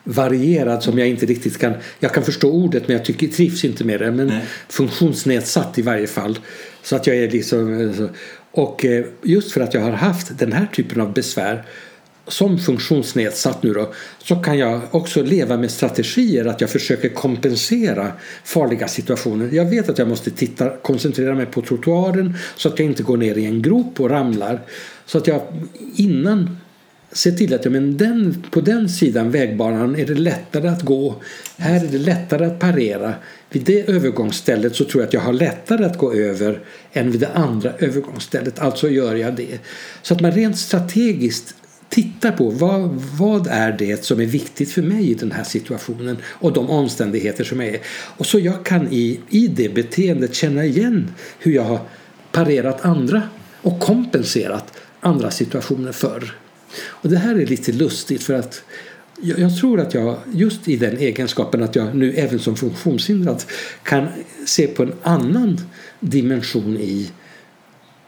varierad 0.05 0.83
som 0.83 0.99
jag 0.99 1.07
inte 1.07 1.25
riktigt 1.25 1.57
kan... 1.57 1.73
Jag 1.99 2.13
kan 2.13 2.23
förstå 2.23 2.51
ordet 2.51 2.87
men 2.87 2.97
jag 2.97 3.05
tycker, 3.05 3.27
trivs 3.27 3.65
inte 3.65 3.83
med 3.83 3.99
det. 3.99 4.11
Men 4.11 4.27
Nej. 4.27 4.41
funktionsnedsatt 4.69 5.77
i 5.77 5.81
varje 5.81 6.07
fall. 6.07 6.39
Så 6.83 6.95
att 6.95 7.07
jag 7.07 7.15
är 7.15 7.31
liksom... 7.31 8.09
Och 8.51 8.85
eh, 8.85 9.05
just 9.21 9.51
för 9.51 9.61
att 9.61 9.73
jag 9.73 9.81
har 9.81 9.91
haft 9.91 10.39
den 10.39 10.53
här 10.53 10.65
typen 10.73 11.01
av 11.01 11.13
besvär 11.13 11.65
som 12.27 12.59
funktionsnedsatt 12.59 13.63
nu 13.63 13.73
då 13.73 13.93
så 14.17 14.35
kan 14.35 14.57
jag 14.57 14.81
också 14.91 15.23
leva 15.23 15.57
med 15.57 15.71
strategier 15.71 16.45
att 16.45 16.61
jag 16.61 16.69
försöker 16.69 17.09
kompensera 17.09 18.11
farliga 18.43 18.87
situationer. 18.87 19.49
Jag 19.51 19.65
vet 19.65 19.89
att 19.89 19.97
jag 19.97 20.07
måste 20.07 20.31
titta, 20.31 20.69
koncentrera 20.77 21.35
mig 21.35 21.45
på 21.45 21.61
trottoaren 21.61 22.33
så 22.55 22.69
att 22.69 22.79
jag 22.79 22.85
inte 22.85 23.03
går 23.03 23.17
ner 23.17 23.37
i 23.37 23.45
en 23.45 23.61
grop 23.61 23.99
och 23.99 24.09
ramlar. 24.09 24.61
Så 25.05 25.17
att 25.17 25.27
jag 25.27 25.41
innan 25.95 26.57
ser 27.15 27.31
till 27.31 27.53
att 27.53 27.65
ja, 27.65 27.71
men 27.71 27.97
den, 27.97 28.43
på 28.51 28.61
den 28.61 28.89
sidan 28.89 29.31
vägbanan 29.31 29.95
är 29.95 30.05
det 30.05 30.13
lättare 30.13 30.67
att 30.67 30.81
gå. 30.81 31.15
Här 31.57 31.85
är 31.85 31.87
det 31.87 31.97
lättare 31.97 32.45
att 32.45 32.59
parera. 32.59 33.13
Vid 33.49 33.63
det 33.63 33.89
övergångsstället 33.89 34.75
så 34.75 34.83
tror 34.83 35.01
jag 35.01 35.07
att 35.07 35.13
jag 35.13 35.21
har 35.21 35.33
lättare 35.33 35.85
att 35.85 35.97
gå 35.97 36.13
över 36.13 36.59
än 36.93 37.11
vid 37.11 37.21
det 37.21 37.29
andra 37.33 37.71
övergångsstället. 37.79 38.59
Alltså 38.59 38.89
gör 38.89 39.15
jag 39.15 39.35
det. 39.35 39.59
Så 40.01 40.13
att 40.13 40.21
man 40.21 40.31
rent 40.31 40.57
strategiskt 40.57 41.55
tittar 41.89 42.31
på 42.31 42.49
vad, 42.49 42.89
vad 43.19 43.47
är 43.47 43.71
det 43.71 44.03
som 44.03 44.19
är 44.19 44.25
viktigt 44.25 44.71
för 44.71 44.81
mig 44.81 45.11
i 45.11 45.13
den 45.13 45.31
här 45.31 45.43
situationen 45.43 46.17
och 46.25 46.53
de 46.53 46.69
omständigheter 46.69 47.43
som 47.43 47.61
är. 47.61 47.79
Och 48.17 48.25
så 48.25 48.39
jag 48.39 48.65
kan 48.65 48.87
i, 48.91 49.19
i 49.29 49.47
det 49.47 49.69
beteendet 49.69 50.35
känna 50.35 50.65
igen 50.65 51.11
hur 51.39 51.51
jag 51.51 51.63
har 51.63 51.79
parerat 52.31 52.85
andra 52.85 53.21
och 53.61 53.79
kompenserat 53.79 54.73
andra 54.99 55.31
situationer 55.31 55.91
förr. 55.91 56.35
Och 56.83 57.09
det 57.09 57.17
här 57.17 57.35
är 57.35 57.45
lite 57.45 57.71
lustigt 57.71 58.23
för 58.23 58.33
att 58.33 58.63
jag, 59.21 59.39
jag 59.39 59.57
tror 59.57 59.79
att 59.79 59.93
jag 59.93 60.17
just 60.33 60.67
i 60.67 60.75
den 60.75 60.97
egenskapen 60.97 61.63
att 61.63 61.75
jag 61.75 61.95
nu 61.95 62.13
även 62.13 62.39
som 62.39 62.55
funktionshindrad 62.55 63.43
kan 63.83 64.07
se 64.45 64.67
på 64.67 64.83
en 64.83 64.93
annan 65.03 65.61
dimension 65.99 66.77
i 66.77 67.11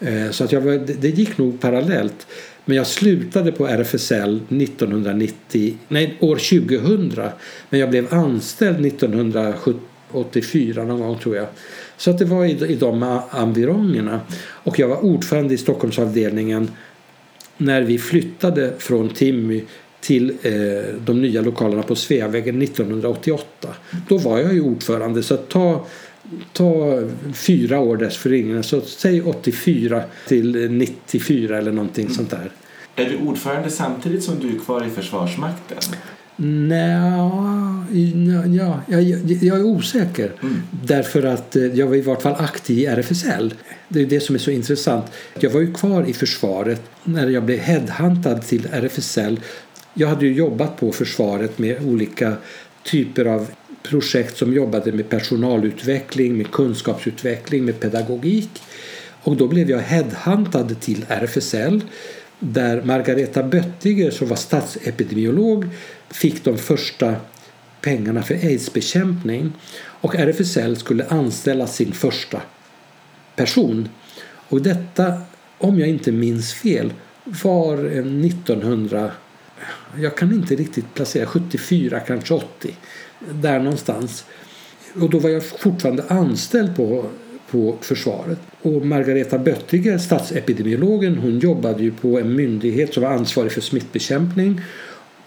Mm. 0.00 0.32
Så 0.32 0.44
att 0.44 0.52
jag 0.52 0.60
var, 0.60 0.72
det 1.00 1.08
gick 1.08 1.38
nog 1.38 1.60
parallellt. 1.60 2.26
Men 2.64 2.76
jag 2.76 2.86
slutade 2.86 3.52
på 3.52 3.66
RFSL 3.66 4.40
1990, 4.48 5.76
nej, 5.88 6.16
år 6.20 6.36
2000. 6.36 7.22
Men 7.70 7.80
jag 7.80 7.90
blev 7.90 8.14
anställd 8.14 8.86
1970 8.86 9.80
84 10.14 10.84
någon 10.84 11.00
gång 11.00 11.18
tror 11.18 11.36
jag. 11.36 11.46
Så 11.96 12.10
att 12.10 12.18
det 12.18 12.24
var 12.24 12.44
i, 12.44 12.72
i 12.72 12.74
de 12.74 13.20
environgerna. 13.30 14.20
Och 14.40 14.78
jag 14.78 14.88
var 14.88 15.04
ordförande 15.04 15.54
i 15.54 15.58
Stockholmsavdelningen 15.58 16.70
när 17.56 17.82
vi 17.82 17.98
flyttade 17.98 18.72
från 18.78 19.08
Timmy 19.08 19.62
till 20.04 20.30
eh, 20.42 20.52
de 21.04 21.22
nya 21.22 21.42
lokalerna 21.42 21.82
på 21.82 21.96
Sveavägen 21.96 22.62
1988. 22.62 23.46
Då 24.08 24.18
var 24.18 24.38
jag 24.38 24.54
ju 24.54 24.60
ordförande 24.60 25.22
så 25.22 25.36
ta, 25.36 25.86
ta 26.52 27.02
fyra 27.34 27.80
år 27.80 27.96
dessförinnan, 27.96 28.62
så 28.62 28.80
säg 28.80 29.22
84 29.22 30.02
till 30.26 30.70
94 30.70 31.58
eller 31.58 31.72
någonting 31.72 32.04
mm. 32.04 32.16
sånt 32.16 32.30
där. 32.30 32.50
Är 32.96 33.04
du 33.04 33.16
ordförande 33.16 33.70
samtidigt 33.70 34.22
som 34.22 34.34
du 34.40 34.56
är 34.56 34.58
kvar 34.58 34.86
i 34.86 34.90
Försvarsmakten? 34.90 35.78
Nja, 36.36 37.30
ja, 38.46 38.80
jag, 38.88 39.02
jag 39.42 39.58
är 39.58 39.64
osäker. 39.64 40.32
Mm. 40.42 40.62
Därför 40.70 41.22
att 41.22 41.56
eh, 41.56 41.64
jag 41.64 41.86
var 41.86 41.96
i 41.96 42.00
vart 42.00 42.22
fall 42.22 42.34
aktiv 42.38 42.78
i 42.78 42.86
RFSL. 42.86 43.54
Det 43.88 44.00
är 44.00 44.06
det 44.06 44.20
som 44.20 44.34
är 44.34 44.38
så 44.38 44.50
intressant. 44.50 45.06
Jag 45.38 45.50
var 45.50 45.60
ju 45.60 45.72
kvar 45.72 46.04
i 46.04 46.12
försvaret 46.12 46.82
när 47.04 47.28
jag 47.28 47.42
blev 47.42 47.58
headhuntad 47.58 48.42
till 48.42 48.68
RFSL. 48.72 49.40
Jag 49.94 50.08
hade 50.08 50.26
ju 50.26 50.32
jobbat 50.32 50.76
på 50.76 50.92
försvaret 50.92 51.58
med 51.58 51.84
olika 51.86 52.36
typer 52.82 53.24
av 53.24 53.50
projekt 53.82 54.36
som 54.36 54.52
jobbade 54.52 54.92
med 54.92 55.08
personalutveckling, 55.08 56.36
med 56.36 56.50
kunskapsutveckling, 56.50 57.64
med 57.64 57.80
pedagogik. 57.80 58.50
Och 59.22 59.36
då 59.36 59.48
blev 59.48 59.70
jag 59.70 59.78
headhuntad 59.78 60.80
till 60.80 61.06
RFSL 61.08 61.80
där 62.38 62.82
Margareta 62.82 63.42
Böttiger 63.42 64.10
som 64.10 64.28
var 64.28 64.36
statsepidemiolog 64.36 65.68
fick 66.10 66.44
de 66.44 66.58
första 66.58 67.16
pengarna 67.80 68.22
för 68.22 68.34
aidsbekämpning 68.34 69.52
och 69.76 70.14
RFSL 70.14 70.76
skulle 70.76 71.06
anställa 71.06 71.66
sin 71.66 71.92
första 71.92 72.40
person. 73.36 73.88
Och 74.48 74.62
detta, 74.62 75.20
om 75.58 75.78
jag 75.78 75.88
inte 75.88 76.12
minns 76.12 76.54
fel, 76.54 76.92
var 77.24 77.74
1900 77.74 79.10
jag 79.98 80.16
kan 80.16 80.32
inte 80.32 80.54
riktigt 80.54 80.94
placera 80.94 81.26
74, 81.26 82.00
kanske 82.00 82.34
80. 82.34 82.76
Där 83.32 83.58
någonstans. 83.58 84.24
Och 85.00 85.10
då 85.10 85.18
var 85.18 85.30
jag 85.30 85.44
fortfarande 85.44 86.04
anställd 86.08 86.76
på, 86.76 87.06
på 87.50 87.76
försvaret. 87.80 88.38
Och 88.62 88.86
Margareta 88.86 89.38
Böttiger, 89.38 89.98
statsepidemiologen, 89.98 91.18
hon 91.18 91.38
jobbade 91.38 91.82
ju 91.82 91.90
på 91.90 92.18
en 92.18 92.36
myndighet 92.36 92.94
som 92.94 93.02
var 93.02 93.10
ansvarig 93.10 93.52
för 93.52 93.60
smittbekämpning 93.60 94.60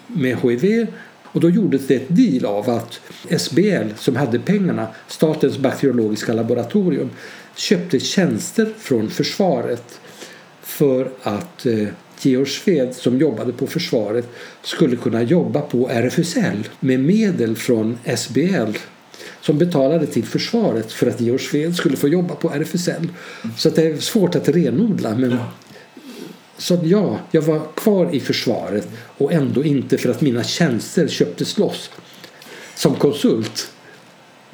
med 0.06 0.38
HIV 0.38 0.86
och 1.32 1.40
då 1.40 1.50
gjordes 1.50 1.86
det 1.86 1.94
ett 1.94 2.08
deal 2.08 2.44
av 2.44 2.70
att 2.70 3.00
SBL 3.40 3.90
som 3.96 4.16
hade 4.16 4.38
pengarna, 4.38 4.86
Statens 5.08 5.58
bakteriologiska 5.58 6.32
laboratorium, 6.32 7.10
köpte 7.56 8.00
tjänster 8.00 8.74
från 8.78 9.10
försvaret 9.10 10.00
för 10.62 11.10
att 11.22 11.66
eh, 11.66 11.88
Georg 12.26 12.48
Sved 12.48 12.94
som 12.94 13.18
jobbade 13.18 13.52
på 13.52 13.66
försvaret 13.66 14.28
skulle 14.62 14.96
kunna 14.96 15.22
jobba 15.22 15.60
på 15.60 15.88
RFSL 15.88 16.68
med 16.80 17.00
medel 17.00 17.56
från 17.56 17.98
SBL 18.16 18.76
som 19.40 19.58
betalade 19.58 20.06
till 20.06 20.24
försvaret 20.24 20.92
för 20.92 21.06
att 21.06 21.20
Georg 21.20 21.38
Sved 21.38 21.76
skulle 21.76 21.96
få 21.96 22.08
jobba 22.08 22.34
på 22.34 22.50
RFSL. 22.50 23.08
Så 23.56 23.70
det 23.70 23.86
är 23.86 23.96
svårt 23.96 24.34
att 24.34 24.48
renodla 24.48 25.14
men 25.14 25.36
så 26.58 26.78
ja, 26.84 27.18
jag 27.30 27.42
var 27.42 27.60
kvar 27.74 28.14
i 28.14 28.20
försvaret 28.20 28.88
och 29.18 29.32
ändå 29.32 29.64
inte 29.64 29.98
för 29.98 30.08
att 30.10 30.20
mina 30.20 30.44
tjänster 30.44 31.08
köptes 31.08 31.58
loss 31.58 31.90
som 32.74 32.94
konsult. 32.94 33.70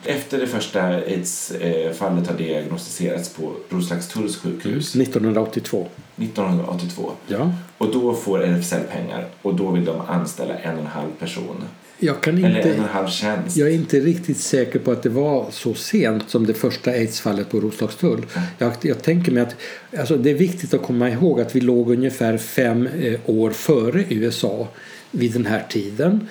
Efter 0.07 0.39
det 0.39 0.47
första 0.47 0.83
aids-fallet 0.83 2.27
har 2.27 2.39
diagnostiserats 2.39 3.29
på 3.29 3.53
Roslagstulls 3.69 4.37
sjukhus. 4.37 4.97
1982. 4.97 5.87
1982. 6.17 7.11
Ja. 7.27 7.53
Och 7.79 7.93
då 7.93 8.15
får 8.15 8.43
RFSL 8.43 8.83
pengar 8.93 9.27
och 9.43 9.55
då 9.55 9.71
vill 9.71 9.85
de 9.85 10.01
anställa 10.01 10.55
en 10.59 10.75
och 10.75 10.81
en 10.81 10.87
halv 10.87 11.11
person. 11.19 11.65
Jag, 11.99 12.21
kan 12.21 12.37
inte, 12.37 12.49
Eller 12.49 12.61
en 12.61 12.71
och 12.71 12.79
en 12.79 12.85
halv 12.85 13.09
tjänst. 13.09 13.57
jag 13.57 13.69
är 13.69 13.75
inte 13.75 14.01
riktigt 14.01 14.39
säker 14.39 14.79
på 14.79 14.91
att 14.91 15.03
det 15.03 15.09
var 15.09 15.47
så 15.51 15.75
sent 15.75 16.31
som 16.31 16.47
det 16.47 16.55
första 16.55 16.91
aidsfallet 16.91 17.51
på 17.51 17.61
Roslagstull. 17.61 18.27
Mm. 18.35 18.49
Jag, 18.59 18.73
jag 18.81 19.03
tänker 19.03 19.33
mig 19.33 19.43
att 19.43 19.57
alltså 19.99 20.17
det 20.17 20.31
är 20.31 20.35
viktigt 20.35 20.75
att 20.75 20.83
komma 20.83 21.11
ihåg 21.11 21.41
att 21.41 21.57
vi 21.57 21.61
låg 21.61 21.91
ungefär 21.91 22.39
fem 22.39 22.89
eh, 23.01 23.21
år 23.27 23.51
före 23.51 24.05
USA 24.09 24.69
vid 25.15 25.33
den 25.33 25.47
här 25.47 25.67
tiden. 25.71 26.29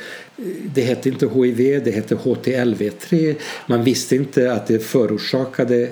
Det 0.73 0.81
hette 0.81 1.09
inte 1.09 1.29
HIV, 1.33 1.83
det 1.83 1.91
hette 1.91 2.15
HTLV3. 2.15 3.35
Man 3.67 3.83
visste 3.83 4.15
inte 4.15 4.53
att 4.53 4.67
det 4.67 4.79
förorsakade 4.79 5.89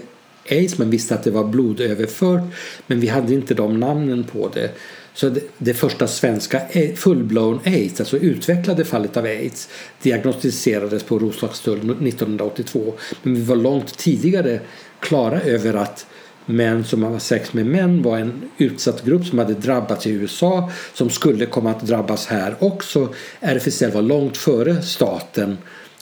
aids, 0.49 0.77
man 0.77 0.89
visste 0.89 1.15
att 1.15 1.23
det 1.23 1.31
var 1.31 1.43
blodöverfört 1.43 2.43
men 2.87 2.99
vi 2.99 3.07
hade 3.07 3.33
inte 3.33 3.53
de 3.53 3.79
namnen 3.79 4.23
på 4.23 4.51
det. 4.53 4.71
Så 5.13 5.29
det, 5.29 5.41
det 5.57 5.73
första 5.73 6.07
svenska 6.07 6.61
full-blown 6.95 7.59
aids, 7.65 7.99
alltså 7.99 8.17
utvecklade 8.17 8.85
fallet 8.85 9.17
av 9.17 9.25
aids 9.25 9.69
diagnostiserades 10.01 11.03
på 11.03 11.19
Roslagstull 11.19 11.77
1982. 11.77 12.93
Men 13.23 13.35
vi 13.35 13.41
var 13.41 13.55
långt 13.55 13.97
tidigare 13.97 14.59
klara 14.99 15.41
över 15.41 15.73
att 15.73 16.05
män 16.45 16.83
som 16.83 17.03
har 17.03 17.19
sex 17.19 17.53
med 17.53 17.65
män 17.65 18.01
var 18.01 18.17
en 18.17 18.49
utsatt 18.57 19.05
grupp 19.05 19.25
som 19.25 19.39
hade 19.39 19.53
drabbats 19.53 20.07
i 20.07 20.11
USA 20.11 20.71
som 20.93 21.09
skulle 21.09 21.45
komma 21.45 21.71
att 21.71 21.81
drabbas 21.81 22.25
här 22.25 22.55
också. 22.59 23.13
RFSL 23.39 23.91
var 23.91 24.01
långt 24.01 24.37
före 24.37 24.81
staten 24.81 25.57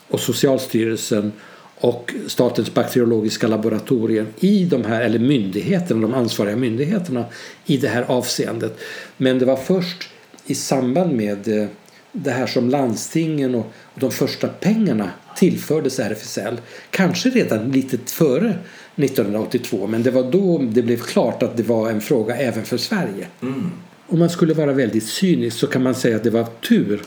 och 0.08 0.20
Socialstyrelsen 0.20 1.32
och 1.76 2.14
Statens 2.28 2.74
bakteriologiska 2.74 3.48
laboratorium 3.48 4.28
i 4.40 4.66
de 4.66 4.86
här, 4.86 5.02
eller 5.02 5.20
myndigheterna, 5.20 6.02
de 6.02 6.14
ansvariga 6.14 6.56
myndigheterna 6.56 7.26
i 7.66 7.78
det 7.78 7.88
här 7.88 8.04
avseendet. 8.08 8.80
Men 9.18 9.40
det 9.40 9.46
var 9.46 9.56
först 9.56 10.10
i 10.46 10.56
samband 10.56 11.14
med 11.14 11.48
eh, 11.62 11.68
det 12.12 12.32
här 12.32 12.48
som 12.48 12.70
landstingen 12.70 13.56
och 13.56 13.74
de 13.96 14.12
första 14.12 14.48
pengarna 14.48 15.12
tillfördes 15.36 16.00
RFSL. 16.00 16.62
Kanske 16.90 17.30
redan 17.30 17.72
lite 17.72 17.98
före 18.06 18.58
1982 19.00 19.88
men 19.88 20.04
det 20.04 20.12
var 20.12 20.32
då 20.32 20.58
det 20.58 20.82
blev 20.82 20.97
klart 20.97 21.43
att 21.43 21.58
det 21.58 21.64
var 21.64 21.89
en 21.89 22.02
fråga 22.02 22.36
även 22.36 22.66
för 22.66 22.78
Sverige. 22.78 23.28
Mm. 23.41 23.72
Om 24.08 24.20
man 24.20 24.30
skulle 24.30 24.54
vara 24.54 24.74
väldigt 24.74 25.08
cynisk 25.08 25.58
så 25.58 25.68
kan 25.68 25.84
man 25.84 25.95
säga 25.95 26.16
att 26.16 26.24
det 26.24 26.30
var 26.30 26.47
tur 26.62 27.02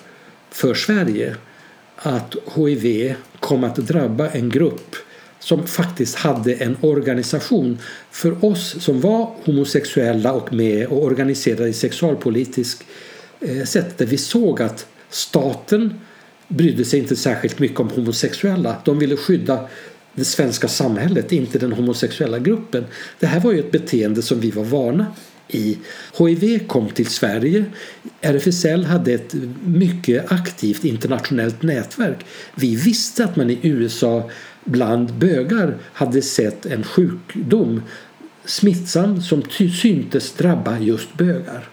för 0.51 0.75
Sverige 0.75 1.37
att 1.97 2.37
HIV 2.57 3.15
kom 3.41 3.65
att 3.65 3.77
drabba 3.77 4.29
en 4.29 4.49
grupp 4.49 4.97
som 5.39 5.67
faktiskt 5.67 6.15
hade 6.15 6.55
en 6.55 6.77
organisation 6.81 7.79
för 8.11 8.45
oss 8.45 8.85
som 8.85 9.01
var 9.01 9.31
homosexuella 9.45 10.33
och 10.33 10.53
med 10.53 10.87
och 10.87 11.03
organiserade 11.03 11.69
i 11.69 11.73
sexualpolitisk 11.73 12.85
eh, 13.41 13.65
sätt 13.65 13.99
där 13.99 14.07
vi 14.07 14.19
såg 14.19 14.63
att 14.63 14.87
staten 15.11 16.01
brydde 16.49 16.85
sig 16.85 16.99
inte 16.99 17.17
särskilt 17.17 17.59
mycket 17.59 17.81
om 17.81 17.89
homosexuella. 17.89 18.77
De 18.85 18.99
ville 18.99 19.17
skydda 19.17 19.69
det 20.15 20.25
svenska 20.25 20.69
samhället, 20.69 21.33
inte 21.33 21.59
den 21.59 21.73
homosexuella 21.73 22.39
gruppen. 22.39 22.85
Det 23.19 23.27
här 23.27 23.41
var 23.41 23.53
ju 23.53 23.59
ett 23.59 23.73
beteende 23.73 24.23
som 24.23 24.41
vi 24.41 24.51
var 24.51 24.65
vana 24.65 25.07
i. 25.49 25.79
HIV 26.19 26.67
kom 26.67 26.89
till 26.89 27.07
Sverige. 27.07 27.65
RFSL 28.21 28.85
hade 28.85 29.13
ett 29.13 29.35
mycket 29.65 30.33
aktivt 30.33 30.85
internationellt 30.85 31.63
nätverk. 31.63 32.25
Vi 32.55 32.77
visste 32.77 33.25
att 33.25 33.37
man 33.37 33.51
i 33.51 33.59
USA 33.63 34.31
bland 34.65 35.15
bögar 35.15 35.79
hade 35.83 36.23
sett 36.23 36.67
en 36.67 36.85
sjukdom 36.85 37.83
smittsam 38.45 39.23
som 39.23 39.43
syntes 39.83 40.33
drabba 40.33 40.79
just 40.79 41.15
bögar. 41.15 41.69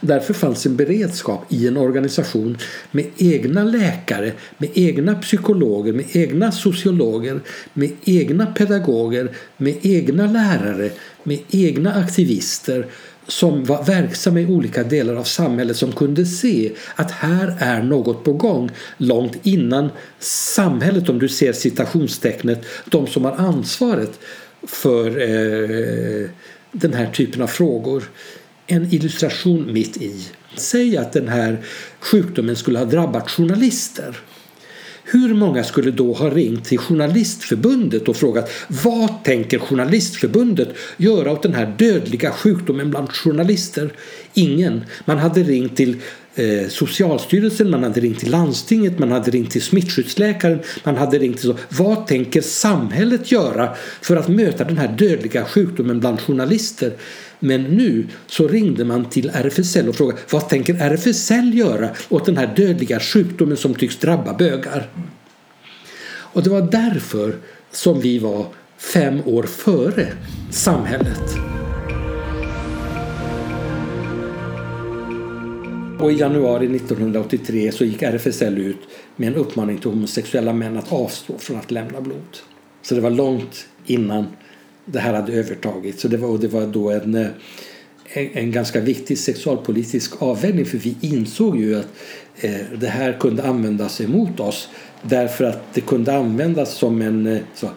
Därför 0.00 0.34
fanns 0.34 0.66
en 0.66 0.76
beredskap 0.76 1.46
i 1.48 1.68
en 1.68 1.76
organisation 1.76 2.58
med 2.90 3.06
egna 3.16 3.64
läkare, 3.64 4.32
med 4.58 4.70
egna 4.74 5.14
psykologer, 5.14 5.92
med 5.92 6.16
egna 6.16 6.52
sociologer, 6.52 7.40
med 7.72 7.92
egna 8.04 8.46
pedagoger, 8.46 9.30
med 9.56 9.76
egna 9.82 10.26
lärare, 10.26 10.90
med 11.22 11.38
egna 11.50 11.94
aktivister 11.94 12.86
som 13.26 13.64
var 13.64 13.84
verksamma 13.84 14.40
i 14.40 14.46
olika 14.46 14.82
delar 14.82 15.14
av 15.14 15.24
samhället 15.24 15.76
som 15.76 15.92
kunde 15.92 16.26
se 16.26 16.72
att 16.94 17.10
här 17.10 17.56
är 17.58 17.82
något 17.82 18.24
på 18.24 18.32
gång. 18.32 18.70
Långt 18.96 19.36
innan 19.42 19.90
samhället, 20.18 21.08
om 21.08 21.18
du 21.18 21.28
ser 21.28 21.52
citationstecknet, 21.52 22.64
de 22.84 23.06
som 23.06 23.24
har 23.24 23.32
ansvaret 23.32 24.20
för 24.62 25.06
eh, 25.06 26.30
den 26.72 26.94
här 26.94 27.06
typen 27.06 27.42
av 27.42 27.46
frågor 27.46 28.04
en 28.66 28.94
illustration 28.94 29.72
mitt 29.72 29.96
i. 29.96 30.26
Säg 30.56 30.96
att 30.96 31.12
den 31.12 31.28
här 31.28 31.64
sjukdomen 32.00 32.56
skulle 32.56 32.78
ha 32.78 32.86
drabbat 32.86 33.30
journalister. 33.30 34.16
Hur 35.06 35.34
många 35.34 35.64
skulle 35.64 35.90
då 35.90 36.12
ha 36.12 36.30
ringt 36.30 36.64
till 36.64 36.78
Journalistförbundet 36.78 38.08
och 38.08 38.16
frågat 38.16 38.50
vad 38.84 39.24
tänker 39.24 39.58
Journalistförbundet 39.58 40.68
göra 40.96 41.32
åt 41.32 41.42
den 41.42 41.54
här 41.54 41.74
dödliga 41.78 42.30
sjukdomen 42.30 42.90
bland 42.90 43.10
journalister? 43.10 43.92
Ingen. 44.34 44.84
Man 45.04 45.18
hade 45.18 45.42
ringt 45.42 45.76
till 45.76 45.96
eh, 46.34 46.68
Socialstyrelsen, 46.68 47.70
man 47.70 47.82
hade 47.82 48.00
ringt 48.00 48.18
till 48.18 48.30
landstinget, 48.30 48.98
man 48.98 49.12
hade 49.12 49.30
ringt 49.30 49.50
till 49.50 49.62
smittskyddsläkaren, 49.62 50.58
man 50.84 50.96
hade 50.96 51.18
ringt 51.18 51.38
till 51.38 51.48
så. 51.48 51.56
Vad 51.68 52.06
tänker 52.06 52.40
samhället 52.40 53.32
göra 53.32 53.76
för 54.02 54.16
att 54.16 54.28
möta 54.28 54.64
den 54.64 54.78
här 54.78 54.88
dödliga 54.88 55.44
sjukdomen 55.44 56.00
bland 56.00 56.20
journalister? 56.20 56.92
Men 57.44 57.62
nu 57.62 58.06
så 58.26 58.48
ringde 58.48 58.84
man 58.84 59.04
till 59.04 59.30
RFSL 59.34 59.88
och 59.88 59.96
frågade 59.96 60.20
vad 60.30 60.48
tänker 60.48 60.74
RFSL 60.74 61.54
göra 61.54 61.90
åt 62.08 62.26
den 62.26 62.36
här 62.36 62.54
dödliga 62.56 63.00
sjukdomen 63.00 63.56
som 63.56 63.74
tycks 63.74 63.96
drabba 63.96 64.34
bögar? 64.34 64.90
Och 66.06 66.42
det 66.42 66.50
var 66.50 66.62
därför 66.62 67.34
som 67.72 68.00
vi 68.00 68.18
var 68.18 68.46
fem 68.78 69.20
år 69.24 69.42
före 69.42 70.06
samhället. 70.50 71.36
Och 76.00 76.12
i 76.12 76.14
januari 76.14 76.76
1983 76.76 77.72
så 77.72 77.84
gick 77.84 78.02
RFSL 78.02 78.58
ut 78.58 78.78
med 79.16 79.28
en 79.28 79.34
uppmaning 79.34 79.78
till 79.78 79.90
homosexuella 79.90 80.52
män 80.52 80.78
att 80.78 80.92
avstå 80.92 81.38
från 81.38 81.58
att 81.58 81.70
lämna 81.70 82.00
blod. 82.00 82.38
Så 82.82 82.94
det 82.94 83.00
var 83.00 83.10
långt 83.10 83.66
innan 83.86 84.26
det 84.84 84.98
här 84.98 85.14
hade 85.14 85.32
övertagits. 85.32 86.02
Så 86.02 86.08
det 86.08 86.16
var, 86.16 86.28
och 86.28 86.40
det 86.40 86.48
var 86.48 86.66
då 86.66 86.90
en, 86.90 87.14
eh, 87.14 87.26
en, 88.12 88.28
en, 88.32 88.52
ganska 88.52 88.80
viktig 88.80 89.18
sexualpolitisk 89.18 90.22
avvägning 90.22 90.66
för 90.66 90.78
vi 90.78 90.96
insåg 91.00 91.60
ju 91.60 91.78
att 91.78 91.88
eh, 92.36 92.60
det 92.80 92.86
här 92.86 93.12
kunde 93.20 93.42
användas 93.42 94.00
emot 94.00 94.40
oss 94.40 94.68
därför 95.02 95.44
att 95.44 95.74
det 95.74 95.80
kunde 95.80 96.16
användas 96.16 96.74
som 96.74 97.02
en 97.02 97.26
eh, 97.26 97.38
så, 97.54 97.68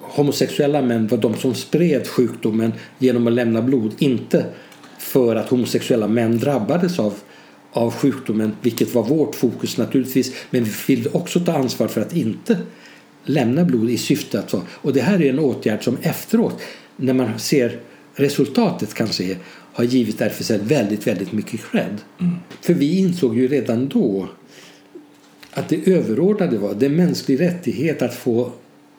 homosexuella 0.00 0.82
män 0.82 1.06
var 1.06 1.18
de 1.18 1.34
som 1.34 1.54
spred 1.54 2.06
sjukdomen 2.06 2.72
genom 2.98 3.26
att 3.26 3.32
lämna 3.32 3.62
blod, 3.62 3.94
inte 3.98 4.44
för 4.98 5.36
att 5.36 5.48
homosexuella 5.48 6.08
män 6.08 6.38
drabbades 6.38 6.98
av 6.98 7.14
av 7.72 7.94
sjukdomen, 7.94 8.56
vilket 8.62 8.94
var 8.94 9.02
vårt 9.02 9.34
fokus 9.34 9.78
naturligtvis. 9.78 10.32
Men 10.50 10.64
vi 10.64 10.72
ville 10.86 11.10
också 11.10 11.40
ta 11.40 11.52
ansvar 11.52 11.88
för 11.88 12.00
att 12.00 12.16
inte 12.16 12.58
lämna 13.28 13.64
blod 13.64 13.90
i 13.90 13.98
syfte 13.98 14.38
att... 14.38 14.54
Och 14.70 14.92
det 14.92 15.00
här 15.00 15.22
är 15.22 15.30
en 15.30 15.38
åtgärd 15.38 15.84
som 15.84 15.96
efteråt, 16.02 16.60
när 16.96 17.14
man 17.14 17.38
ser 17.38 17.80
resultatet 18.14 18.94
kan 18.94 19.08
se 19.08 19.36
har 19.72 19.84
givit 19.84 20.20
RFSL 20.20 20.60
väldigt, 20.62 21.06
väldigt 21.06 21.32
mycket 21.32 21.60
cred. 21.70 21.96
Mm. 22.20 22.34
För 22.60 22.74
vi 22.74 22.98
insåg 22.98 23.38
ju 23.38 23.48
redan 23.48 23.88
då 23.88 24.28
att 25.50 25.68
det 25.68 25.88
överordnade 25.88 26.58
var 26.58 26.74
det 26.74 26.88
mänsklig 26.88 27.40
rättighet 27.40 28.02
att 28.02 28.14
få 28.14 28.52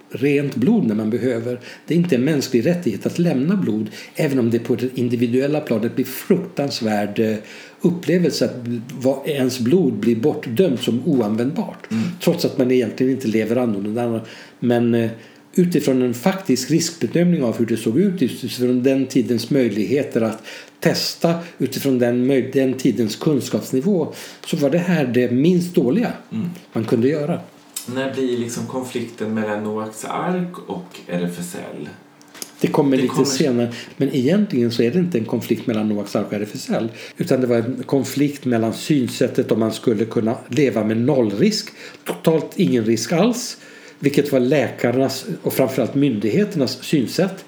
rent 0.09 0.55
blod 0.55 0.87
när 0.87 0.95
man 0.95 1.09
behöver. 1.09 1.59
Det 1.87 1.93
är 1.93 1.97
inte 1.97 2.15
en 2.15 2.23
mänsklig 2.23 2.65
rättighet 2.65 3.05
att 3.05 3.19
lämna 3.19 3.55
blod 3.55 3.89
även 4.15 4.39
om 4.39 4.49
det 4.49 4.59
på 4.59 4.75
det 4.75 4.97
individuella 4.99 5.61
planet 5.61 5.95
blir 5.95 6.05
fruktansvärd 6.05 7.19
eh, 7.19 7.35
upplevelse 7.81 8.45
att 8.45 9.27
ens 9.27 9.59
blod 9.59 9.93
blir 9.93 10.15
bortdömt 10.15 10.81
som 10.81 11.01
oanvändbart. 11.05 11.91
Mm. 11.91 12.03
Trots 12.21 12.45
att 12.45 12.57
man 12.57 12.71
egentligen 12.71 13.13
inte 13.13 13.27
lever 13.27 13.55
annorlunda. 13.55 14.21
Men 14.59 14.95
eh, 14.95 15.11
utifrån 15.53 16.01
en 16.01 16.13
faktisk 16.13 16.71
riskbedömning 16.71 17.43
av 17.43 17.57
hur 17.57 17.65
det 17.65 17.77
såg 17.77 17.99
ut 17.99 18.21
utifrån 18.21 18.83
den 18.83 19.05
tidens 19.05 19.49
möjligheter 19.49 20.21
att 20.21 20.43
testa 20.79 21.35
utifrån 21.57 21.99
den, 21.99 22.27
den 22.53 22.73
tidens 22.73 23.15
kunskapsnivå 23.15 24.13
så 24.45 24.57
var 24.57 24.69
det 24.69 24.77
här 24.77 25.05
det 25.05 25.31
minst 25.31 25.75
dåliga 25.75 26.11
mm. 26.31 26.49
man 26.73 26.85
kunde 26.85 27.07
göra. 27.07 27.39
När 27.87 28.13
blir 28.13 28.37
liksom 28.37 28.67
konflikten 28.67 29.33
mellan 29.33 29.63
Noaks 29.63 30.05
ark 30.05 30.57
och 30.67 30.99
RFSL? 31.07 31.89
Det 32.61 32.67
kommer 32.67 32.97
det 32.97 33.03
lite 33.03 33.13
kommer... 33.13 33.25
senare. 33.25 33.73
Men 33.97 34.15
egentligen 34.15 34.71
så 34.71 34.83
är 34.83 34.91
det 34.91 34.99
inte 34.99 35.17
en 35.17 35.25
konflikt 35.25 35.67
mellan 35.67 35.89
Noaks 35.89 36.15
ark 36.15 36.27
och 36.27 36.33
RFSL. 36.33 36.89
Utan 37.17 37.41
det 37.41 37.47
var 37.47 37.55
en 37.55 37.83
konflikt 37.85 38.45
mellan 38.45 38.73
synsättet 38.73 39.51
om 39.51 39.59
man 39.59 39.71
skulle 39.71 40.05
kunna 40.05 40.35
leva 40.47 40.83
med 40.83 40.97
nollrisk. 40.97 41.69
Totalt 42.03 42.51
ingen 42.55 42.85
risk 42.85 43.11
alls. 43.11 43.57
Vilket 43.99 44.31
var 44.31 44.39
läkarnas 44.39 45.25
och 45.41 45.53
framförallt 45.53 45.95
myndigheternas 45.95 46.83
synsätt. 46.83 47.45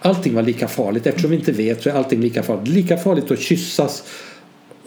Allting 0.00 0.34
var 0.34 0.42
lika 0.42 0.68
farligt. 0.68 1.06
Eftersom 1.06 1.30
vi 1.30 1.36
inte 1.36 1.52
vet 1.52 1.82
så 1.82 1.88
är 1.90 1.94
allting 1.94 2.20
lika 2.20 2.42
farligt. 2.42 2.68
Lika 2.68 2.96
farligt 2.96 3.30
att 3.30 3.40
kyssas 3.40 4.04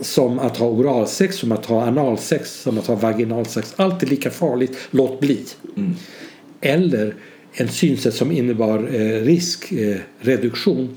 som 0.02 0.40
att 0.40 0.58
ha 0.58 0.68
oralsex, 0.68 1.36
som 1.36 1.52
att 1.52 1.66
ha 1.66 1.86
analsex, 1.86 2.62
som 2.62 2.78
att 2.78 2.88
ha 2.88 2.96
vaginalsex. 2.96 3.74
Allt 3.76 4.04
är 4.04 4.08
lika 4.08 4.32
farligt, 4.32 4.78
låt 4.92 5.20
bli. 5.20 5.46
Mm. 5.78 5.96
Eller 6.62 7.16
en 7.58 7.68
synsätt 7.68 8.14
som 8.14 8.32
innebar 8.32 8.96
eh, 8.96 9.24
riskreduktion. 9.24 10.84
Eh, 10.84 10.90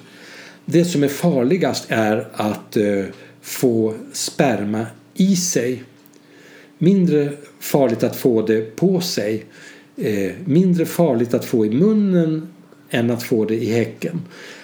det 0.65 0.85
som 0.85 1.03
är 1.03 1.09
farligast 1.09 1.87
är 1.89 2.29
att 2.33 2.77
eh, 2.77 3.05
få 3.43 3.95
sperma 4.13 4.87
i 5.15 5.37
sig. 5.37 5.83
Mindre 6.79 7.33
farligt 7.61 8.03
att 8.03 8.17
få 8.17 8.43
det 8.43 8.77
på 8.77 9.01
sig. 9.01 9.45
Eh, 9.97 10.33
mindre 10.45 10.87
farligt 10.87 11.35
att 11.35 11.45
få 11.45 11.67
i 11.67 11.71
munnen 11.71 12.49
än 12.91 13.11
att 13.11 13.23
få 13.23 13.45
det 13.45 13.55
i 13.55 13.73
häcken. 13.73 14.21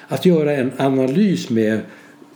Att 0.09 0.26
göra 0.26 0.57
en 0.57 0.72
analys 0.76 1.51
med 1.51 1.80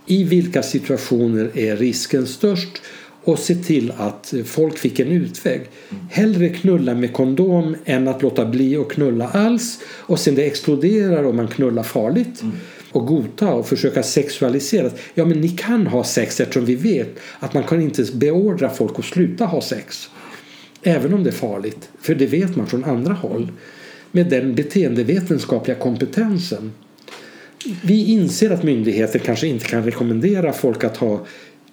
i 0.06 0.24
vilka 0.24 0.62
situationer 0.62 1.50
är 1.54 1.76
risken 1.76 2.26
störst 2.26 2.82
och 3.28 3.38
se 3.38 3.54
till 3.54 3.92
att 3.96 4.34
folk 4.44 4.78
fick 4.78 5.00
en 5.00 5.08
utväg. 5.08 5.60
Hellre 6.10 6.48
knulla 6.48 6.94
med 6.94 7.12
kondom 7.12 7.76
än 7.84 8.08
att 8.08 8.22
låta 8.22 8.46
bli 8.46 8.76
att 8.76 8.88
knulla 8.88 9.28
alls 9.28 9.78
och 9.84 10.18
sen 10.18 10.34
det 10.34 10.46
exploderar 10.46 11.22
och 11.22 11.34
man 11.34 11.48
knullar 11.48 11.82
farligt. 11.82 12.42
Och 12.92 13.06
godta 13.06 13.52
och 13.52 13.66
försöka 13.66 14.02
sexualisera. 14.02 14.90
Ja 15.14 15.24
men 15.24 15.40
ni 15.40 15.48
kan 15.48 15.86
ha 15.86 16.04
sex 16.04 16.40
eftersom 16.40 16.64
vi 16.64 16.74
vet 16.74 17.18
att 17.38 17.54
man 17.54 17.62
kan 17.62 17.80
inte 17.80 18.04
beordra 18.12 18.70
folk 18.70 18.98
att 18.98 19.04
sluta 19.04 19.44
ha 19.44 19.60
sex. 19.60 20.10
Även 20.82 21.14
om 21.14 21.24
det 21.24 21.30
är 21.30 21.32
farligt. 21.32 21.88
För 22.00 22.14
det 22.14 22.26
vet 22.26 22.56
man 22.56 22.66
från 22.66 22.84
andra 22.84 23.12
håll. 23.12 23.52
Med 24.12 24.30
den 24.30 24.54
beteendevetenskapliga 24.54 25.76
kompetensen. 25.76 26.72
Vi 27.82 28.04
inser 28.04 28.50
att 28.50 28.62
myndigheter 28.62 29.18
kanske 29.18 29.46
inte 29.46 29.64
kan 29.64 29.84
rekommendera 29.84 30.52
folk 30.52 30.84
att 30.84 30.96
ha 30.96 31.26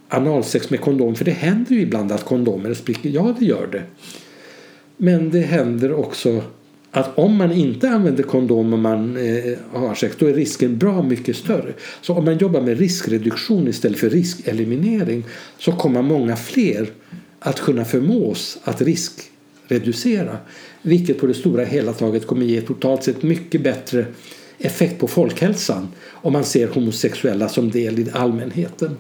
analsex 0.10 0.70
med 0.70 0.82
kondom. 0.82 1.16
För 1.16 1.26
det 1.26 1.32
händer 1.32 1.76
ju 1.76 1.82
ibland 1.82 2.12
att 2.12 2.26
kondomer 2.26 2.74
spricker. 2.74 3.10
Ja, 3.10 3.36
det 3.39 3.45
gör 3.45 3.68
det. 3.72 3.84
Men 4.97 5.30
det 5.30 5.41
händer 5.41 5.93
också 5.93 6.41
att 6.91 7.18
om 7.18 7.36
man 7.36 7.51
inte 7.51 7.89
använder 7.89 8.24
kondom 8.24 8.74
och 8.74 8.80
man 8.80 9.18
eh, 9.18 9.58
har 9.72 9.95
sex 9.95 10.16
då 10.20 10.28
är 10.28 10.34
risken 10.34 10.78
bra 10.78 11.01
mycket 11.03 11.36
större. 11.36 11.74
Så 12.01 12.14
om 12.14 12.26
man 12.26 12.38
jobbar 12.38 12.62
med 12.62 12.80
riskreduktion 12.80 13.68
istället 13.68 13.99
för 13.99 14.10
riskeliminering 14.10 15.24
så 15.58 15.72
kommer 15.72 16.01
många 16.01 16.36
fler 16.36 16.89
att 17.39 17.60
kunna 17.60 17.86
förmås 17.86 18.58
att 18.64 18.82
riskreducera. 18.82 20.38
Vilket 20.82 21.20
på 21.20 21.28
det 21.28 21.34
stora 21.34 21.64
hela 21.66 21.93
taget 21.93 22.28
kommer 22.28 22.45
ge 22.45 22.62
totalt 22.62 23.03
sett 23.03 23.24
mycket 23.24 23.64
bättre 23.64 24.06
effekt 24.58 24.99
på 24.99 25.08
folkhälsan 25.08 25.88
om 26.12 26.34
man 26.34 26.43
ser 26.43 26.68
homosexuella 26.68 27.49
som 27.49 27.72
del 27.72 27.99
i 27.99 28.08
allmänheten. 28.14 28.97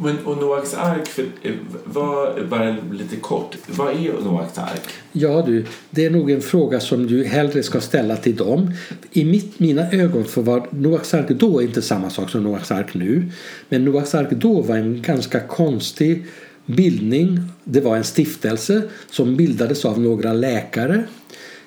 Men, 0.00 0.18
och 0.24 0.36
Noaks 0.36 0.74
ark, 0.74 1.06
för, 1.06 1.22
eh, 1.42 1.52
vad, 1.84 2.48
bara 2.48 2.76
lite 2.92 3.16
kort, 3.16 3.56
vad 3.66 3.88
är 3.88 4.12
Noaks 4.24 4.58
ark? 4.58 4.88
Ja 5.12 5.42
du, 5.46 5.64
det 5.90 6.04
är 6.04 6.10
nog 6.10 6.30
en 6.30 6.40
fråga 6.40 6.80
som 6.80 7.06
du 7.06 7.24
hellre 7.24 7.62
ska 7.62 7.80
ställa 7.80 8.16
till 8.16 8.36
dem. 8.36 8.72
I 9.12 9.24
mitt, 9.24 9.60
mina 9.60 9.90
ögon 9.90 10.24
för 10.24 10.42
var 10.42 10.66
Noaks 10.70 11.14
ark 11.14 11.28
då 11.28 11.62
inte 11.62 11.82
samma 11.82 12.10
sak 12.10 12.30
som 12.30 12.42
Noaks 12.42 12.70
ark 12.70 12.94
nu. 12.94 13.30
Men 13.68 13.84
Noaks 13.84 14.14
ark 14.14 14.30
då 14.30 14.60
var 14.60 14.76
en 14.76 15.02
ganska 15.02 15.40
konstig 15.40 16.26
bildning. 16.66 17.40
Det 17.64 17.80
var 17.80 17.96
en 17.96 18.04
stiftelse 18.04 18.82
som 19.10 19.36
bildades 19.36 19.84
av 19.84 20.00
några 20.00 20.32
läkare 20.32 21.04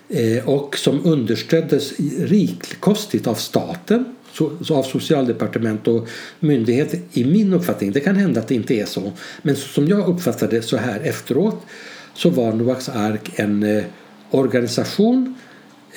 eh, 0.10 0.50
och 0.50 0.78
som 0.78 1.06
understöddes 1.06 1.94
rikkostigt 2.20 3.28
av 3.28 3.36
staten 3.36 4.06
av 4.70 4.84
socialdepartement 4.84 5.88
och 5.88 6.08
myndigheter 6.40 7.00
i 7.14 7.24
min 7.26 7.54
uppfattning. 7.54 7.92
Det 7.92 8.00
kan 8.00 8.16
hända 8.16 8.40
att 8.40 8.48
det 8.48 8.56
inte 8.56 8.74
är 8.74 8.86
så. 8.86 9.12
Men 9.42 9.56
som 9.56 9.88
jag 9.88 10.08
uppfattade 10.08 10.56
det 10.56 10.62
så 10.62 10.78
här 10.78 11.00
efteråt 11.00 11.62
så 12.14 12.30
var 12.30 12.54
Noaks 12.54 12.90
ark 12.90 13.32
en 13.36 13.64
eh, 13.64 13.84
organisation 14.32 15.36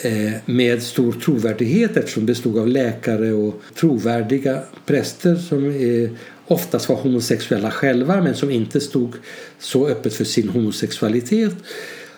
eh, 0.02 0.32
med 0.44 0.82
stor 0.82 1.12
trovärdighet 1.12 1.96
eftersom 1.96 2.26
det 2.26 2.32
bestod 2.32 2.58
av 2.58 2.68
läkare 2.68 3.32
och 3.32 3.62
trovärdiga 3.74 4.62
präster 4.86 5.36
som 5.36 5.70
eh, 5.70 6.10
oftast 6.46 6.88
var 6.88 6.96
homosexuella 6.96 7.70
själva 7.70 8.22
men 8.22 8.34
som 8.34 8.50
inte 8.50 8.80
stod 8.80 9.14
så 9.58 9.88
öppet 9.88 10.14
för 10.14 10.24
sin 10.24 10.48
homosexualitet 10.48 11.54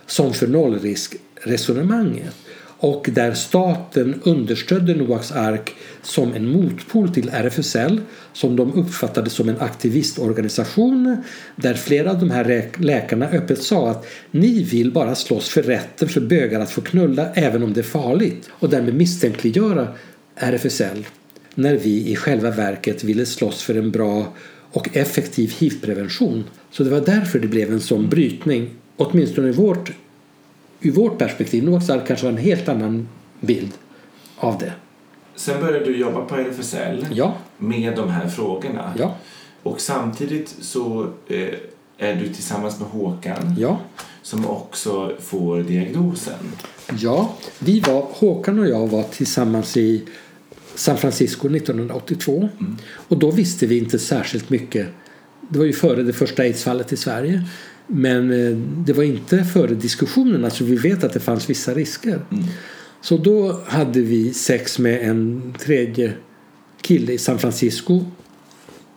som 0.06 0.34
för 0.34 0.46
nollriskresonemanget 0.46 2.34
och 2.78 3.08
där 3.12 3.34
staten 3.34 4.20
understödde 4.24 4.94
Noaks 4.94 5.32
ark 5.32 5.74
som 6.02 6.34
en 6.34 6.52
motpol 6.52 7.08
till 7.08 7.30
RFSL 7.32 8.00
som 8.32 8.56
de 8.56 8.74
uppfattade 8.74 9.30
som 9.30 9.48
en 9.48 9.60
aktivistorganisation 9.60 11.16
där 11.56 11.74
flera 11.74 12.10
av 12.10 12.20
de 12.20 12.30
här 12.30 12.70
läkarna 12.76 13.28
öppet 13.28 13.62
sa 13.62 13.90
att 13.90 14.06
ni 14.30 14.62
vill 14.62 14.92
bara 14.92 15.14
slåss 15.14 15.48
för 15.48 15.62
rätten 15.62 16.08
för 16.08 16.20
bögar 16.20 16.60
att 16.60 16.70
få 16.70 16.80
knulla 16.80 17.32
även 17.34 17.62
om 17.62 17.72
det 17.72 17.80
är 17.80 17.84
farligt 17.84 18.48
och 18.50 18.70
därmed 18.70 18.94
misstänkliggöra 18.94 19.88
RFSL 20.36 21.06
när 21.54 21.76
vi 21.76 22.10
i 22.10 22.16
själva 22.16 22.50
verket 22.50 23.04
ville 23.04 23.26
slåss 23.26 23.62
för 23.62 23.74
en 23.74 23.90
bra 23.90 24.34
och 24.72 24.96
effektiv 24.96 25.54
hivprevention. 25.58 26.44
Så 26.70 26.84
det 26.84 26.90
var 26.90 27.00
därför 27.00 27.38
det 27.38 27.48
blev 27.48 27.72
en 27.72 27.80
sån 27.80 28.08
brytning, 28.08 28.70
åtminstone 28.96 29.48
i 29.48 29.52
vårt 29.52 29.92
ur 30.80 30.92
vårt 30.92 31.18
perspektiv, 31.18 31.64
Noaks 31.64 31.90
ark 31.90 32.06
kanske 32.06 32.26
har 32.26 32.32
en 32.32 32.38
helt 32.38 32.68
annan 32.68 33.08
bild 33.40 33.72
av 34.36 34.58
det. 34.58 34.72
Sen 35.34 35.60
började 35.60 35.84
du 35.84 35.96
jobba 35.96 36.24
på 36.24 36.36
RFSL 36.36 37.06
ja. 37.12 37.34
med 37.58 37.96
de 37.96 38.08
här 38.08 38.28
frågorna. 38.28 38.92
Ja. 38.98 39.14
Och 39.62 39.80
samtidigt 39.80 40.56
så 40.60 41.08
eh, 41.28 41.48
är 41.98 42.14
du 42.14 42.28
tillsammans 42.28 42.80
med 42.80 42.88
Håkan 42.88 43.54
ja. 43.58 43.80
som 44.22 44.46
också 44.46 45.12
får 45.20 45.62
diagnosen. 45.62 46.52
Ja, 46.98 47.34
vi 47.58 47.80
var, 47.80 48.06
Håkan 48.10 48.58
och 48.58 48.68
jag 48.68 48.86
var 48.86 49.02
tillsammans 49.02 49.76
i 49.76 50.04
San 50.74 50.96
Francisco 50.96 51.48
1982 51.48 52.48
mm. 52.60 52.76
och 53.08 53.18
då 53.18 53.30
visste 53.30 53.66
vi 53.66 53.78
inte 53.78 53.98
särskilt 53.98 54.50
mycket. 54.50 54.88
Det 55.48 55.58
var 55.58 55.66
ju 55.66 55.72
före 55.72 56.02
det 56.02 56.12
första 56.12 56.42
aidsfallet 56.42 56.92
i 56.92 56.96
Sverige. 56.96 57.42
Men 57.86 58.32
eh, 58.32 58.56
det 58.86 58.92
var 58.92 59.04
inte 59.04 59.44
före 59.44 59.74
diskussionerna 59.74 60.50
så 60.50 60.64
vi 60.64 60.76
vet 60.76 61.04
att 61.04 61.12
det 61.12 61.20
fanns 61.20 61.50
vissa 61.50 61.74
risker. 61.74 62.20
Mm. 62.32 62.44
Så 63.00 63.16
då 63.16 63.60
hade 63.66 64.00
vi 64.00 64.34
sex 64.34 64.78
med 64.78 65.10
en 65.10 65.54
tredje 65.58 66.12
kille 66.80 67.12
i 67.12 67.18
San 67.18 67.38
Francisco. 67.38 68.04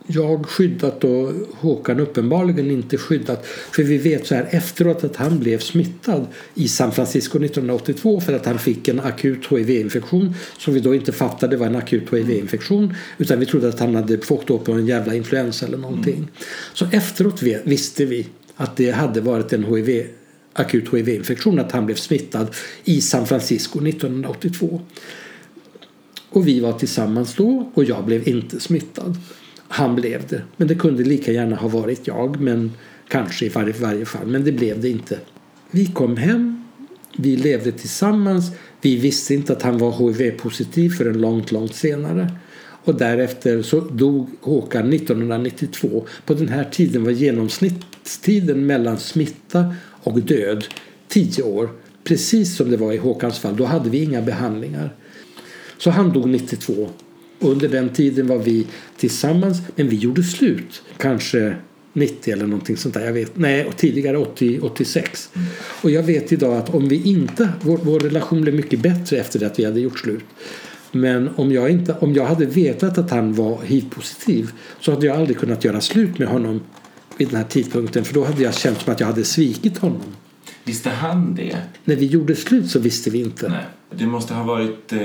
Jag 0.06 0.46
skyddat 0.46 1.04
och 1.04 1.32
Håkan 1.52 2.00
uppenbarligen 2.00 2.70
inte 2.70 2.98
skyddat. 2.98 3.46
För 3.46 3.82
vi 3.82 3.98
vet 3.98 4.26
så 4.26 4.34
här 4.34 4.48
efteråt 4.50 5.04
att 5.04 5.16
han 5.16 5.38
blev 5.38 5.58
smittad 5.58 6.26
i 6.54 6.68
San 6.68 6.92
Francisco 6.92 7.44
1982 7.44 8.20
för 8.20 8.32
att 8.32 8.46
han 8.46 8.58
fick 8.58 8.88
en 8.88 9.00
akut 9.00 9.46
HIV-infektion 9.50 10.34
som 10.58 10.74
vi 10.74 10.80
då 10.80 10.94
inte 10.94 11.12
fattade 11.12 11.56
var 11.56 11.66
en 11.66 11.76
akut 11.76 12.14
HIV-infektion 12.14 12.94
utan 13.18 13.40
vi 13.40 13.46
trodde 13.46 13.68
att 13.68 13.80
han 13.80 13.94
hade 13.94 14.18
fått 14.18 14.64
på 14.64 14.72
en 14.72 14.86
jävla 14.86 15.14
influensa 15.14 15.66
eller 15.66 15.78
någonting. 15.78 16.16
Mm. 16.16 16.28
Så 16.74 16.86
efteråt 16.92 17.42
visste 17.64 18.04
vi 18.04 18.26
att 18.60 18.76
det 18.76 18.90
hade 18.90 19.20
varit 19.20 19.52
en 19.52 19.64
HIV, 19.64 20.06
akut 20.52 20.94
HIV-infektion, 20.94 21.58
att 21.58 21.72
han 21.72 21.86
blev 21.86 21.94
smittad 21.94 22.54
i 22.84 23.00
San 23.00 23.26
Francisco 23.26 23.86
1982. 23.86 24.80
Och 26.30 26.48
vi 26.48 26.60
var 26.60 26.72
tillsammans 26.72 27.34
då 27.34 27.70
och 27.74 27.84
jag 27.84 28.04
blev 28.04 28.28
inte 28.28 28.60
smittad. 28.60 29.16
Han 29.68 29.96
blev 29.96 30.26
det. 30.28 30.42
Men 30.56 30.68
det 30.68 30.74
kunde 30.74 31.04
lika 31.04 31.32
gärna 31.32 31.56
ha 31.56 31.68
varit 31.68 32.06
jag, 32.06 32.40
men 32.40 32.72
kanske 33.08 33.46
i 33.46 33.48
varje, 33.48 33.72
varje 33.72 34.04
fall. 34.04 34.26
Men 34.26 34.44
det 34.44 34.52
blev 34.52 34.80
det 34.80 34.88
inte. 34.88 35.18
Vi 35.70 35.86
kom 35.86 36.16
hem, 36.16 36.64
vi 37.16 37.36
levde 37.36 37.72
tillsammans. 37.72 38.44
Vi 38.80 38.96
visste 38.96 39.34
inte 39.34 39.52
att 39.52 39.62
han 39.62 39.78
var 39.78 39.92
HIV-positiv 39.92 40.90
förrän 40.90 41.20
långt, 41.20 41.52
långt 41.52 41.74
senare. 41.74 42.30
Och 42.84 42.94
därefter 42.94 43.62
så 43.62 43.80
dog 43.80 44.30
Håkan 44.40 44.92
1992. 44.92 46.06
På 46.26 46.34
den 46.34 46.48
här 46.48 46.64
tiden 46.64 47.04
var 47.04 47.10
genomsnittstiden 47.10 48.66
mellan 48.66 48.98
smitta 48.98 49.74
och 50.02 50.20
död 50.20 50.64
10 51.08 51.42
år. 51.42 51.70
Precis 52.04 52.56
som 52.56 52.70
det 52.70 52.76
var 52.76 52.92
i 52.92 52.96
Håkans 52.96 53.38
fall. 53.38 53.56
Då 53.56 53.64
hade 53.64 53.90
vi 53.90 54.02
inga 54.02 54.22
behandlingar. 54.22 54.94
Så 55.78 55.90
han 55.90 56.12
dog 56.12 56.28
92. 56.28 56.88
Under 57.38 57.68
den 57.68 57.88
tiden 57.88 58.26
var 58.26 58.38
vi 58.38 58.66
tillsammans, 58.96 59.58
men 59.76 59.88
vi 59.88 59.96
gjorde 59.96 60.22
slut. 60.22 60.82
Kanske 60.96 61.56
90 61.92 62.32
eller 62.32 62.46
någonting 62.46 62.76
sånt 62.76 62.94
där. 62.94 63.04
Jag 63.04 63.12
vet, 63.12 63.36
nej, 63.36 63.70
tidigare 63.76 64.18
80, 64.18 64.60
86. 64.62 65.30
Och 65.82 65.90
jag 65.90 66.02
vet 66.02 66.32
idag 66.32 66.56
att 66.56 66.74
om 66.74 66.88
vi 66.88 67.02
inte, 67.02 67.48
vår, 67.60 67.80
vår 67.82 68.00
relation 68.00 68.40
blev 68.40 68.54
mycket 68.54 68.80
bättre 68.80 69.16
efter 69.16 69.38
det 69.38 69.46
att 69.46 69.58
vi 69.58 69.64
hade 69.64 69.80
gjort 69.80 69.98
slut. 69.98 70.24
Men 70.92 71.30
om 71.36 71.52
jag, 71.52 71.70
inte, 71.70 71.94
om 72.00 72.14
jag 72.14 72.26
hade 72.26 72.46
vetat 72.46 72.98
att 72.98 73.10
han 73.10 73.34
var 73.34 73.62
hiv-positiv 73.62 74.50
så 74.80 74.92
hade 74.92 75.06
jag 75.06 75.16
aldrig 75.16 75.38
kunnat 75.38 75.64
göra 75.64 75.80
slut 75.80 76.18
med 76.18 76.28
honom 76.28 76.60
vid 77.16 77.28
den 77.28 77.36
här 77.36 77.44
tidpunkten 77.44 78.04
för 78.04 78.14
då 78.14 78.24
hade 78.24 78.42
jag 78.42 78.54
känt 78.54 78.80
som 78.80 78.92
att 78.92 79.00
jag 79.00 79.06
hade 79.06 79.24
svikit 79.24 79.78
honom. 79.78 80.02
Visste 80.64 80.90
han 80.90 81.34
det? 81.34 81.56
När 81.84 81.96
vi 81.96 82.06
gjorde 82.06 82.36
slut 82.36 82.70
så 82.70 82.78
visste 82.78 83.10
vi 83.10 83.20
inte. 83.20 83.48
Nej. 83.48 83.64
Det 83.90 84.06
måste 84.06 84.34
ha 84.34 84.44
varit 84.44 84.92
eh, 84.92 84.98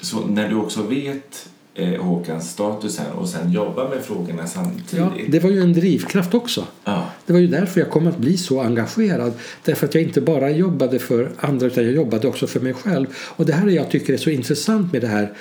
så 0.00 0.26
när 0.26 0.48
du 0.48 0.54
också 0.54 0.82
vet 0.82 1.48
eh, 1.74 2.02
Håkans 2.02 2.50
status 2.50 2.98
här 2.98 3.12
och 3.12 3.28
sen 3.28 3.52
jobba 3.52 3.88
med 3.88 4.02
frågorna 4.02 4.46
samtidigt. 4.46 4.92
Ja, 4.92 5.12
det 5.28 5.38
var 5.38 5.50
ju 5.50 5.60
en 5.60 5.72
drivkraft 5.72 6.34
också. 6.34 6.66
Ja. 6.84 7.06
Det 7.26 7.32
var 7.32 7.40
ju 7.40 7.46
därför 7.46 7.80
jag 7.80 7.90
kom 7.90 8.06
att 8.06 8.18
bli 8.18 8.36
så 8.36 8.60
engagerad. 8.60 9.32
Därför 9.64 9.86
att 9.86 9.94
jag 9.94 10.04
inte 10.04 10.20
bara 10.20 10.50
jobbade 10.50 10.98
för 10.98 11.30
andra 11.38 11.66
utan 11.66 11.84
jag 11.84 11.92
jobbade 11.92 12.28
också 12.28 12.46
för 12.46 12.60
mig 12.60 12.74
själv. 12.74 13.06
Och 13.16 13.46
det 13.46 13.52
här 13.52 13.66
är 13.66 13.70
jag 13.70 13.90
tycker 13.90 14.12
är 14.12 14.16
så 14.16 14.30
intressant 14.30 14.92
med 14.92 15.02
det 15.02 15.08
här 15.08 15.32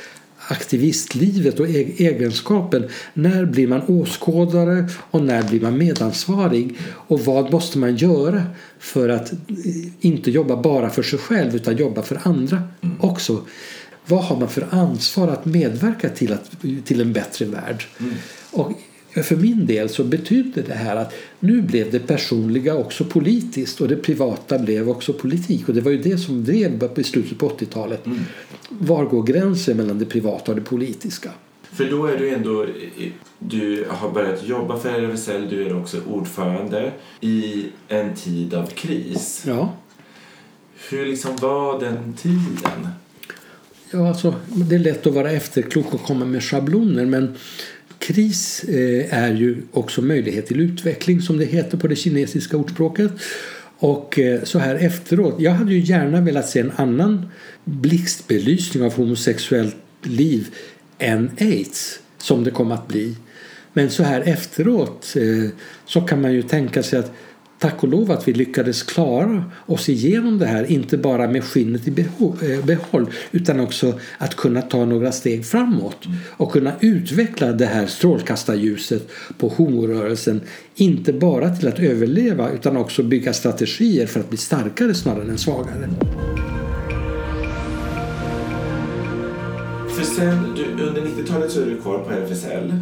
aktivistlivet 0.47 1.59
och 1.59 1.67
egenskapen. 1.67 2.89
När 3.13 3.45
blir 3.45 3.67
man 3.67 3.81
åskådare 3.87 4.89
och 5.11 5.23
när 5.23 5.43
blir 5.43 5.61
man 5.61 5.77
medansvarig? 5.77 6.77
Och 7.07 7.19
vad 7.19 7.51
måste 7.51 7.77
man 7.77 7.95
göra 7.95 8.43
för 8.79 9.09
att 9.09 9.31
inte 9.99 10.31
jobba 10.31 10.61
bara 10.61 10.89
för 10.89 11.03
sig 11.03 11.19
själv 11.19 11.55
utan 11.55 11.77
jobba 11.77 12.01
för 12.01 12.19
andra 12.23 12.61
mm. 12.81 12.95
också? 13.01 13.41
Vad 14.05 14.23
har 14.23 14.39
man 14.39 14.49
för 14.49 14.67
ansvar 14.69 15.27
att 15.27 15.45
medverka 15.45 16.09
till, 16.09 16.33
att, 16.33 16.51
till 16.85 17.01
en 17.01 17.13
bättre 17.13 17.45
värld? 17.45 17.83
Mm. 17.99 18.13
Och 18.51 18.71
för 19.23 19.35
min 19.35 19.65
del 19.65 19.89
så 19.89 20.03
betydde 20.03 20.61
det 20.61 20.73
här 20.73 20.95
att 20.95 21.13
nu 21.39 21.61
blev 21.61 21.91
det 21.91 21.99
personliga 21.99 22.75
också 22.75 23.05
politiskt 23.05 23.81
och 23.81 23.87
det 23.87 23.95
privata 23.95 24.59
blev 24.59 24.89
också 24.89 25.13
politik. 25.13 25.69
Och 25.69 25.75
det 25.75 25.81
var 25.81 25.91
ju 25.91 25.97
det 25.97 26.17
som 26.17 26.43
drev 26.43 26.89
i 26.95 27.03
slutet 27.03 27.37
på 27.37 27.49
80-talet. 27.49 28.05
Mm. 28.05 28.19
Var 28.69 29.05
går 29.05 29.23
gränsen 29.23 29.77
mellan 29.77 29.99
det 29.99 30.05
privata 30.05 30.51
och 30.51 30.55
det 30.55 30.63
politiska? 30.63 31.29
För 31.71 31.85
då 31.85 32.05
är 32.05 32.17
du 32.17 32.29
ändå, 32.29 32.65
du 33.39 33.85
har 33.89 34.11
börjat 34.11 34.47
jobba 34.47 34.79
för 34.79 34.89
RFSL, 34.89 35.49
du 35.49 35.65
är 35.65 35.79
också 35.79 36.01
ordförande 36.09 36.91
i 37.21 37.65
en 37.87 38.15
tid 38.15 38.53
av 38.53 38.65
kris. 38.65 39.43
Ja. 39.47 39.73
Hur 40.89 41.05
liksom 41.05 41.35
var 41.35 41.79
den 41.79 42.13
tiden? 42.13 42.87
Ja, 43.93 44.07
alltså, 44.07 44.35
det 44.47 44.75
är 44.75 44.79
lätt 44.79 45.07
att 45.07 45.13
vara 45.13 45.31
efterklok 45.31 45.93
och 45.93 46.03
komma 46.03 46.25
med 46.25 46.43
schabloner 46.43 47.05
men 47.05 47.35
kris 47.99 48.63
eh, 48.63 49.23
är 49.23 49.33
ju 49.33 49.57
också 49.71 50.01
möjlighet 50.01 50.47
till 50.47 50.59
utveckling 50.59 51.21
som 51.21 51.37
det 51.37 51.45
heter 51.45 51.77
på 51.77 51.87
det 51.87 51.95
kinesiska 51.95 52.57
ordspråket. 52.57 53.11
Och 53.77 54.19
eh, 54.19 54.43
så 54.43 54.59
här 54.59 54.75
efteråt, 54.75 55.35
jag 55.39 55.51
hade 55.51 55.73
ju 55.73 55.79
gärna 55.79 56.21
velat 56.21 56.49
se 56.49 56.59
en 56.59 56.71
annan 56.75 57.25
blixtbelysning 57.63 58.83
av 58.83 58.93
homosexuellt 58.93 59.75
liv 60.03 60.47
än 60.97 61.31
aids 61.39 61.99
som 62.17 62.43
det 62.43 62.51
kom 62.51 62.71
att 62.71 62.87
bli. 62.87 63.15
Men 63.73 63.89
så 63.89 64.03
här 64.03 64.21
efteråt 64.21 65.15
eh, 65.15 65.49
så 65.85 66.01
kan 66.01 66.21
man 66.21 66.33
ju 66.33 66.41
tänka 66.41 66.83
sig 66.83 66.99
att 66.99 67.11
tack 67.63 67.83
och 67.83 67.89
lov 67.89 68.11
att 68.11 68.27
vi 68.27 68.33
lyckades 68.33 68.83
klara 68.83 69.43
oss 69.65 69.89
igenom 69.89 70.39
det 70.39 70.45
här, 70.45 70.71
inte 70.71 70.97
bara 70.97 71.27
med 71.27 71.43
skinnet 71.43 71.87
i 71.87 72.01
eh, 72.01 72.65
behåll 72.65 73.09
utan 73.31 73.59
också 73.59 73.99
att 74.17 74.35
kunna 74.35 74.61
ta 74.61 74.85
några 74.85 75.11
steg 75.11 75.45
framåt 75.45 76.05
och 76.29 76.51
kunna 76.51 76.73
utveckla 76.79 77.51
det 77.51 77.65
här 77.65 77.87
strålkastarljuset 77.87 79.09
på 79.37 79.47
homorörelsen, 79.47 80.41
inte 80.75 81.13
bara 81.13 81.49
till 81.49 81.67
att 81.67 81.79
överleva 81.79 82.49
utan 82.49 82.77
också 82.77 83.03
bygga 83.03 83.33
strategier 83.33 84.07
för 84.07 84.19
att 84.19 84.29
bli 84.29 84.37
starkare 84.37 84.93
snarare 84.93 85.29
än 85.31 85.37
svagare. 85.37 85.89
För 89.95 90.03
sen, 90.03 90.55
du, 90.55 90.83
under 90.83 91.01
90-talet 91.01 91.51
så 91.51 91.61
är 91.61 91.65
du 91.65 91.81
kvar 91.81 91.97
på 91.99 92.09
RFSL 92.09 92.73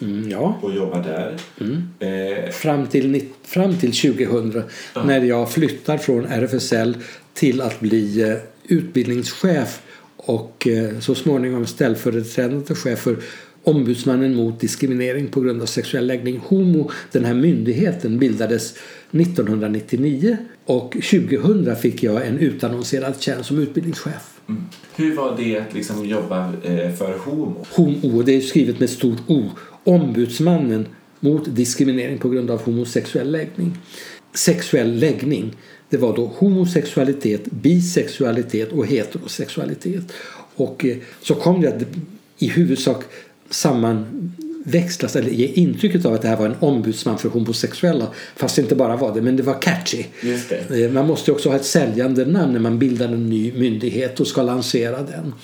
Mm, 0.00 0.30
ja. 0.30 0.58
och 0.62 0.74
jobbar 0.74 1.02
där. 1.02 1.36
Mm. 1.60 1.88
Eh. 1.98 2.50
Fram, 2.50 2.86
till, 2.86 3.22
fram 3.42 3.76
till 3.78 3.92
2000 3.92 4.62
ja. 4.94 5.04
när 5.04 5.20
jag 5.20 5.52
flyttar 5.52 5.98
från 5.98 6.26
RFSL 6.26 6.96
till 7.34 7.60
att 7.60 7.80
bli 7.80 8.22
eh, 8.22 8.36
utbildningschef 8.64 9.80
och 10.16 10.66
eh, 10.66 10.98
så 10.98 11.14
småningom 11.14 11.66
ställföreträdande 11.66 12.74
chef 12.74 12.98
för 12.98 13.16
Ombudsmannen 13.64 14.34
mot 14.34 14.60
diskriminering 14.60 15.28
på 15.28 15.40
grund 15.40 15.62
av 15.62 15.66
sexuell 15.66 16.06
läggning. 16.06 16.40
HOMO, 16.44 16.90
den 17.12 17.24
här 17.24 17.34
myndigheten, 17.34 18.18
bildades 18.18 18.74
1999 19.10 20.36
och 20.64 20.92
2000 20.92 21.76
fick 21.76 22.02
jag 22.02 22.26
en 22.26 22.38
utannonserad 22.38 23.20
tjänst 23.20 23.48
som 23.48 23.58
utbildningschef. 23.58 24.40
Mm. 24.48 24.62
Hur 25.00 25.16
var 25.16 25.36
det 25.36 25.58
att 25.58 25.74
liksom 25.74 26.06
jobba 26.06 26.52
eh, 26.62 26.92
för 26.94 27.18
HOMO? 27.18 27.66
HOMO, 27.70 28.22
det 28.22 28.36
är 28.36 28.40
skrivet 28.40 28.80
med 28.80 28.90
stort 28.90 29.18
O. 29.26 29.42
Ombudsmannen 29.84 30.86
mot 31.20 31.56
diskriminering 31.56 32.18
på 32.18 32.28
grund 32.28 32.50
av 32.50 32.62
homosexuell 32.62 33.30
läggning. 33.30 33.78
Sexuell 34.34 34.98
läggning, 34.98 35.56
det 35.88 35.96
var 35.96 36.16
då 36.16 36.26
homosexualitet, 36.26 37.44
bisexualitet 37.44 38.72
och 38.72 38.86
heterosexualitet. 38.86 40.12
Och 40.54 40.84
eh, 40.84 40.96
så 41.22 41.34
kom 41.34 41.60
det 41.60 41.68
att 41.68 41.82
i 42.38 42.48
huvudsak 42.48 43.04
samman 43.50 44.06
sammanväxlas 44.64 45.16
eller 45.16 45.30
ge 45.30 45.46
intrycket 45.46 46.04
av 46.04 46.14
att 46.14 46.22
det 46.22 46.28
här 46.28 46.36
var 46.36 46.46
en 46.46 46.56
ombudsman 46.60 47.18
för 47.18 47.28
homosexuella 47.28 48.06
fast 48.36 48.56
det 48.56 48.62
inte 48.62 48.74
bara 48.74 48.96
var 48.96 49.14
det, 49.14 49.22
men 49.22 49.36
det 49.36 49.42
var 49.42 49.62
catchy. 49.62 50.04
Eh, 50.70 50.90
man 50.90 51.06
måste 51.06 51.32
också 51.32 51.48
ha 51.48 51.56
ett 51.56 51.64
säljande 51.64 52.24
namn 52.24 52.52
när 52.52 52.60
man 52.60 52.78
bildar 52.78 53.08
en 53.08 53.30
ny 53.30 53.52
myndighet 53.52 54.20
och 54.20 54.26
ska 54.26 54.42
lansera 54.42 55.02
den. 55.02 55.34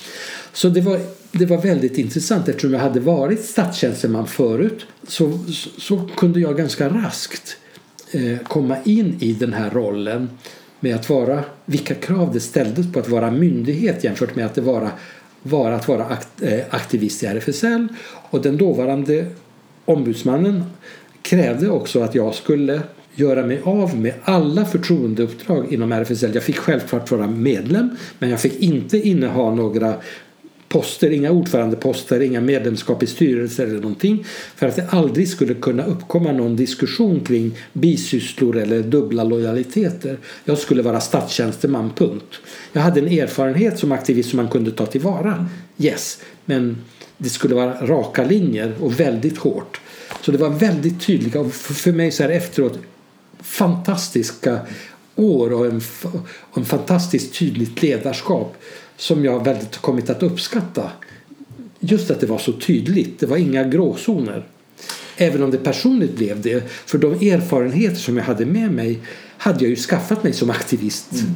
Så 0.53 0.69
det 0.69 0.81
var, 0.81 1.01
det 1.33 1.47
var 1.47 1.59
väldigt 1.59 1.99
intressant 1.99 2.49
eftersom 2.49 2.73
jag 2.73 2.81
hade 2.81 3.01
varit 3.01 3.45
statstjänsteman 3.45 4.27
förut 4.27 4.87
så, 5.09 5.39
så, 5.49 5.71
så 5.81 6.09
kunde 6.17 6.41
jag 6.41 6.57
ganska 6.57 6.89
raskt 6.89 7.57
eh, 8.11 8.39
komma 8.39 8.77
in 8.85 9.17
i 9.21 9.33
den 9.33 9.53
här 9.53 9.71
rollen 9.71 10.29
med 10.81 10.95
att 10.95 11.09
vara, 11.11 11.45
vilka 11.64 11.95
krav 11.95 12.33
det 12.33 12.41
ställdes 12.41 12.93
på 12.93 12.99
att 12.99 13.09
vara 13.09 13.31
myndighet 13.31 14.05
jämfört 14.05 14.37
med 14.37 14.47
att 14.47 14.55
det 14.55 14.61
vara 14.61 14.91
var 15.49 15.71
att 15.71 15.89
vara 15.89 16.19
eh, 16.43 16.61
aktivist 16.71 17.23
i 17.23 17.27
RFSL 17.27 17.89
och 18.31 18.43
den 18.43 18.57
dåvarande 18.57 19.27
ombudsmannen 19.85 20.65
krävde 21.23 21.69
också 21.69 22.01
att 22.01 22.15
jag 22.15 22.35
skulle 22.35 22.81
göra 23.15 23.47
mig 23.47 23.61
av 23.65 24.01
med 24.01 24.15
alla 24.25 24.65
förtroendeuppdrag 24.65 25.73
inom 25.73 25.93
RFSL. 25.93 26.35
Jag 26.35 26.43
fick 26.43 26.57
självklart 26.57 27.11
vara 27.11 27.27
medlem 27.27 27.97
men 28.19 28.31
jag 28.31 28.41
fick 28.41 28.61
inte 28.61 28.99
inneha 29.09 29.55
några 29.55 29.95
poster, 30.77 31.11
inga 31.11 31.31
ordförandeposter, 31.31 32.20
inga 32.20 32.41
medlemskap 32.41 33.03
i 33.03 33.07
styrelser 33.07 33.66
eller 33.66 33.81
någonting 33.81 34.24
för 34.57 34.66
att 34.68 34.77
det 34.77 34.89
aldrig 34.91 35.29
skulle 35.29 35.55
kunna 35.55 35.85
uppkomma 35.85 36.33
någon 36.33 36.57
diskussion 36.57 37.20
kring 37.20 37.59
bisysslor 37.72 38.57
eller 38.57 38.83
dubbla 38.83 39.24
lojaliteter. 39.24 40.18
Jag 40.45 40.59
skulle 40.59 40.83
vara 40.83 41.01
statstjänsteman, 41.01 41.91
punkt. 41.97 42.41
Jag 42.72 42.83
hade 42.83 43.01
en 43.01 43.09
erfarenhet 43.09 43.79
som 43.79 43.93
aktivist 43.93 44.31
som 44.31 44.37
man 44.37 44.49
kunde 44.49 44.70
ta 44.70 44.87
tillvara, 44.87 45.47
yes, 45.79 46.20
men 46.45 46.77
det 47.18 47.29
skulle 47.29 47.55
vara 47.55 47.87
raka 47.87 48.24
linjer 48.24 48.74
och 48.81 49.01
väldigt 49.01 49.39
hårt. 49.39 49.81
Så 50.22 50.33
det 50.33 50.39
var 50.39 50.51
väldigt 50.51 51.07
tydliga 51.07 51.41
och 51.41 51.53
för 51.55 51.93
mig 51.93 52.12
så 52.12 52.22
här 52.22 52.31
efteråt 52.31 52.79
fantastiska 53.41 54.59
år 55.14 55.53
och 55.53 55.66
en, 55.66 55.81
och 56.51 56.59
en 56.59 56.64
fantastiskt 56.64 57.39
tydligt 57.39 57.83
ledarskap 57.83 58.57
som 58.97 59.25
jag 59.25 59.45
väldigt 59.45 59.77
kommit 59.77 60.11
att 60.11 60.23
uppskatta. 60.23 60.91
Just 61.81 62.11
att 62.11 62.21
det 62.21 62.27
var 62.27 62.39
så 62.39 62.53
tydligt, 62.53 63.21
det 63.21 63.27
var 63.27 63.37
inga 63.37 63.65
gråzoner. 63.65 64.47
Även 65.17 65.43
om 65.43 65.51
det 65.51 65.59
personligt 65.59 66.17
blev 66.17 66.43
det. 66.43 66.71
För 66.71 66.99
de 66.99 67.31
erfarenheter 67.31 67.97
som 67.97 68.17
jag 68.17 68.25
hade 68.25 68.47
med 68.47 68.73
mig 68.73 68.99
hade 69.39 69.65
jag 69.65 69.71
ju 69.71 69.77
skaffat 69.77 70.23
mig 70.23 70.33
som 70.33 70.51
aktivist. 70.51 71.13
Mm. 71.13 71.35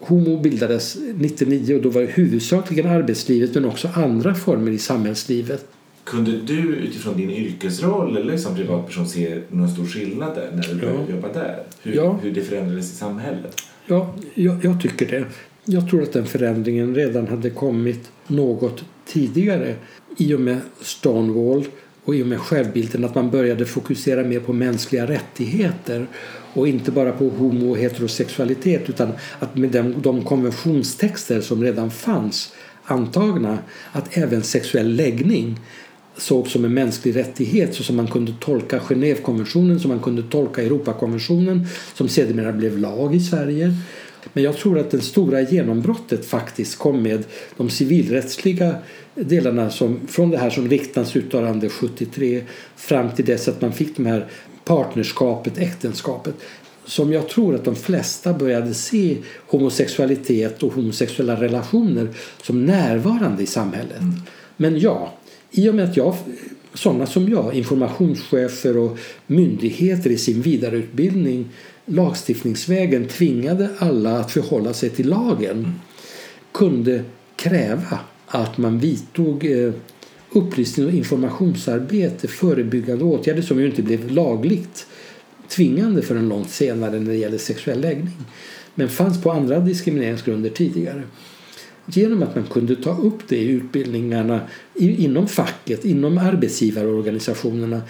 Homo 0.00 0.40
bildades 0.40 0.96
99 1.14 1.74
och 1.74 1.82
då 1.82 1.88
var 1.88 2.00
det 2.00 2.06
huvudsakligen 2.06 2.86
arbetslivet 2.86 3.54
men 3.54 3.64
också 3.64 3.88
andra 3.94 4.34
former 4.34 4.72
i 4.72 4.78
samhällslivet. 4.78 5.66
Kunde 6.04 6.40
du 6.40 6.76
utifrån 6.76 7.16
din 7.16 7.30
yrkesroll 7.30 8.16
eller 8.16 8.36
som 8.36 8.54
privatperson 8.54 9.08
se 9.08 9.40
någon 9.48 9.68
stor 9.68 9.86
skillnad 9.86 10.34
där 10.34 10.50
när 10.54 10.62
du 10.62 10.74
började 10.74 10.98
ja. 11.08 11.14
jobba 11.14 11.32
där? 11.32 11.62
Hur, 11.82 11.94
ja. 11.94 12.18
hur 12.22 12.32
det 12.32 12.42
förändrades 12.42 12.92
i 12.92 12.96
samhället? 12.96 13.56
Ja, 13.86 14.14
jag, 14.34 14.64
jag 14.64 14.82
tycker 14.82 15.06
det. 15.06 15.24
Jag 15.64 15.90
tror 15.90 16.02
att 16.02 16.12
den 16.12 16.26
förändringen 16.26 16.94
redan 16.94 17.28
hade 17.28 17.50
kommit 17.50 18.10
något 18.26 18.84
tidigare 19.06 19.74
i 20.16 20.34
och 20.34 20.40
med 20.40 20.60
Stonewall 20.80 21.64
och 22.04 22.14
i 22.14 22.22
och 22.22 22.26
med 22.26 22.40
självbilden 22.40 23.04
att 23.04 23.14
man 23.14 23.30
började 23.30 23.66
fokusera 23.66 24.24
mer 24.24 24.40
på 24.40 24.52
mänskliga 24.52 25.06
rättigheter 25.06 26.06
och 26.54 26.68
inte 26.68 26.90
bara 26.90 27.12
på 27.12 27.28
homo 27.28 27.70
och 27.70 27.78
heterosexualitet 27.78 28.88
utan 28.88 29.12
att 29.38 29.56
med 29.56 29.70
de, 29.70 30.02
de 30.02 30.24
konventionstexter 30.24 31.40
som 31.40 31.62
redan 31.62 31.90
fanns 31.90 32.52
antagna 32.84 33.58
att 33.92 34.16
även 34.16 34.42
sexuell 34.42 34.94
läggning 34.94 35.60
sågs 36.16 36.52
som 36.52 36.64
en 36.64 36.74
mänsklig 36.74 37.16
rättighet 37.16 37.74
så 37.74 37.82
som 37.82 37.96
man 37.96 38.06
kunde 38.06 38.34
tolka 38.40 38.78
Genèvekonventionen, 38.78 39.78
som 39.78 39.88
man 39.90 40.00
kunde 40.00 40.22
tolka 40.22 40.62
Europakonventionen 40.62 41.66
som 41.94 42.08
sedermera 42.08 42.52
blev 42.52 42.78
lag 42.78 43.14
i 43.14 43.20
Sverige 43.20 43.74
men 44.32 44.44
jag 44.44 44.56
tror 44.56 44.78
att 44.78 44.90
det 44.90 45.00
stora 45.00 45.40
genombrottet 45.40 46.26
faktiskt 46.26 46.78
kom 46.78 47.02
med 47.02 47.24
de 47.56 47.70
civilrättsliga 47.70 48.74
delarna 49.14 49.70
som, 49.70 50.00
från 50.08 50.30
det 50.30 50.38
här 50.38 50.50
som 50.50 50.68
riksdagens 50.68 51.16
uttalande 51.16 51.68
73 51.68 52.42
fram 52.76 53.10
till 53.10 53.24
dess 53.24 53.48
att 53.48 53.60
man 53.60 53.72
fick 53.72 53.96
de 53.96 54.06
här 54.06 54.26
partnerskapet, 54.64 55.58
äktenskapet 55.58 56.34
som 56.84 57.12
jag 57.12 57.28
tror 57.28 57.54
att 57.54 57.64
de 57.64 57.76
flesta 57.76 58.32
började 58.32 58.74
se 58.74 59.16
homosexualitet 59.46 60.62
och 60.62 60.72
homosexuella 60.72 61.40
relationer 61.40 62.08
som 62.42 62.66
närvarande 62.66 63.42
i 63.42 63.46
samhället. 63.46 64.00
Mm. 64.00 64.14
Men 64.56 64.78
ja, 64.78 65.14
i 65.50 65.68
och 65.68 65.74
med 65.74 65.84
att 65.84 65.96
jag 65.96 66.14
sådana 66.74 67.06
som 67.06 67.28
jag, 67.28 67.54
informationschefer 67.54 68.76
och 68.76 68.98
myndigheter 69.26 70.10
i 70.10 70.18
sin 70.18 70.42
vidareutbildning 70.42 71.48
lagstiftningsvägen 71.90 73.08
tvingade 73.08 73.68
alla 73.78 74.18
att 74.18 74.32
förhålla 74.32 74.74
sig 74.74 74.90
till 74.90 75.08
lagen 75.08 75.80
kunde 76.52 77.04
kräva 77.36 77.98
att 78.26 78.58
man 78.58 78.78
vidtog 78.78 79.44
eh, 79.44 79.72
upplysning 80.32 80.86
och 80.86 80.92
informationsarbete, 80.92 82.28
förebyggande 82.28 83.04
åtgärder 83.04 83.42
som 83.42 83.60
ju 83.60 83.66
inte 83.66 83.82
blev 83.82 84.10
lagligt 84.10 84.86
tvingande 85.48 86.02
förrän 86.02 86.28
långt 86.28 86.50
senare 86.50 87.00
när 87.00 87.12
det 87.12 87.18
gäller 87.18 87.38
sexuell 87.38 87.80
läggning 87.80 88.16
men 88.74 88.88
fanns 88.88 89.22
på 89.22 89.30
andra 89.30 89.60
diskrimineringsgrunder 89.60 90.50
tidigare. 90.50 91.02
Genom 91.86 92.22
att 92.22 92.34
man 92.34 92.44
kunde 92.44 92.76
ta 92.76 92.98
upp 92.98 93.28
det 93.28 93.36
i 93.36 93.48
utbildningarna 93.48 94.40
inom 94.74 95.28
facket, 95.28 95.84
inom 95.84 96.18
arbetsgivarorganisationerna 96.18 97.82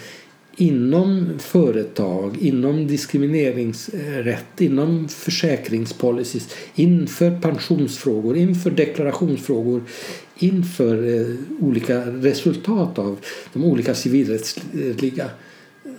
inom 0.55 1.39
företag, 1.39 2.37
inom 2.41 2.87
diskrimineringsrätt, 2.87 4.61
inom 4.61 5.07
försäkringspolicies, 5.07 6.55
inför 6.75 7.41
pensionsfrågor, 7.41 8.37
inför 8.37 8.71
deklarationsfrågor, 8.71 9.83
inför 10.37 11.19
eh, 11.19 11.35
olika 11.59 12.05
resultat 12.05 12.99
av 12.99 13.17
de 13.53 13.63
olika 13.63 13.95
civilrättsliga 13.95 15.29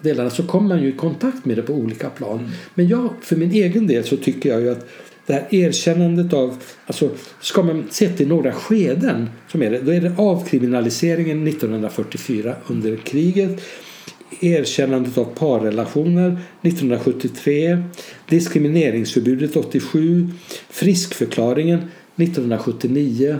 delarna 0.00 0.30
så 0.30 0.42
kommer 0.42 0.68
man 0.68 0.82
ju 0.82 0.88
i 0.88 0.96
kontakt 0.96 1.44
med 1.44 1.56
det 1.56 1.62
på 1.62 1.72
olika 1.72 2.10
plan. 2.10 2.38
Mm. 2.38 2.50
Men 2.74 2.88
jag, 2.88 3.10
för 3.20 3.36
min 3.36 3.50
egen 3.50 3.86
del 3.86 4.04
så 4.04 4.16
tycker 4.16 4.48
jag 4.48 4.60
ju 4.60 4.70
att 4.70 4.88
det 5.26 5.32
här 5.32 5.46
erkännandet 5.50 6.32
av, 6.32 6.56
alltså 6.86 7.10
ska 7.40 7.62
man 7.62 7.84
se 7.90 8.08
till 8.08 8.28
några 8.28 8.52
skeden 8.52 9.30
som 9.48 9.62
är 9.62 9.70
det, 9.70 9.78
då 9.78 9.92
är 9.92 10.00
det 10.00 10.14
avkriminaliseringen 10.16 11.46
1944 11.46 12.54
under 12.66 12.96
kriget 12.96 13.62
erkännandet 14.40 15.18
av 15.18 15.24
parrelationer 15.24 16.40
1973, 16.62 17.82
diskrimineringsförbudet 18.28 19.56
87, 19.56 20.28
friskförklaringen 20.70 21.78
1979, 22.16 23.38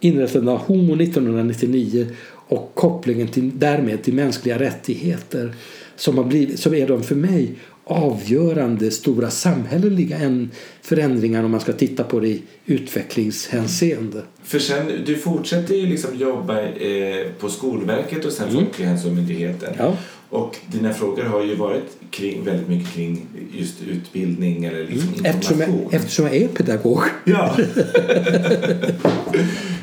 inrättandet 0.00 0.52
av 0.52 0.58
HOMO 0.58 1.02
1999 1.02 2.06
och 2.48 2.72
kopplingen 2.74 3.28
till, 3.28 3.58
därmed 3.58 4.02
till 4.02 4.14
mänskliga 4.14 4.58
rättigheter 4.58 5.54
som, 5.96 6.18
har 6.18 6.24
blivit, 6.24 6.60
som 6.60 6.74
är 6.74 6.88
de 6.88 7.02
för 7.02 7.14
mig 7.14 7.54
avgörande 7.88 8.90
stora 8.90 9.30
samhälleliga 9.30 10.48
förändringar 10.82 11.44
om 11.44 11.50
man 11.50 11.60
ska 11.60 11.72
titta 11.72 12.04
på 12.04 12.20
det 12.20 12.28
i 12.28 12.42
utvecklingshänseende. 12.66 14.22
För 14.44 14.58
sen, 14.58 14.92
du 15.06 15.16
fortsätter 15.16 15.74
ju 15.74 15.86
liksom 15.86 16.18
jobba 16.18 16.62
eh, 16.62 17.26
på 17.38 17.48
Skolverket 17.48 18.24
och 18.24 18.32
sen 18.32 18.48
mm. 18.48 18.64
Folkhälsomyndigheten. 18.64 19.74
Ja. 19.78 19.96
Och 20.30 20.56
dina 20.66 20.92
frågor 20.92 21.24
har 21.24 21.44
ju 21.44 21.54
varit 21.54 21.96
kring, 22.10 22.44
väldigt 22.44 22.68
mycket 22.68 22.92
kring 22.94 23.26
just 23.52 23.82
utbildning 23.82 24.64
eller 24.64 24.86
liksom 24.86 25.08
mm. 25.08 25.24
eftersom, 25.24 25.60
jag, 25.60 25.94
eftersom 25.94 26.26
jag 26.26 26.36
är 26.36 26.48
pedagog. 26.48 27.02
Ja. 27.24 27.56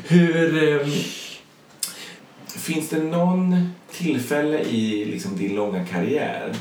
Hur... 0.08 0.80
Eh, 0.80 0.86
finns 2.64 2.88
det 2.88 3.02
någon 3.02 3.68
tillfälle 3.92 4.60
i 4.60 5.04
liksom 5.04 5.36
din 5.36 5.54
långa 5.54 5.84
karriär 5.84 6.54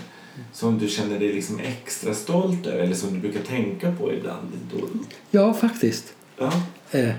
som 0.52 0.80
du 0.80 0.88
känner 0.88 1.20
dig 1.20 1.34
liksom 1.34 1.60
extra 1.60 2.14
stolt 2.14 2.68
över 2.68 2.84
eller 2.84 2.96
som 2.96 3.14
du 3.14 3.20
brukar 3.20 3.40
tänka 3.40 3.92
på 3.92 4.14
ibland? 4.14 4.48
Då? 4.72 4.88
Ja, 5.32 5.54
faktiskt. 5.54 6.14
Ja. 6.38 6.52
Eh, 6.92 7.14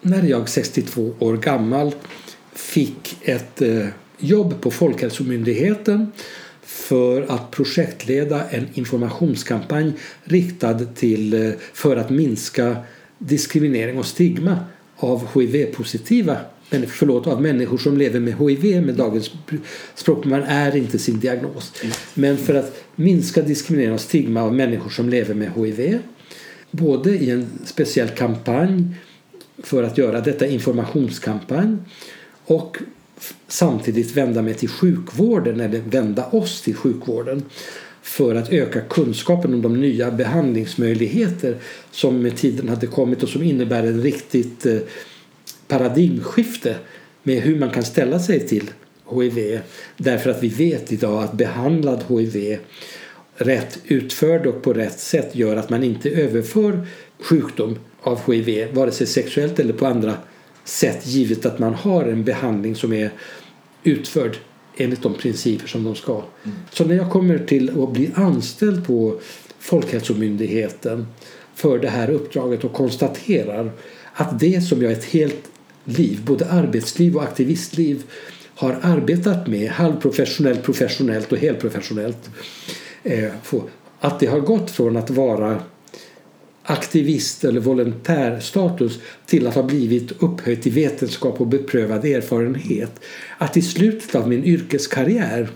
när 0.00 0.22
jag 0.22 0.48
62 0.48 1.14
år 1.18 1.36
gammal 1.36 1.94
fick 2.52 3.16
ett 3.22 3.62
eh, 3.62 3.86
jobb 4.18 4.60
på 4.60 4.70
Folkhälsomyndigheten 4.70 6.12
för 6.62 7.22
att 7.22 7.50
projektleda 7.50 8.48
en 8.50 8.66
informationskampanj 8.74 9.92
riktad 10.24 10.78
till, 10.78 11.34
eh, 11.34 11.50
för 11.72 11.96
att 11.96 12.10
minska 12.10 12.76
diskriminering 13.18 13.98
och 13.98 14.06
stigma 14.06 14.58
av 14.96 15.28
hiv-positiva 15.34 16.36
förlåt, 16.86 17.26
av 17.26 17.42
människor 17.42 17.78
som 17.78 17.98
lever 17.98 18.20
med 18.20 18.34
hiv 18.34 18.82
med 18.82 18.94
dagens 18.94 19.30
språk. 19.94 20.24
Man 20.24 20.42
är 20.42 20.76
inte 20.76 20.98
sin 20.98 21.20
diagnos. 21.20 21.72
Men 22.14 22.36
för 22.36 22.54
att 22.54 22.84
minska 22.94 23.42
diskriminering 23.42 23.94
och 23.94 24.00
stigma 24.00 24.42
av 24.42 24.54
människor 24.54 24.90
som 24.90 25.08
lever 25.08 25.34
med 25.34 25.52
hiv 25.54 25.98
både 26.70 27.10
i 27.10 27.30
en 27.30 27.46
speciell 27.64 28.08
kampanj 28.08 28.84
för 29.62 29.82
att 29.82 29.98
göra 29.98 30.20
detta 30.20 30.46
informationskampanj 30.46 31.76
och 32.44 32.78
samtidigt 33.48 34.16
vända 34.16 34.42
mig 34.42 34.54
till 34.54 34.68
sjukvården 34.68 35.60
eller 35.60 35.80
vända 35.80 36.26
oss 36.26 36.62
till 36.62 36.74
sjukvården 36.74 37.42
för 38.02 38.34
att 38.34 38.52
öka 38.52 38.80
kunskapen 38.80 39.54
om 39.54 39.62
de 39.62 39.80
nya 39.80 40.10
behandlingsmöjligheter 40.10 41.56
som 41.90 42.22
med 42.22 42.36
tiden 42.36 42.68
hade 42.68 42.86
kommit 42.86 43.22
och 43.22 43.28
som 43.28 43.42
innebär 43.42 43.82
en 43.82 44.02
riktigt 44.02 44.66
eh, 44.66 44.78
paradigmskifte 45.68 46.76
med 47.22 47.42
hur 47.42 47.58
man 47.58 47.70
kan 47.70 47.84
ställa 47.84 48.20
sig 48.20 48.48
till 48.48 48.70
hiv. 49.10 49.60
Därför 49.96 50.30
att 50.30 50.42
vi 50.42 50.48
vet 50.48 50.92
idag 50.92 51.22
att 51.22 51.32
behandlad 51.32 52.04
hiv 52.08 52.58
rätt 53.36 53.78
utförd 53.84 54.46
och 54.46 54.62
på 54.62 54.72
rätt 54.72 55.00
sätt 55.00 55.36
gör 55.36 55.56
att 55.56 55.70
man 55.70 55.84
inte 55.84 56.10
överför 56.10 56.86
sjukdom 57.20 57.78
av 58.02 58.32
hiv 58.32 58.74
vare 58.74 58.90
sig 58.90 59.06
sexuellt 59.06 59.58
eller 59.58 59.72
på 59.72 59.86
andra 59.86 60.14
sätt 60.68 61.06
givet 61.06 61.46
att 61.46 61.58
man 61.58 61.74
har 61.74 62.04
en 62.04 62.24
behandling 62.24 62.74
som 62.74 62.92
är 62.92 63.10
utförd 63.82 64.36
enligt 64.76 65.02
de 65.02 65.14
principer 65.14 65.66
som 65.66 65.84
de 65.84 65.94
ska. 65.94 66.12
Mm. 66.12 66.56
Så 66.70 66.84
när 66.84 66.94
jag 66.94 67.10
kommer 67.10 67.38
till 67.38 67.82
att 67.82 67.92
bli 67.92 68.10
anställd 68.14 68.86
på 68.86 69.20
Folkhälsomyndigheten 69.58 71.06
för 71.54 71.78
det 71.78 71.88
här 71.88 72.10
uppdraget 72.10 72.64
och 72.64 72.72
konstaterar 72.72 73.72
att 74.12 74.40
det 74.40 74.60
som 74.60 74.82
jag 74.82 74.92
ett 74.92 75.04
helt 75.04 75.50
liv, 75.84 76.20
både 76.24 76.50
arbetsliv 76.50 77.16
och 77.16 77.22
aktivistliv 77.22 78.02
har 78.54 78.78
arbetat 78.82 79.46
med 79.46 79.70
halvprofessionellt, 79.70 80.62
professionellt 80.62 81.32
och 81.32 81.38
helprofessionellt. 81.38 82.30
Eh, 83.02 83.32
att 84.00 84.20
det 84.20 84.26
har 84.26 84.40
gått 84.40 84.70
från 84.70 84.96
att 84.96 85.10
vara 85.10 85.60
aktivist 86.70 87.44
eller 87.44 87.60
volontärstatus 87.60 88.98
till 89.26 89.46
att 89.46 89.54
ha 89.54 89.62
blivit 89.62 90.22
upphöjt 90.22 90.62
till 90.62 90.72
vetenskap 90.72 91.40
och 91.40 91.46
beprövad 91.46 92.04
erfarenhet. 92.04 93.00
Att 93.38 93.56
i 93.56 93.62
slutet 93.62 94.14
av 94.14 94.28
min 94.28 94.44
yrkeskarriär 94.44 95.48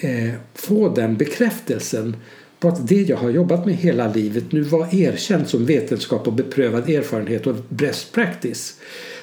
eh, 0.00 0.30
få 0.54 0.88
den 0.88 1.16
bekräftelsen 1.16 2.16
på 2.60 2.68
att 2.68 2.88
det 2.88 3.02
jag 3.02 3.16
har 3.16 3.30
jobbat 3.30 3.66
med 3.66 3.74
hela 3.74 4.12
livet 4.12 4.52
nu 4.52 4.60
var 4.62 4.94
erkänt 4.94 5.48
som 5.48 5.66
vetenskap 5.66 6.26
och 6.26 6.32
beprövad 6.32 6.90
erfarenhet 6.90 7.46
och 7.46 7.56
best 7.68 8.12
practice. 8.12 8.74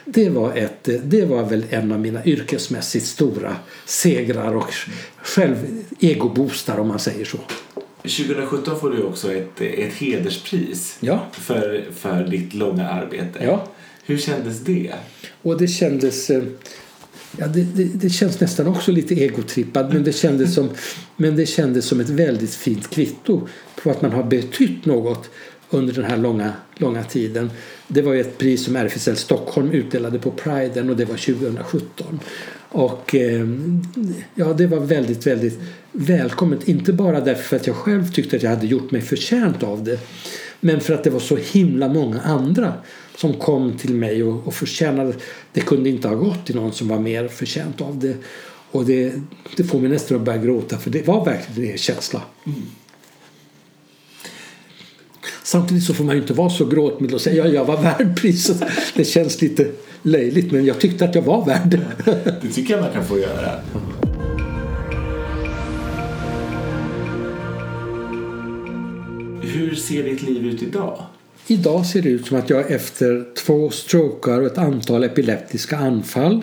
Det 0.05 0.29
var, 0.29 0.57
ett, 0.57 0.89
eh, 0.89 0.95
det 1.03 1.25
var 1.25 1.43
väl 1.43 1.65
en 1.69 1.91
av 1.91 1.99
mina 1.99 2.25
yrkesmässigt 2.25 3.05
stora 3.05 3.55
segrar 3.85 4.55
och 4.55 4.73
själv 5.17 5.55
egoboostar 5.99 6.77
om 6.77 6.87
man 6.87 6.99
säger 6.99 7.25
så. 7.25 7.39
2017 8.03 8.79
får 8.79 8.89
du 8.89 9.03
också 9.03 9.33
ett, 9.33 9.61
ett 9.61 9.93
hederspris 9.93 10.97
ja. 10.99 11.27
för, 11.31 11.85
för 11.95 12.23
ditt 12.23 12.53
långa 12.53 12.89
arbete. 12.89 13.39
Ja. 13.43 13.67
Hur 14.05 14.17
kändes 14.17 14.59
det? 14.59 14.93
Och 15.41 15.57
det 15.57 15.67
kändes... 15.67 16.29
Eh, 16.29 16.43
ja, 17.37 17.47
det, 17.47 17.63
det, 17.63 17.83
det, 17.83 18.09
känns 18.09 18.39
nästan 18.39 18.67
också 18.67 18.91
lite 18.91 19.15
egotrippad 19.15 19.93
men 19.93 20.03
det, 20.03 20.13
kändes 20.13 20.55
som, 20.55 20.69
men 21.15 21.35
det 21.35 21.45
kändes 21.45 21.85
som 21.85 21.99
ett 21.99 22.09
väldigt 22.09 22.53
fint 22.55 22.89
kvitto 22.89 23.47
på 23.75 23.91
att 23.91 24.01
man 24.01 24.11
har 24.11 24.23
betytt 24.23 24.85
något 24.85 25.29
under 25.69 25.93
den 25.93 26.03
här 26.03 26.17
långa, 26.17 26.53
långa 26.75 27.03
tiden. 27.03 27.51
Det 27.87 28.01
var 28.01 28.15
ett 28.15 28.37
pris 28.37 28.65
som 28.65 28.75
RFSL 28.75 29.15
Stockholm 29.15 29.71
utdelade 29.71 30.19
på 30.19 30.31
Priden 30.31 30.89
och 30.89 30.95
det 30.95 31.05
var 31.05 31.15
2017. 31.15 32.19
Och 32.69 33.15
eh, 33.15 33.47
ja, 34.35 34.53
det 34.53 34.67
var 34.67 34.79
väldigt, 34.79 35.27
väldigt 35.27 35.59
välkommet. 35.93 36.67
Inte 36.67 36.93
bara 36.93 37.21
därför 37.21 37.55
att 37.55 37.67
jag 37.67 37.75
själv 37.75 38.11
tyckte 38.11 38.35
att 38.35 38.43
jag 38.43 38.49
hade 38.49 38.67
gjort 38.67 38.91
mig 38.91 39.01
förtjänt 39.01 39.63
av 39.63 39.83
det. 39.83 39.99
Men 40.59 40.81
för 40.81 40.93
att 40.93 41.03
det 41.03 41.09
var 41.09 41.19
så 41.19 41.35
himla 41.35 41.87
många 41.87 42.21
andra 42.21 42.73
som 43.17 43.33
kom 43.33 43.77
till 43.77 43.93
mig 43.93 44.23
och, 44.23 44.47
och 44.47 44.53
förtjänade. 44.53 45.13
Det 45.53 45.61
kunde 45.61 45.89
inte 45.89 46.07
ha 46.07 46.15
gått 46.15 46.45
till 46.45 46.55
någon 46.55 46.73
som 46.73 46.87
var 46.87 46.99
mer 46.99 47.27
förtjänt 47.27 47.81
av 47.81 47.99
det. 47.99 48.15
Och 48.71 48.85
det, 48.85 49.13
det 49.57 49.63
får 49.63 49.79
mig 49.79 49.89
nästan 49.89 50.17
att 50.17 50.23
börja 50.23 50.37
gråta 50.37 50.77
för 50.77 50.89
det 50.89 51.07
var 51.07 51.25
verkligen 51.25 51.71
en 51.71 51.77
känsla. 51.77 52.21
Mm. 52.45 52.61
Samtidigt 55.43 55.83
så 55.83 55.93
får 55.93 56.03
man 56.03 56.15
ju 56.15 56.21
inte 56.21 56.33
vara 56.33 56.49
så 56.49 56.65
gråtmild 56.65 57.13
och 57.13 57.21
säga 57.21 57.47
ja, 57.47 57.53
jag 57.53 57.65
var 57.65 57.81
värd 57.81 58.21
priset. 58.21 58.63
Det 58.95 59.05
känns 59.05 59.41
lite 59.41 59.67
löjligt 60.01 60.51
men 60.51 60.65
jag 60.65 60.79
tyckte 60.79 61.05
att 61.05 61.15
jag 61.15 61.21
var 61.21 61.45
värd 61.45 61.69
det. 61.69 62.51
Tycker 62.53 62.73
jag 62.73 62.83
man 62.83 62.93
kan 62.93 63.05
få 63.05 63.19
göra. 63.19 63.61
Hur 69.53 69.75
ser 69.75 70.03
ditt 70.03 70.21
liv 70.21 70.45
ut 70.45 70.63
idag? 70.63 71.03
Idag 71.47 71.85
ser 71.85 72.01
det 72.01 72.09
ut 72.09 72.25
som 72.25 72.37
att 72.37 72.49
jag 72.49 72.71
efter 72.71 73.25
två 73.35 73.69
strokar 73.69 74.41
och 74.41 74.47
ett 74.47 74.57
antal 74.57 75.03
epileptiska 75.03 75.77
anfall 75.77 76.41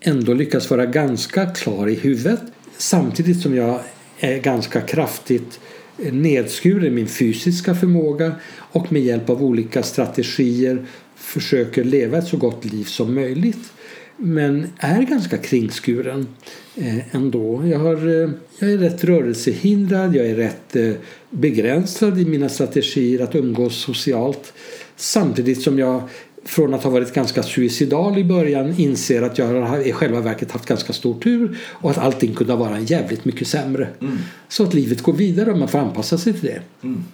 ändå 0.00 0.34
lyckas 0.34 0.70
vara 0.70 0.86
ganska 0.86 1.46
klar 1.46 1.88
i 1.88 1.94
huvudet 1.94 2.40
samtidigt 2.76 3.40
som 3.40 3.56
jag 3.56 3.80
är 4.18 4.38
ganska 4.38 4.80
kraftigt 4.80 5.60
nedskuren 5.96 6.94
min 6.94 7.08
fysiska 7.08 7.74
förmåga 7.74 8.32
och 8.58 8.92
med 8.92 9.02
hjälp 9.02 9.30
av 9.30 9.42
olika 9.42 9.82
strategier 9.82 10.86
försöker 11.16 11.84
leva 11.84 12.18
ett 12.18 12.28
så 12.28 12.36
gott 12.36 12.64
liv 12.64 12.84
som 12.84 13.14
möjligt. 13.14 13.72
Men 14.16 14.66
är 14.78 15.02
ganska 15.02 15.38
kringskuren 15.38 16.26
eh, 16.74 17.16
ändå. 17.16 17.66
Jag, 17.66 17.78
har, 17.78 18.22
eh, 18.22 18.30
jag 18.58 18.72
är 18.72 18.78
rätt 18.78 19.04
rörelsehindrad, 19.04 20.16
jag 20.16 20.26
är 20.26 20.34
rätt 20.34 20.76
eh, 20.76 20.92
begränsad 21.30 22.18
i 22.18 22.24
mina 22.24 22.48
strategier 22.48 23.22
att 23.22 23.34
umgås 23.34 23.76
socialt 23.76 24.52
samtidigt 24.96 25.62
som 25.62 25.78
jag 25.78 26.02
från 26.44 26.74
att 26.74 26.84
ha 26.84 26.90
varit 26.90 27.14
ganska 27.14 27.42
suicidal 27.42 28.18
i 28.18 28.24
början 28.24 28.74
inser 28.78 29.22
att 29.22 29.38
jag 29.38 29.46
har 29.46 29.78
i 29.80 29.92
själva 29.92 30.20
verket 30.20 30.52
haft 30.52 30.66
ganska 30.66 30.92
stor 30.92 31.20
tur 31.20 31.58
och 31.62 31.90
att 31.90 31.98
allting 31.98 32.34
kunde 32.34 32.56
vara 32.56 32.80
jävligt 32.80 33.24
mycket 33.24 33.48
sämre. 33.48 33.88
Mm. 34.00 34.18
Så 34.48 34.62
att 34.62 34.74
livet 34.74 35.02
går 35.02 35.12
vidare 35.12 35.52
och 35.52 35.58
man 35.58 35.68
får 35.68 35.78
anpassa 35.78 36.18
sig 36.18 36.32
till 36.32 36.48
det. 36.48 36.62
Mm. 36.82 37.04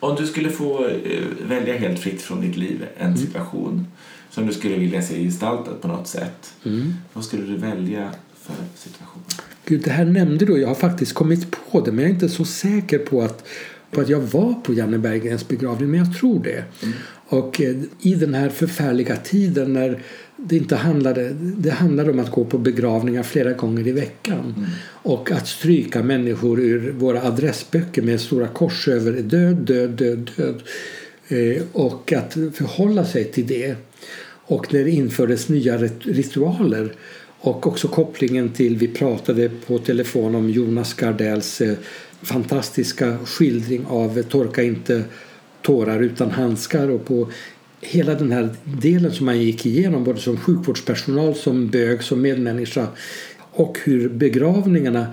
Om 0.00 0.16
du 0.16 0.26
skulle 0.26 0.50
få 0.50 0.90
välja 1.48 1.78
helt 1.78 1.98
fritt 1.98 2.22
från 2.22 2.40
ditt 2.40 2.56
liv 2.56 2.84
en 2.98 3.18
situation 3.18 3.86
som 4.30 4.46
du 4.46 4.52
skulle 4.52 4.76
vilja 4.76 5.02
se 5.02 5.22
gestaltad 5.24 5.74
på 5.74 5.88
något 5.88 6.08
sätt. 6.08 6.52
Mm. 6.64 6.94
Vad 7.12 7.24
skulle 7.24 7.42
du 7.42 7.56
välja 7.56 8.10
för 8.40 8.54
situation? 8.76 9.22
Gud, 9.64 9.82
det 9.84 9.90
här 9.90 10.04
nämnde 10.04 10.44
du. 10.44 10.60
Jag 10.60 10.68
har 10.68 10.74
faktiskt 10.74 11.12
kommit 11.12 11.46
på 11.50 11.80
det 11.80 11.92
men 11.92 12.04
jag 12.04 12.10
är 12.10 12.14
inte 12.14 12.28
så 12.28 12.44
säker 12.44 12.98
på 12.98 13.22
att, 13.22 13.46
på 13.90 14.00
att 14.00 14.08
jag 14.08 14.20
var 14.20 14.54
på 14.54 14.74
Janne 14.74 14.98
Berggrens 14.98 15.48
begravning. 15.48 15.90
Men 15.90 15.98
jag 15.98 16.18
tror 16.18 16.42
det. 16.44 16.64
Och 17.28 17.60
eh, 17.60 17.76
i 18.00 18.14
den 18.14 18.34
här 18.34 18.48
förfärliga 18.48 19.16
tiden 19.16 19.72
när 19.72 20.02
det 20.36 20.56
inte 20.56 20.76
handlade, 20.76 21.30
det 21.32 21.70
handlade 21.70 22.10
om 22.10 22.18
att 22.18 22.30
gå 22.30 22.44
på 22.44 22.58
begravningar 22.58 23.22
flera 23.22 23.52
gånger 23.52 23.86
i 23.86 23.92
veckan. 23.92 24.66
Och 25.02 25.30
att 25.30 25.48
stryka 25.48 26.02
människor 26.02 26.60
ur 26.60 26.92
våra 26.92 27.22
adressböcker 27.22 28.02
med 28.02 28.20
stora 28.20 28.48
kors 28.48 28.88
över 28.88 29.12
död, 29.12 29.56
död, 29.56 29.90
död, 29.90 30.30
död. 30.36 30.62
Eh, 31.30 31.62
och 31.72 32.12
att 32.12 32.32
förhålla 32.32 33.04
sig 33.04 33.24
till 33.24 33.46
det. 33.46 33.76
Och 34.46 34.74
när 34.74 34.84
det 34.84 34.90
infördes 34.90 35.48
nya 35.48 35.78
ritualer. 35.98 36.92
Och 37.42 37.66
också 37.66 37.88
kopplingen 37.88 38.48
till, 38.48 38.76
vi 38.76 38.88
pratade 38.88 39.50
på 39.66 39.78
telefon 39.78 40.34
om 40.34 40.50
Jonas 40.50 40.94
Gardells 40.94 41.60
eh, 41.60 41.76
fantastiska 42.22 43.18
skildring 43.24 43.86
av 43.86 44.18
eh, 44.18 44.24
Torka 44.24 44.62
inte 44.62 45.04
tårar 45.62 46.00
utan 46.00 46.30
handskar. 46.30 46.90
Och 46.90 47.04
på 47.04 47.30
hela 47.80 48.14
den 48.14 48.32
här 48.32 48.48
delen 48.64 49.12
som 49.12 49.26
man 49.26 49.40
gick 49.40 49.66
igenom 49.66 50.04
både 50.04 50.20
som 50.20 50.36
sjukvårdspersonal, 50.36 51.34
som 51.34 51.68
bög, 51.68 52.02
som 52.02 52.22
medmänniska. 52.22 52.86
Och 53.52 53.78
hur 53.84 54.08
begravningarna 54.08 55.06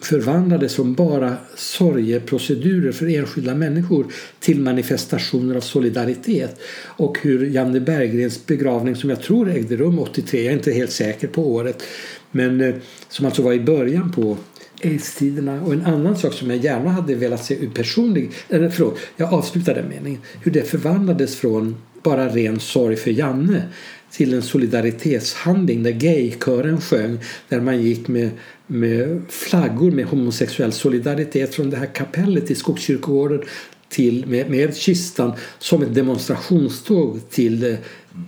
förvandlades 0.00 0.74
från 0.74 0.94
bara 0.94 1.36
sorgeprocedurer 1.56 2.92
för 2.92 3.16
enskilda 3.16 3.54
människor 3.54 4.06
till 4.40 4.60
manifestationer 4.60 5.56
av 5.56 5.60
solidaritet. 5.60 6.60
Och 6.84 7.18
hur 7.22 7.46
Janne 7.46 7.80
Berggrens 7.80 8.46
begravning 8.46 8.96
som 8.96 9.10
jag 9.10 9.22
tror 9.22 9.50
ägde 9.50 9.76
rum 9.76 9.98
83, 9.98 10.42
jag 10.42 10.52
är 10.52 10.56
inte 10.56 10.72
helt 10.72 10.92
säker 10.92 11.28
på 11.28 11.52
året, 11.52 11.82
men 12.30 12.60
eh, 12.60 12.74
som 13.08 13.26
alltså 13.26 13.42
var 13.42 13.52
i 13.52 13.60
början 13.60 14.12
på 14.12 14.36
aids-tiderna. 14.84 15.62
Och 15.62 15.72
en 15.72 15.86
annan 15.86 16.16
sak 16.16 16.32
som 16.32 16.50
jag 16.50 16.58
gärna 16.58 16.90
hade 16.90 17.14
velat 17.14 17.44
se 17.44 17.54
ur 17.54 17.70
personlig, 17.70 18.30
eller 18.48 18.70
förlåt, 18.70 18.98
jag 19.16 19.34
avslutar 19.34 19.74
den 19.74 19.88
meningen, 19.88 20.20
hur 20.42 20.50
det 20.50 20.62
förvandlades 20.62 21.36
från 21.36 21.76
bara 22.02 22.28
ren 22.28 22.60
sorg 22.60 22.96
för 22.96 23.10
Janne 23.10 23.62
till 24.10 24.34
en 24.34 24.42
solidaritetshandling 24.42 25.82
där 25.82 25.90
gaykören 25.90 26.80
sjöng 26.80 27.18
där 27.48 27.60
man 27.60 27.82
gick 27.82 28.08
med, 28.08 28.30
med 28.70 29.22
flaggor 29.28 29.90
med 29.90 30.04
homosexuell 30.04 30.72
solidaritet 30.72 31.54
från 31.54 31.70
det 31.70 31.76
här 31.76 31.94
kapellet 31.94 32.50
i 32.50 32.54
Skogskyrkogården 32.54 33.42
till, 33.88 34.26
med, 34.26 34.50
med 34.50 34.76
kistan 34.76 35.32
som 35.58 35.82
ett 35.82 35.94
demonstrationståg 35.94 37.20
till, 37.30 37.64
eh, 37.64 37.78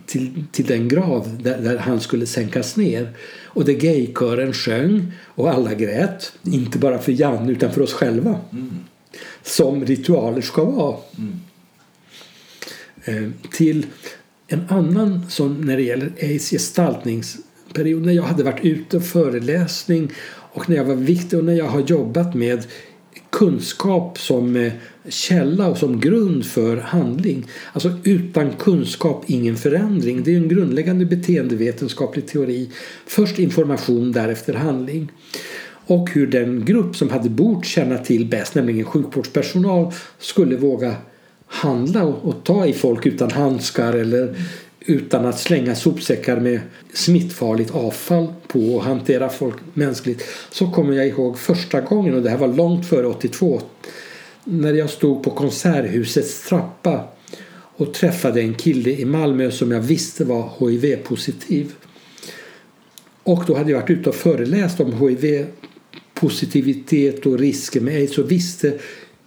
till, 0.06 0.44
till 0.52 0.64
den 0.64 0.88
grav 0.88 1.38
där, 1.42 1.60
där 1.60 1.78
han 1.78 2.00
skulle 2.00 2.26
sänkas 2.26 2.76
ner. 2.76 3.12
Och 3.44 3.64
det 3.64 3.74
gaykören 3.74 4.52
sjöng 4.52 5.12
och 5.24 5.50
alla 5.50 5.74
grät, 5.74 6.32
inte 6.42 6.78
bara 6.78 6.98
för 6.98 7.12
Janne 7.12 7.52
utan 7.52 7.72
för 7.72 7.80
oss 7.80 7.92
själva. 7.92 8.40
Som 9.42 9.84
ritualer 9.84 10.40
ska 10.40 10.64
vara. 10.64 10.96
Eh, 13.04 13.28
till 13.52 13.86
en 14.46 14.66
annan 14.68 15.30
som 15.30 15.60
när 15.60 15.76
det 15.76 15.82
gäller 15.82 16.12
aids 16.20 16.52
period 17.74 18.06
när 18.06 18.12
jag 18.12 18.22
hade 18.22 18.42
varit 18.42 18.64
ute 18.64 18.96
och 18.96 19.04
föreläsning 19.04 20.12
och 20.52 20.68
när 20.68 20.76
jag 20.76 20.84
var 20.84 20.94
viktig 20.94 21.38
och 21.38 21.44
när 21.44 21.54
jag 21.54 21.68
har 21.68 21.80
jobbat 21.80 22.34
med 22.34 22.64
kunskap 23.30 24.18
som 24.18 24.56
eh, 24.56 24.72
källa 25.08 25.68
och 25.68 25.78
som 25.78 26.00
grund 26.00 26.46
för 26.46 26.76
handling. 26.76 27.46
Alltså 27.72 27.92
utan 28.04 28.52
kunskap 28.52 29.24
ingen 29.26 29.56
förändring. 29.56 30.22
Det 30.22 30.32
är 30.32 30.36
en 30.36 30.48
grundläggande 30.48 31.04
beteendevetenskaplig 31.04 32.26
teori. 32.26 32.70
Först 33.06 33.38
information, 33.38 34.12
därefter 34.12 34.54
handling. 34.54 35.12
Och 35.86 36.10
hur 36.10 36.26
den 36.26 36.64
grupp 36.64 36.96
som 36.96 37.10
hade 37.10 37.30
bort 37.30 37.66
känna 37.66 37.98
till 37.98 38.26
bäst, 38.26 38.54
nämligen 38.54 38.84
sjukvårdspersonal, 38.84 39.92
skulle 40.18 40.56
våga 40.56 40.94
handla 41.46 42.04
och 42.04 42.44
ta 42.44 42.66
i 42.66 42.72
folk 42.72 43.06
utan 43.06 43.30
handskar 43.30 43.92
eller 43.92 44.36
utan 44.80 45.26
att 45.26 45.38
slänga 45.38 45.74
sopsäckar 45.74 46.40
med 46.40 46.60
smittfarligt 46.92 47.70
avfall 47.70 48.32
på 48.46 48.74
och 48.74 48.84
hantera 48.84 49.28
folk 49.28 49.56
mänskligt 49.74 50.24
så 50.50 50.70
kommer 50.70 50.94
jag 50.94 51.08
ihåg 51.08 51.38
första 51.38 51.80
gången, 51.80 52.14
och 52.14 52.22
det 52.22 52.30
här 52.30 52.38
var 52.38 52.48
långt 52.48 52.86
före 52.86 53.06
82 53.06 53.60
när 54.44 54.74
jag 54.74 54.90
stod 54.90 55.22
på 55.22 55.30
Konserthusets 55.30 56.48
trappa 56.48 57.04
och 57.76 57.94
träffade 57.94 58.40
en 58.40 58.54
kille 58.54 58.90
i 58.90 59.04
Malmö 59.04 59.50
som 59.50 59.70
jag 59.70 59.80
visste 59.80 60.24
var 60.24 60.50
HIV-positiv. 60.58 61.72
Och 63.22 63.44
då 63.46 63.56
hade 63.56 63.70
jag 63.70 63.80
varit 63.80 63.90
ute 63.90 64.08
och 64.08 64.14
föreläst 64.14 64.80
om 64.80 64.92
HIV-positivitet 64.92 67.26
och 67.26 67.38
risker 67.38 67.80
med 67.80 67.94
aids 67.94 68.18
och 68.18 68.30
visste 68.30 68.78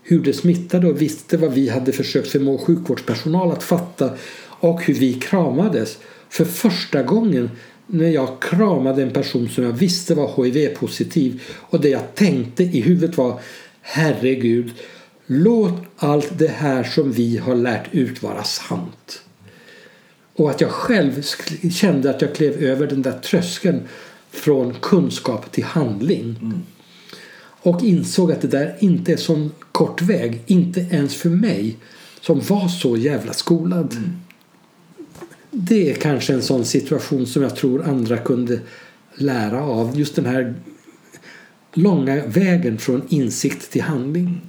hur 0.03 0.19
det 0.19 0.33
smittade 0.33 0.87
och 0.87 1.01
visste 1.01 1.37
vad 1.37 1.53
vi 1.53 1.69
hade 1.69 1.91
försökt 1.91 2.27
förmå 2.27 2.57
sjukvårdspersonal 2.57 3.51
att 3.51 3.63
fatta 3.63 4.09
och 4.63 4.83
hur 4.83 4.93
vi 4.93 5.13
kramades. 5.13 5.97
För 6.29 6.45
första 6.45 7.03
gången 7.03 7.49
när 7.87 8.09
jag 8.09 8.41
kramade 8.41 9.03
en 9.03 9.11
person 9.11 9.49
som 9.49 9.63
jag 9.63 9.71
visste 9.71 10.15
var 10.15 10.43
HIV-positiv 10.43 11.41
och 11.51 11.81
det 11.81 11.89
jag 11.89 12.15
tänkte 12.15 12.63
i 12.63 12.81
huvudet 12.81 13.17
var 13.17 13.39
Herregud, 13.81 14.71
låt 15.25 15.73
allt 15.97 16.37
det 16.37 16.47
här 16.47 16.83
som 16.83 17.11
vi 17.11 17.37
har 17.37 17.55
lärt 17.55 17.93
ut 17.93 18.23
vara 18.23 18.43
sant. 18.43 19.21
Och 20.35 20.49
att 20.49 20.61
jag 20.61 20.69
själv 20.69 21.23
kände 21.71 22.09
att 22.09 22.21
jag 22.21 22.35
klev 22.35 22.63
över 22.63 22.87
den 22.87 23.01
där 23.01 23.19
tröskeln 23.19 23.81
från 24.31 24.73
kunskap 24.81 25.51
till 25.51 25.63
handling. 25.63 26.53
Och 27.61 27.83
insåg 27.83 28.31
att 28.31 28.41
det 28.41 28.47
där 28.47 28.75
inte 28.79 29.13
är 29.13 29.17
sån 29.17 29.51
kort 29.71 30.01
väg, 30.01 30.41
inte 30.45 30.79
ens 30.79 31.15
för 31.15 31.29
mig 31.29 31.77
som 32.21 32.39
var 32.39 32.67
så 32.67 32.97
jävla 32.97 33.33
skolad. 33.33 33.95
Det 35.55 35.91
är 35.91 35.93
kanske 35.93 36.33
en 36.33 36.41
sån 36.41 36.65
situation 36.65 37.27
som 37.27 37.43
jag 37.43 37.55
tror 37.55 37.83
andra 37.83 38.17
kunde 38.17 38.59
lära 39.15 39.63
av. 39.63 39.99
Just 39.99 40.15
den 40.15 40.25
här 40.25 40.53
långa 41.73 42.25
vägen 42.25 42.77
från 42.77 43.01
insikt 43.09 43.71
till 43.71 43.81
handling. 43.81 44.41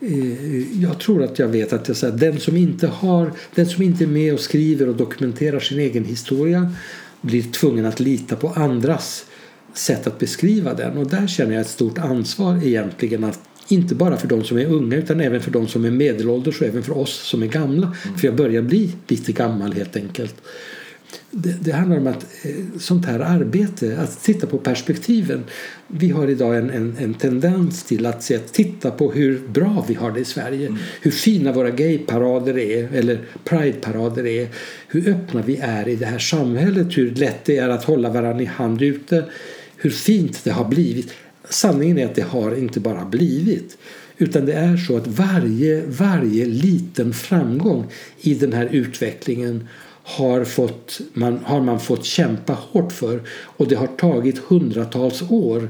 Eh, 0.00 0.82
jag 0.82 0.98
tror 1.00 1.22
att 1.22 1.38
jag 1.38 1.48
vet 1.48 1.72
att 1.72 1.88
jag 1.88 1.96
säger, 1.96 2.16
den, 2.16 2.40
som 2.40 2.56
inte 2.56 2.86
har, 2.86 3.32
den 3.54 3.66
som 3.66 3.82
inte 3.82 4.04
är 4.04 4.08
med 4.08 4.34
och 4.34 4.40
skriver 4.40 4.88
och 4.88 4.96
dokumenterar 4.96 5.60
sin 5.60 5.78
egen 5.78 6.04
historia 6.04 6.72
blir 7.20 7.42
tvungen 7.42 7.86
att 7.86 8.00
lita 8.00 8.36
på 8.36 8.48
andras 8.48 9.26
sätt 9.74 10.06
att 10.06 10.18
beskriva 10.18 10.74
den. 10.74 10.98
Och 10.98 11.10
där 11.10 11.26
känner 11.26 11.52
jag 11.52 11.60
ett 11.60 11.68
stort 11.68 11.98
ansvar 11.98 12.66
egentligen 12.66 13.24
att 13.24 13.40
inte 13.68 13.94
bara 13.94 14.16
för 14.16 14.28
de 14.28 14.44
som 14.44 14.58
är 14.58 14.66
unga 14.66 14.96
utan 14.96 15.20
även 15.20 15.40
för 15.40 15.50
de 15.50 15.68
som 15.68 15.84
är 15.84 15.90
medelålders 15.90 16.60
och 16.60 16.66
även 16.66 16.82
för 16.82 16.98
oss 16.98 17.14
som 17.14 17.42
är 17.42 17.46
gamla. 17.46 17.96
För 18.18 18.26
jag 18.26 18.36
börjar 18.36 18.62
bli 18.62 18.92
lite 19.08 19.32
gammal 19.32 19.72
helt 19.72 19.96
enkelt. 19.96 20.34
Det, 21.30 21.56
det 21.60 21.72
handlar 21.72 21.96
om 21.96 22.06
att 22.06 22.26
eh, 22.42 22.50
sånt 22.78 23.06
här 23.06 23.20
arbete, 23.20 23.98
att 24.00 24.22
titta 24.22 24.46
på 24.46 24.58
perspektiven. 24.58 25.44
Vi 25.88 26.10
har 26.10 26.28
idag 26.28 26.56
en, 26.56 26.70
en, 26.70 26.96
en 26.98 27.14
tendens 27.14 27.84
till 27.84 28.06
att 28.06 28.22
se, 28.22 28.38
titta 28.38 28.90
på 28.90 29.12
hur 29.12 29.48
bra 29.48 29.84
vi 29.88 29.94
har 29.94 30.12
det 30.12 30.20
i 30.20 30.24
Sverige. 30.24 30.76
Hur 31.00 31.10
fina 31.10 31.52
våra 31.52 31.70
gayparader 31.70 32.58
är, 32.58 32.88
eller 32.92 33.18
prideparader 33.44 34.26
är. 34.26 34.48
Hur 34.88 35.08
öppna 35.08 35.42
vi 35.42 35.56
är 35.56 35.88
i 35.88 35.96
det 35.96 36.06
här 36.06 36.18
samhället. 36.18 36.98
Hur 36.98 37.14
lätt 37.14 37.44
det 37.44 37.58
är 37.58 37.68
att 37.68 37.84
hålla 37.84 38.10
varandra 38.10 38.42
i 38.42 38.46
hand 38.46 38.82
ute. 38.82 39.24
Hur 39.76 39.90
fint 39.90 40.44
det 40.44 40.50
har 40.50 40.64
blivit. 40.64 41.14
Sanningen 41.50 41.98
är 41.98 42.06
att 42.06 42.14
det 42.14 42.22
har 42.22 42.56
inte 42.56 42.80
bara 42.80 43.04
blivit. 43.04 43.78
Utan 44.18 44.46
det 44.46 44.52
är 44.52 44.76
så 44.76 44.96
att 44.96 45.06
varje, 45.06 45.86
varje 45.86 46.46
liten 46.46 47.12
framgång 47.12 47.86
i 48.20 48.34
den 48.34 48.52
här 48.52 48.68
utvecklingen 48.72 49.68
har, 50.04 50.44
fått, 50.44 51.00
man, 51.12 51.38
har 51.44 51.60
man 51.60 51.80
fått 51.80 52.04
kämpa 52.04 52.52
hårt 52.52 52.92
för. 52.92 53.22
Och 53.28 53.68
det 53.68 53.74
har 53.74 53.86
tagit 53.86 54.38
hundratals 54.38 55.22
år. 55.30 55.68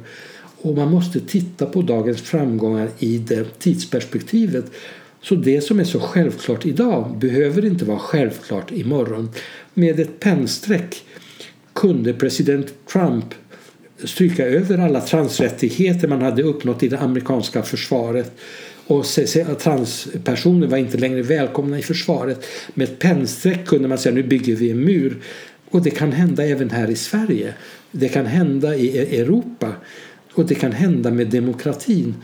Och 0.61 0.77
man 0.77 0.91
måste 0.91 1.21
titta 1.21 1.67
på 1.67 1.83
dagens 1.83 2.23
framgångar 2.23 2.89
i 2.99 3.19
det 3.19 3.59
tidsperspektivet. 3.59 4.65
Så 5.23 5.35
det 5.35 5.61
som 5.61 5.81
är 5.81 5.85
så 5.85 6.01
självklart 6.01 6.67
idag 6.67 7.19
behöver 7.19 7.65
inte 7.65 7.85
vara 7.85 7.99
självklart 7.99 8.73
imorgon. 8.73 9.31
Med 9.75 10.01
ett 10.01 10.21
pennstreck 10.21 11.05
kunde 11.73 12.13
president 12.15 12.75
Trump 12.93 13.35
stryka 14.05 14.47
över 14.47 14.79
alla 14.79 15.01
transrättigheter 15.01 16.09
man 16.09 16.23
hade 16.23 16.43
uppnått 16.43 16.83
i 16.83 16.89
det 16.89 16.99
amerikanska 16.99 17.63
försvaret 17.63 18.33
och 18.87 19.05
transpersoner 19.59 20.67
var 20.67 20.79
inte 20.79 20.99
längre 20.99 21.23
välkomna 21.23 21.79
i 21.79 21.83
försvaret. 21.83 22.45
Med 22.75 22.85
ett 22.89 22.99
pennstreck 22.99 23.67
kunde 23.67 23.89
man 23.89 23.99
säga 23.99 24.15
nu 24.15 24.23
bygger 24.23 24.57
vi 24.57 24.71
en 24.71 24.81
mur. 24.81 25.23
Och 25.71 25.83
det 25.83 25.91
kan 25.91 26.13
hända 26.13 26.45
även 26.47 26.71
här 26.71 26.91
i 26.91 26.97
Sverige. 26.97 27.55
Det 27.91 28.09
kan 28.09 28.27
hända 28.27 28.77
i 28.77 28.99
e- 28.99 29.21
Europa. 29.21 29.73
Och 30.35 30.47
det 30.47 30.55
kan 30.55 30.73
hända 30.73 31.11
med 31.11 31.27
demokratin. 31.27 32.15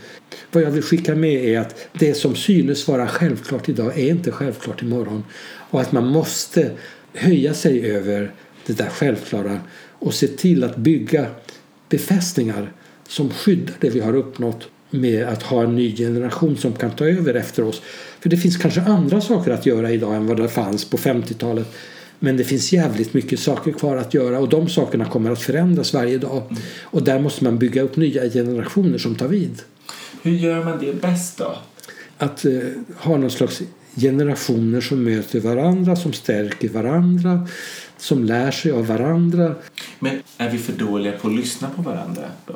Vad 0.51 0.63
jag 0.63 0.71
vill 0.71 0.83
skicka 0.83 1.15
med 1.15 1.45
är 1.45 1.59
att 1.59 1.87
det 1.93 2.13
som 2.13 2.35
synes 2.35 2.87
vara 2.87 3.07
självklart 3.07 3.69
idag 3.69 3.99
är 3.99 4.09
inte 4.09 4.31
självklart 4.31 4.81
imorgon. 4.81 5.23
Och 5.69 5.81
att 5.81 5.91
man 5.91 6.07
måste 6.07 6.71
höja 7.13 7.53
sig 7.53 7.91
över 7.91 8.31
det 8.65 8.73
där 8.73 8.89
självklara 8.89 9.59
och 9.99 10.13
se 10.13 10.27
till 10.27 10.63
att 10.63 10.77
bygga 10.77 11.25
befästningar 11.91 12.71
som 13.07 13.29
skyddar 13.29 13.73
det 13.79 13.89
vi 13.89 13.99
har 13.99 14.15
uppnått 14.15 14.67
med 14.89 15.27
att 15.27 15.43
ha 15.43 15.63
en 15.63 15.75
ny 15.75 15.95
generation 15.95 16.57
som 16.57 16.73
kan 16.73 16.91
ta 16.91 17.05
över 17.05 17.33
efter 17.33 17.63
oss. 17.63 17.81
För 18.19 18.29
det 18.29 18.37
finns 18.37 18.57
kanske 18.57 18.81
andra 18.81 19.21
saker 19.21 19.51
att 19.51 19.65
göra 19.65 19.91
idag 19.91 20.15
än 20.15 20.27
vad 20.27 20.37
det 20.37 20.49
fanns 20.49 20.85
på 20.85 20.97
50-talet. 20.97 21.67
Men 22.19 22.37
det 22.37 22.43
finns 22.43 22.73
jävligt 22.73 23.13
mycket 23.13 23.39
saker 23.39 23.71
kvar 23.71 23.97
att 23.97 24.13
göra 24.13 24.39
och 24.39 24.49
de 24.49 24.69
sakerna 24.69 25.05
kommer 25.05 25.31
att 25.31 25.41
förändras 25.41 25.93
varje 25.93 26.17
dag. 26.17 26.43
Mm. 26.49 26.61
Och 26.81 27.03
där 27.03 27.19
måste 27.19 27.43
man 27.43 27.59
bygga 27.59 27.81
upp 27.81 27.95
nya 27.95 28.29
generationer 28.29 28.97
som 28.97 29.15
tar 29.15 29.27
vid. 29.27 29.61
Hur 30.21 30.31
gör 30.31 30.63
man 30.63 30.79
det 30.79 31.01
bäst 31.01 31.37
då? 31.37 31.55
Att 32.17 32.45
eh, 32.45 32.51
ha 32.95 33.17
någon 33.17 33.31
slags 33.31 33.61
generationer 33.95 34.81
som 34.81 35.03
möter 35.03 35.39
varandra, 35.39 35.95
som 35.95 36.13
stärker 36.13 36.69
varandra, 36.69 37.47
som 38.01 38.23
lär 38.23 38.51
sig 38.51 38.71
av 38.71 38.87
varandra. 38.87 39.55
Men 39.99 40.19
är 40.37 40.49
vi 40.49 40.57
för 40.57 40.73
dåliga 40.73 41.11
på 41.11 41.27
att 41.27 41.35
lyssna 41.35 41.69
på 41.69 41.81
varandra 41.81 42.23
då? 42.47 42.55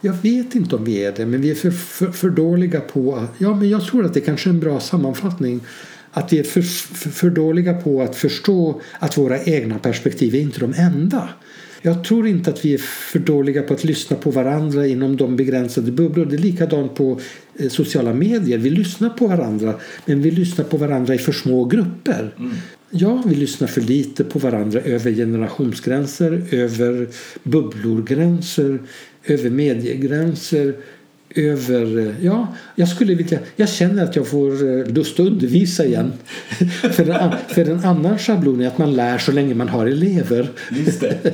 Jag 0.00 0.14
vet 0.22 0.54
inte 0.54 0.76
om 0.76 0.84
vi 0.84 1.04
är 1.04 1.12
det, 1.12 1.26
men 1.26 1.40
vi 1.40 1.50
är 1.50 1.54
för, 1.54 1.70
för, 1.70 2.12
för 2.12 2.30
dåliga 2.30 2.80
på 2.80 3.16
att... 3.16 3.30
Ja, 3.38 3.54
men 3.54 3.68
jag 3.68 3.86
tror 3.86 4.04
att 4.04 4.14
det 4.14 4.20
kanske 4.20 4.48
är 4.48 4.52
en 4.52 4.60
bra 4.60 4.80
sammanfattning. 4.80 5.60
Att 6.10 6.32
vi 6.32 6.38
är 6.38 6.44
för, 6.44 6.62
för, 6.62 7.10
för 7.10 7.30
dåliga 7.30 7.74
på 7.74 8.02
att 8.02 8.16
förstå 8.16 8.80
att 8.98 9.18
våra 9.18 9.42
egna 9.42 9.78
perspektiv 9.78 10.34
är 10.34 10.40
inte 10.40 10.60
de 10.60 10.74
enda. 10.76 11.28
Jag 11.82 12.04
tror 12.04 12.26
inte 12.26 12.50
att 12.50 12.64
vi 12.64 12.74
är 12.74 12.78
för 12.78 13.18
dåliga 13.18 13.62
på 13.62 13.74
att 13.74 13.84
lyssna 13.84 14.16
på 14.16 14.30
varandra 14.30 14.86
inom 14.86 15.16
de 15.16 15.36
begränsade 15.36 15.92
bubblor. 15.92 16.24
Det 16.24 16.36
är 16.36 16.38
likadant 16.38 16.94
på 16.94 17.20
eh, 17.58 17.68
sociala 17.68 18.14
medier. 18.14 18.58
Vi 18.58 18.70
lyssnar 18.70 19.10
på 19.10 19.26
varandra, 19.26 19.74
men 20.04 20.22
vi 20.22 20.30
lyssnar 20.30 20.64
på 20.64 20.76
varandra 20.76 21.14
i 21.14 21.18
för 21.18 21.32
små 21.32 21.64
grupper. 21.64 22.34
Mm. 22.38 22.52
Ja, 22.94 23.22
vi 23.26 23.34
lyssnar 23.34 23.68
för 23.68 23.80
lite 23.80 24.24
på 24.24 24.38
varandra 24.38 24.80
över 24.80 25.12
generationsgränser, 25.12 26.42
över 26.50 27.08
bubblorgränser, 27.42 28.78
över 29.24 29.50
mediegränser, 29.50 30.74
över... 31.34 32.14
Ja, 32.20 32.54
jag 32.74 32.88
skulle 32.88 33.14
vilja... 33.14 33.38
Jag 33.56 33.68
känner 33.68 34.04
att 34.04 34.16
jag 34.16 34.26
får 34.26 34.78
eh, 34.78 34.86
lust 34.86 35.20
att 35.20 35.26
undervisa 35.26 35.84
igen. 35.84 36.12
för, 36.92 37.10
en, 37.10 37.32
för 37.48 37.70
en 37.70 37.84
annan 37.84 38.18
schablon 38.18 38.60
är 38.60 38.66
att 38.66 38.78
man 38.78 38.94
lär 38.94 39.18
så 39.18 39.32
länge 39.32 39.54
man 39.54 39.68
har 39.68 39.86
elever. 39.86 40.50
Just 40.70 41.00
det. 41.00 41.18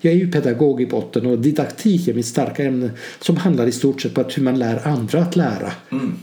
jag 0.00 0.12
är 0.12 0.16
ju 0.16 0.30
pedagog 0.30 0.82
i 0.82 0.86
botten 0.86 1.26
och 1.26 1.38
didaktik 1.38 2.08
är 2.08 2.14
mitt 2.14 2.26
starka 2.26 2.64
ämne 2.64 2.90
som 3.20 3.36
handlar 3.36 3.66
i 3.66 3.72
stort 3.72 4.02
sett 4.02 4.14
på 4.14 4.22
hur 4.22 4.42
man 4.42 4.58
lär 4.58 4.88
andra 4.88 5.22
att 5.22 5.36
lära. 5.36 5.72
Mm. 5.90 6.16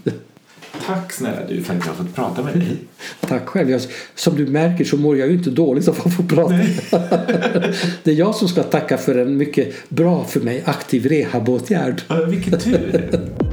Tack 0.85 1.14
snälla 1.14 1.47
du 1.47 1.64
för 1.64 1.73
att 1.73 1.85
jag 1.85 1.93
har 1.93 2.03
fått 2.03 2.15
prata 2.15 2.43
med 2.43 2.53
dig. 2.53 2.77
Tack 3.19 3.47
själv. 3.47 3.69
Jag, 3.69 3.81
som 4.15 4.35
du 4.35 4.47
märker 4.47 4.85
så 4.85 4.97
mår 4.97 5.18
jag 5.18 5.27
ju 5.27 5.34
inte 5.34 5.49
dåligt 5.49 5.88
av 5.88 6.01
att 6.05 6.15
få 6.15 6.23
prata. 6.23 6.53
det 8.03 8.11
är 8.11 8.15
jag 8.15 8.35
som 8.35 8.47
ska 8.47 8.64
tacka 8.64 8.97
för 8.97 9.18
en 9.18 9.38
mycket 9.38 9.89
bra 9.89 10.26
för 10.26 10.39
mig 10.39 10.64
aktiv 10.65 11.05
rehabåtgärd. 11.05 12.01
Ja, 12.07 12.26
vilken 12.26 12.60
tur. 12.60 13.30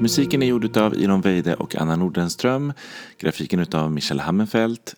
Musiken 0.00 0.42
är 0.42 0.46
gjord 0.46 0.76
av 0.76 0.94
Iron 0.94 1.20
Weide 1.20 1.54
och 1.54 1.76
Anna 1.76 1.96
Nordenström. 1.96 2.72
Grafiken 3.18 3.66
av 3.72 3.92
Michel 3.92 4.20
Hammenfeldt. 4.20 4.94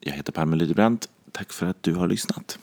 Jag 0.00 0.12
heter 0.12 0.32
Palme 0.32 0.56
Lydebrandt. 0.56 1.08
Tack 1.32 1.52
för 1.52 1.66
att 1.66 1.82
du 1.82 1.94
har 1.94 2.08
lyssnat. 2.08 2.58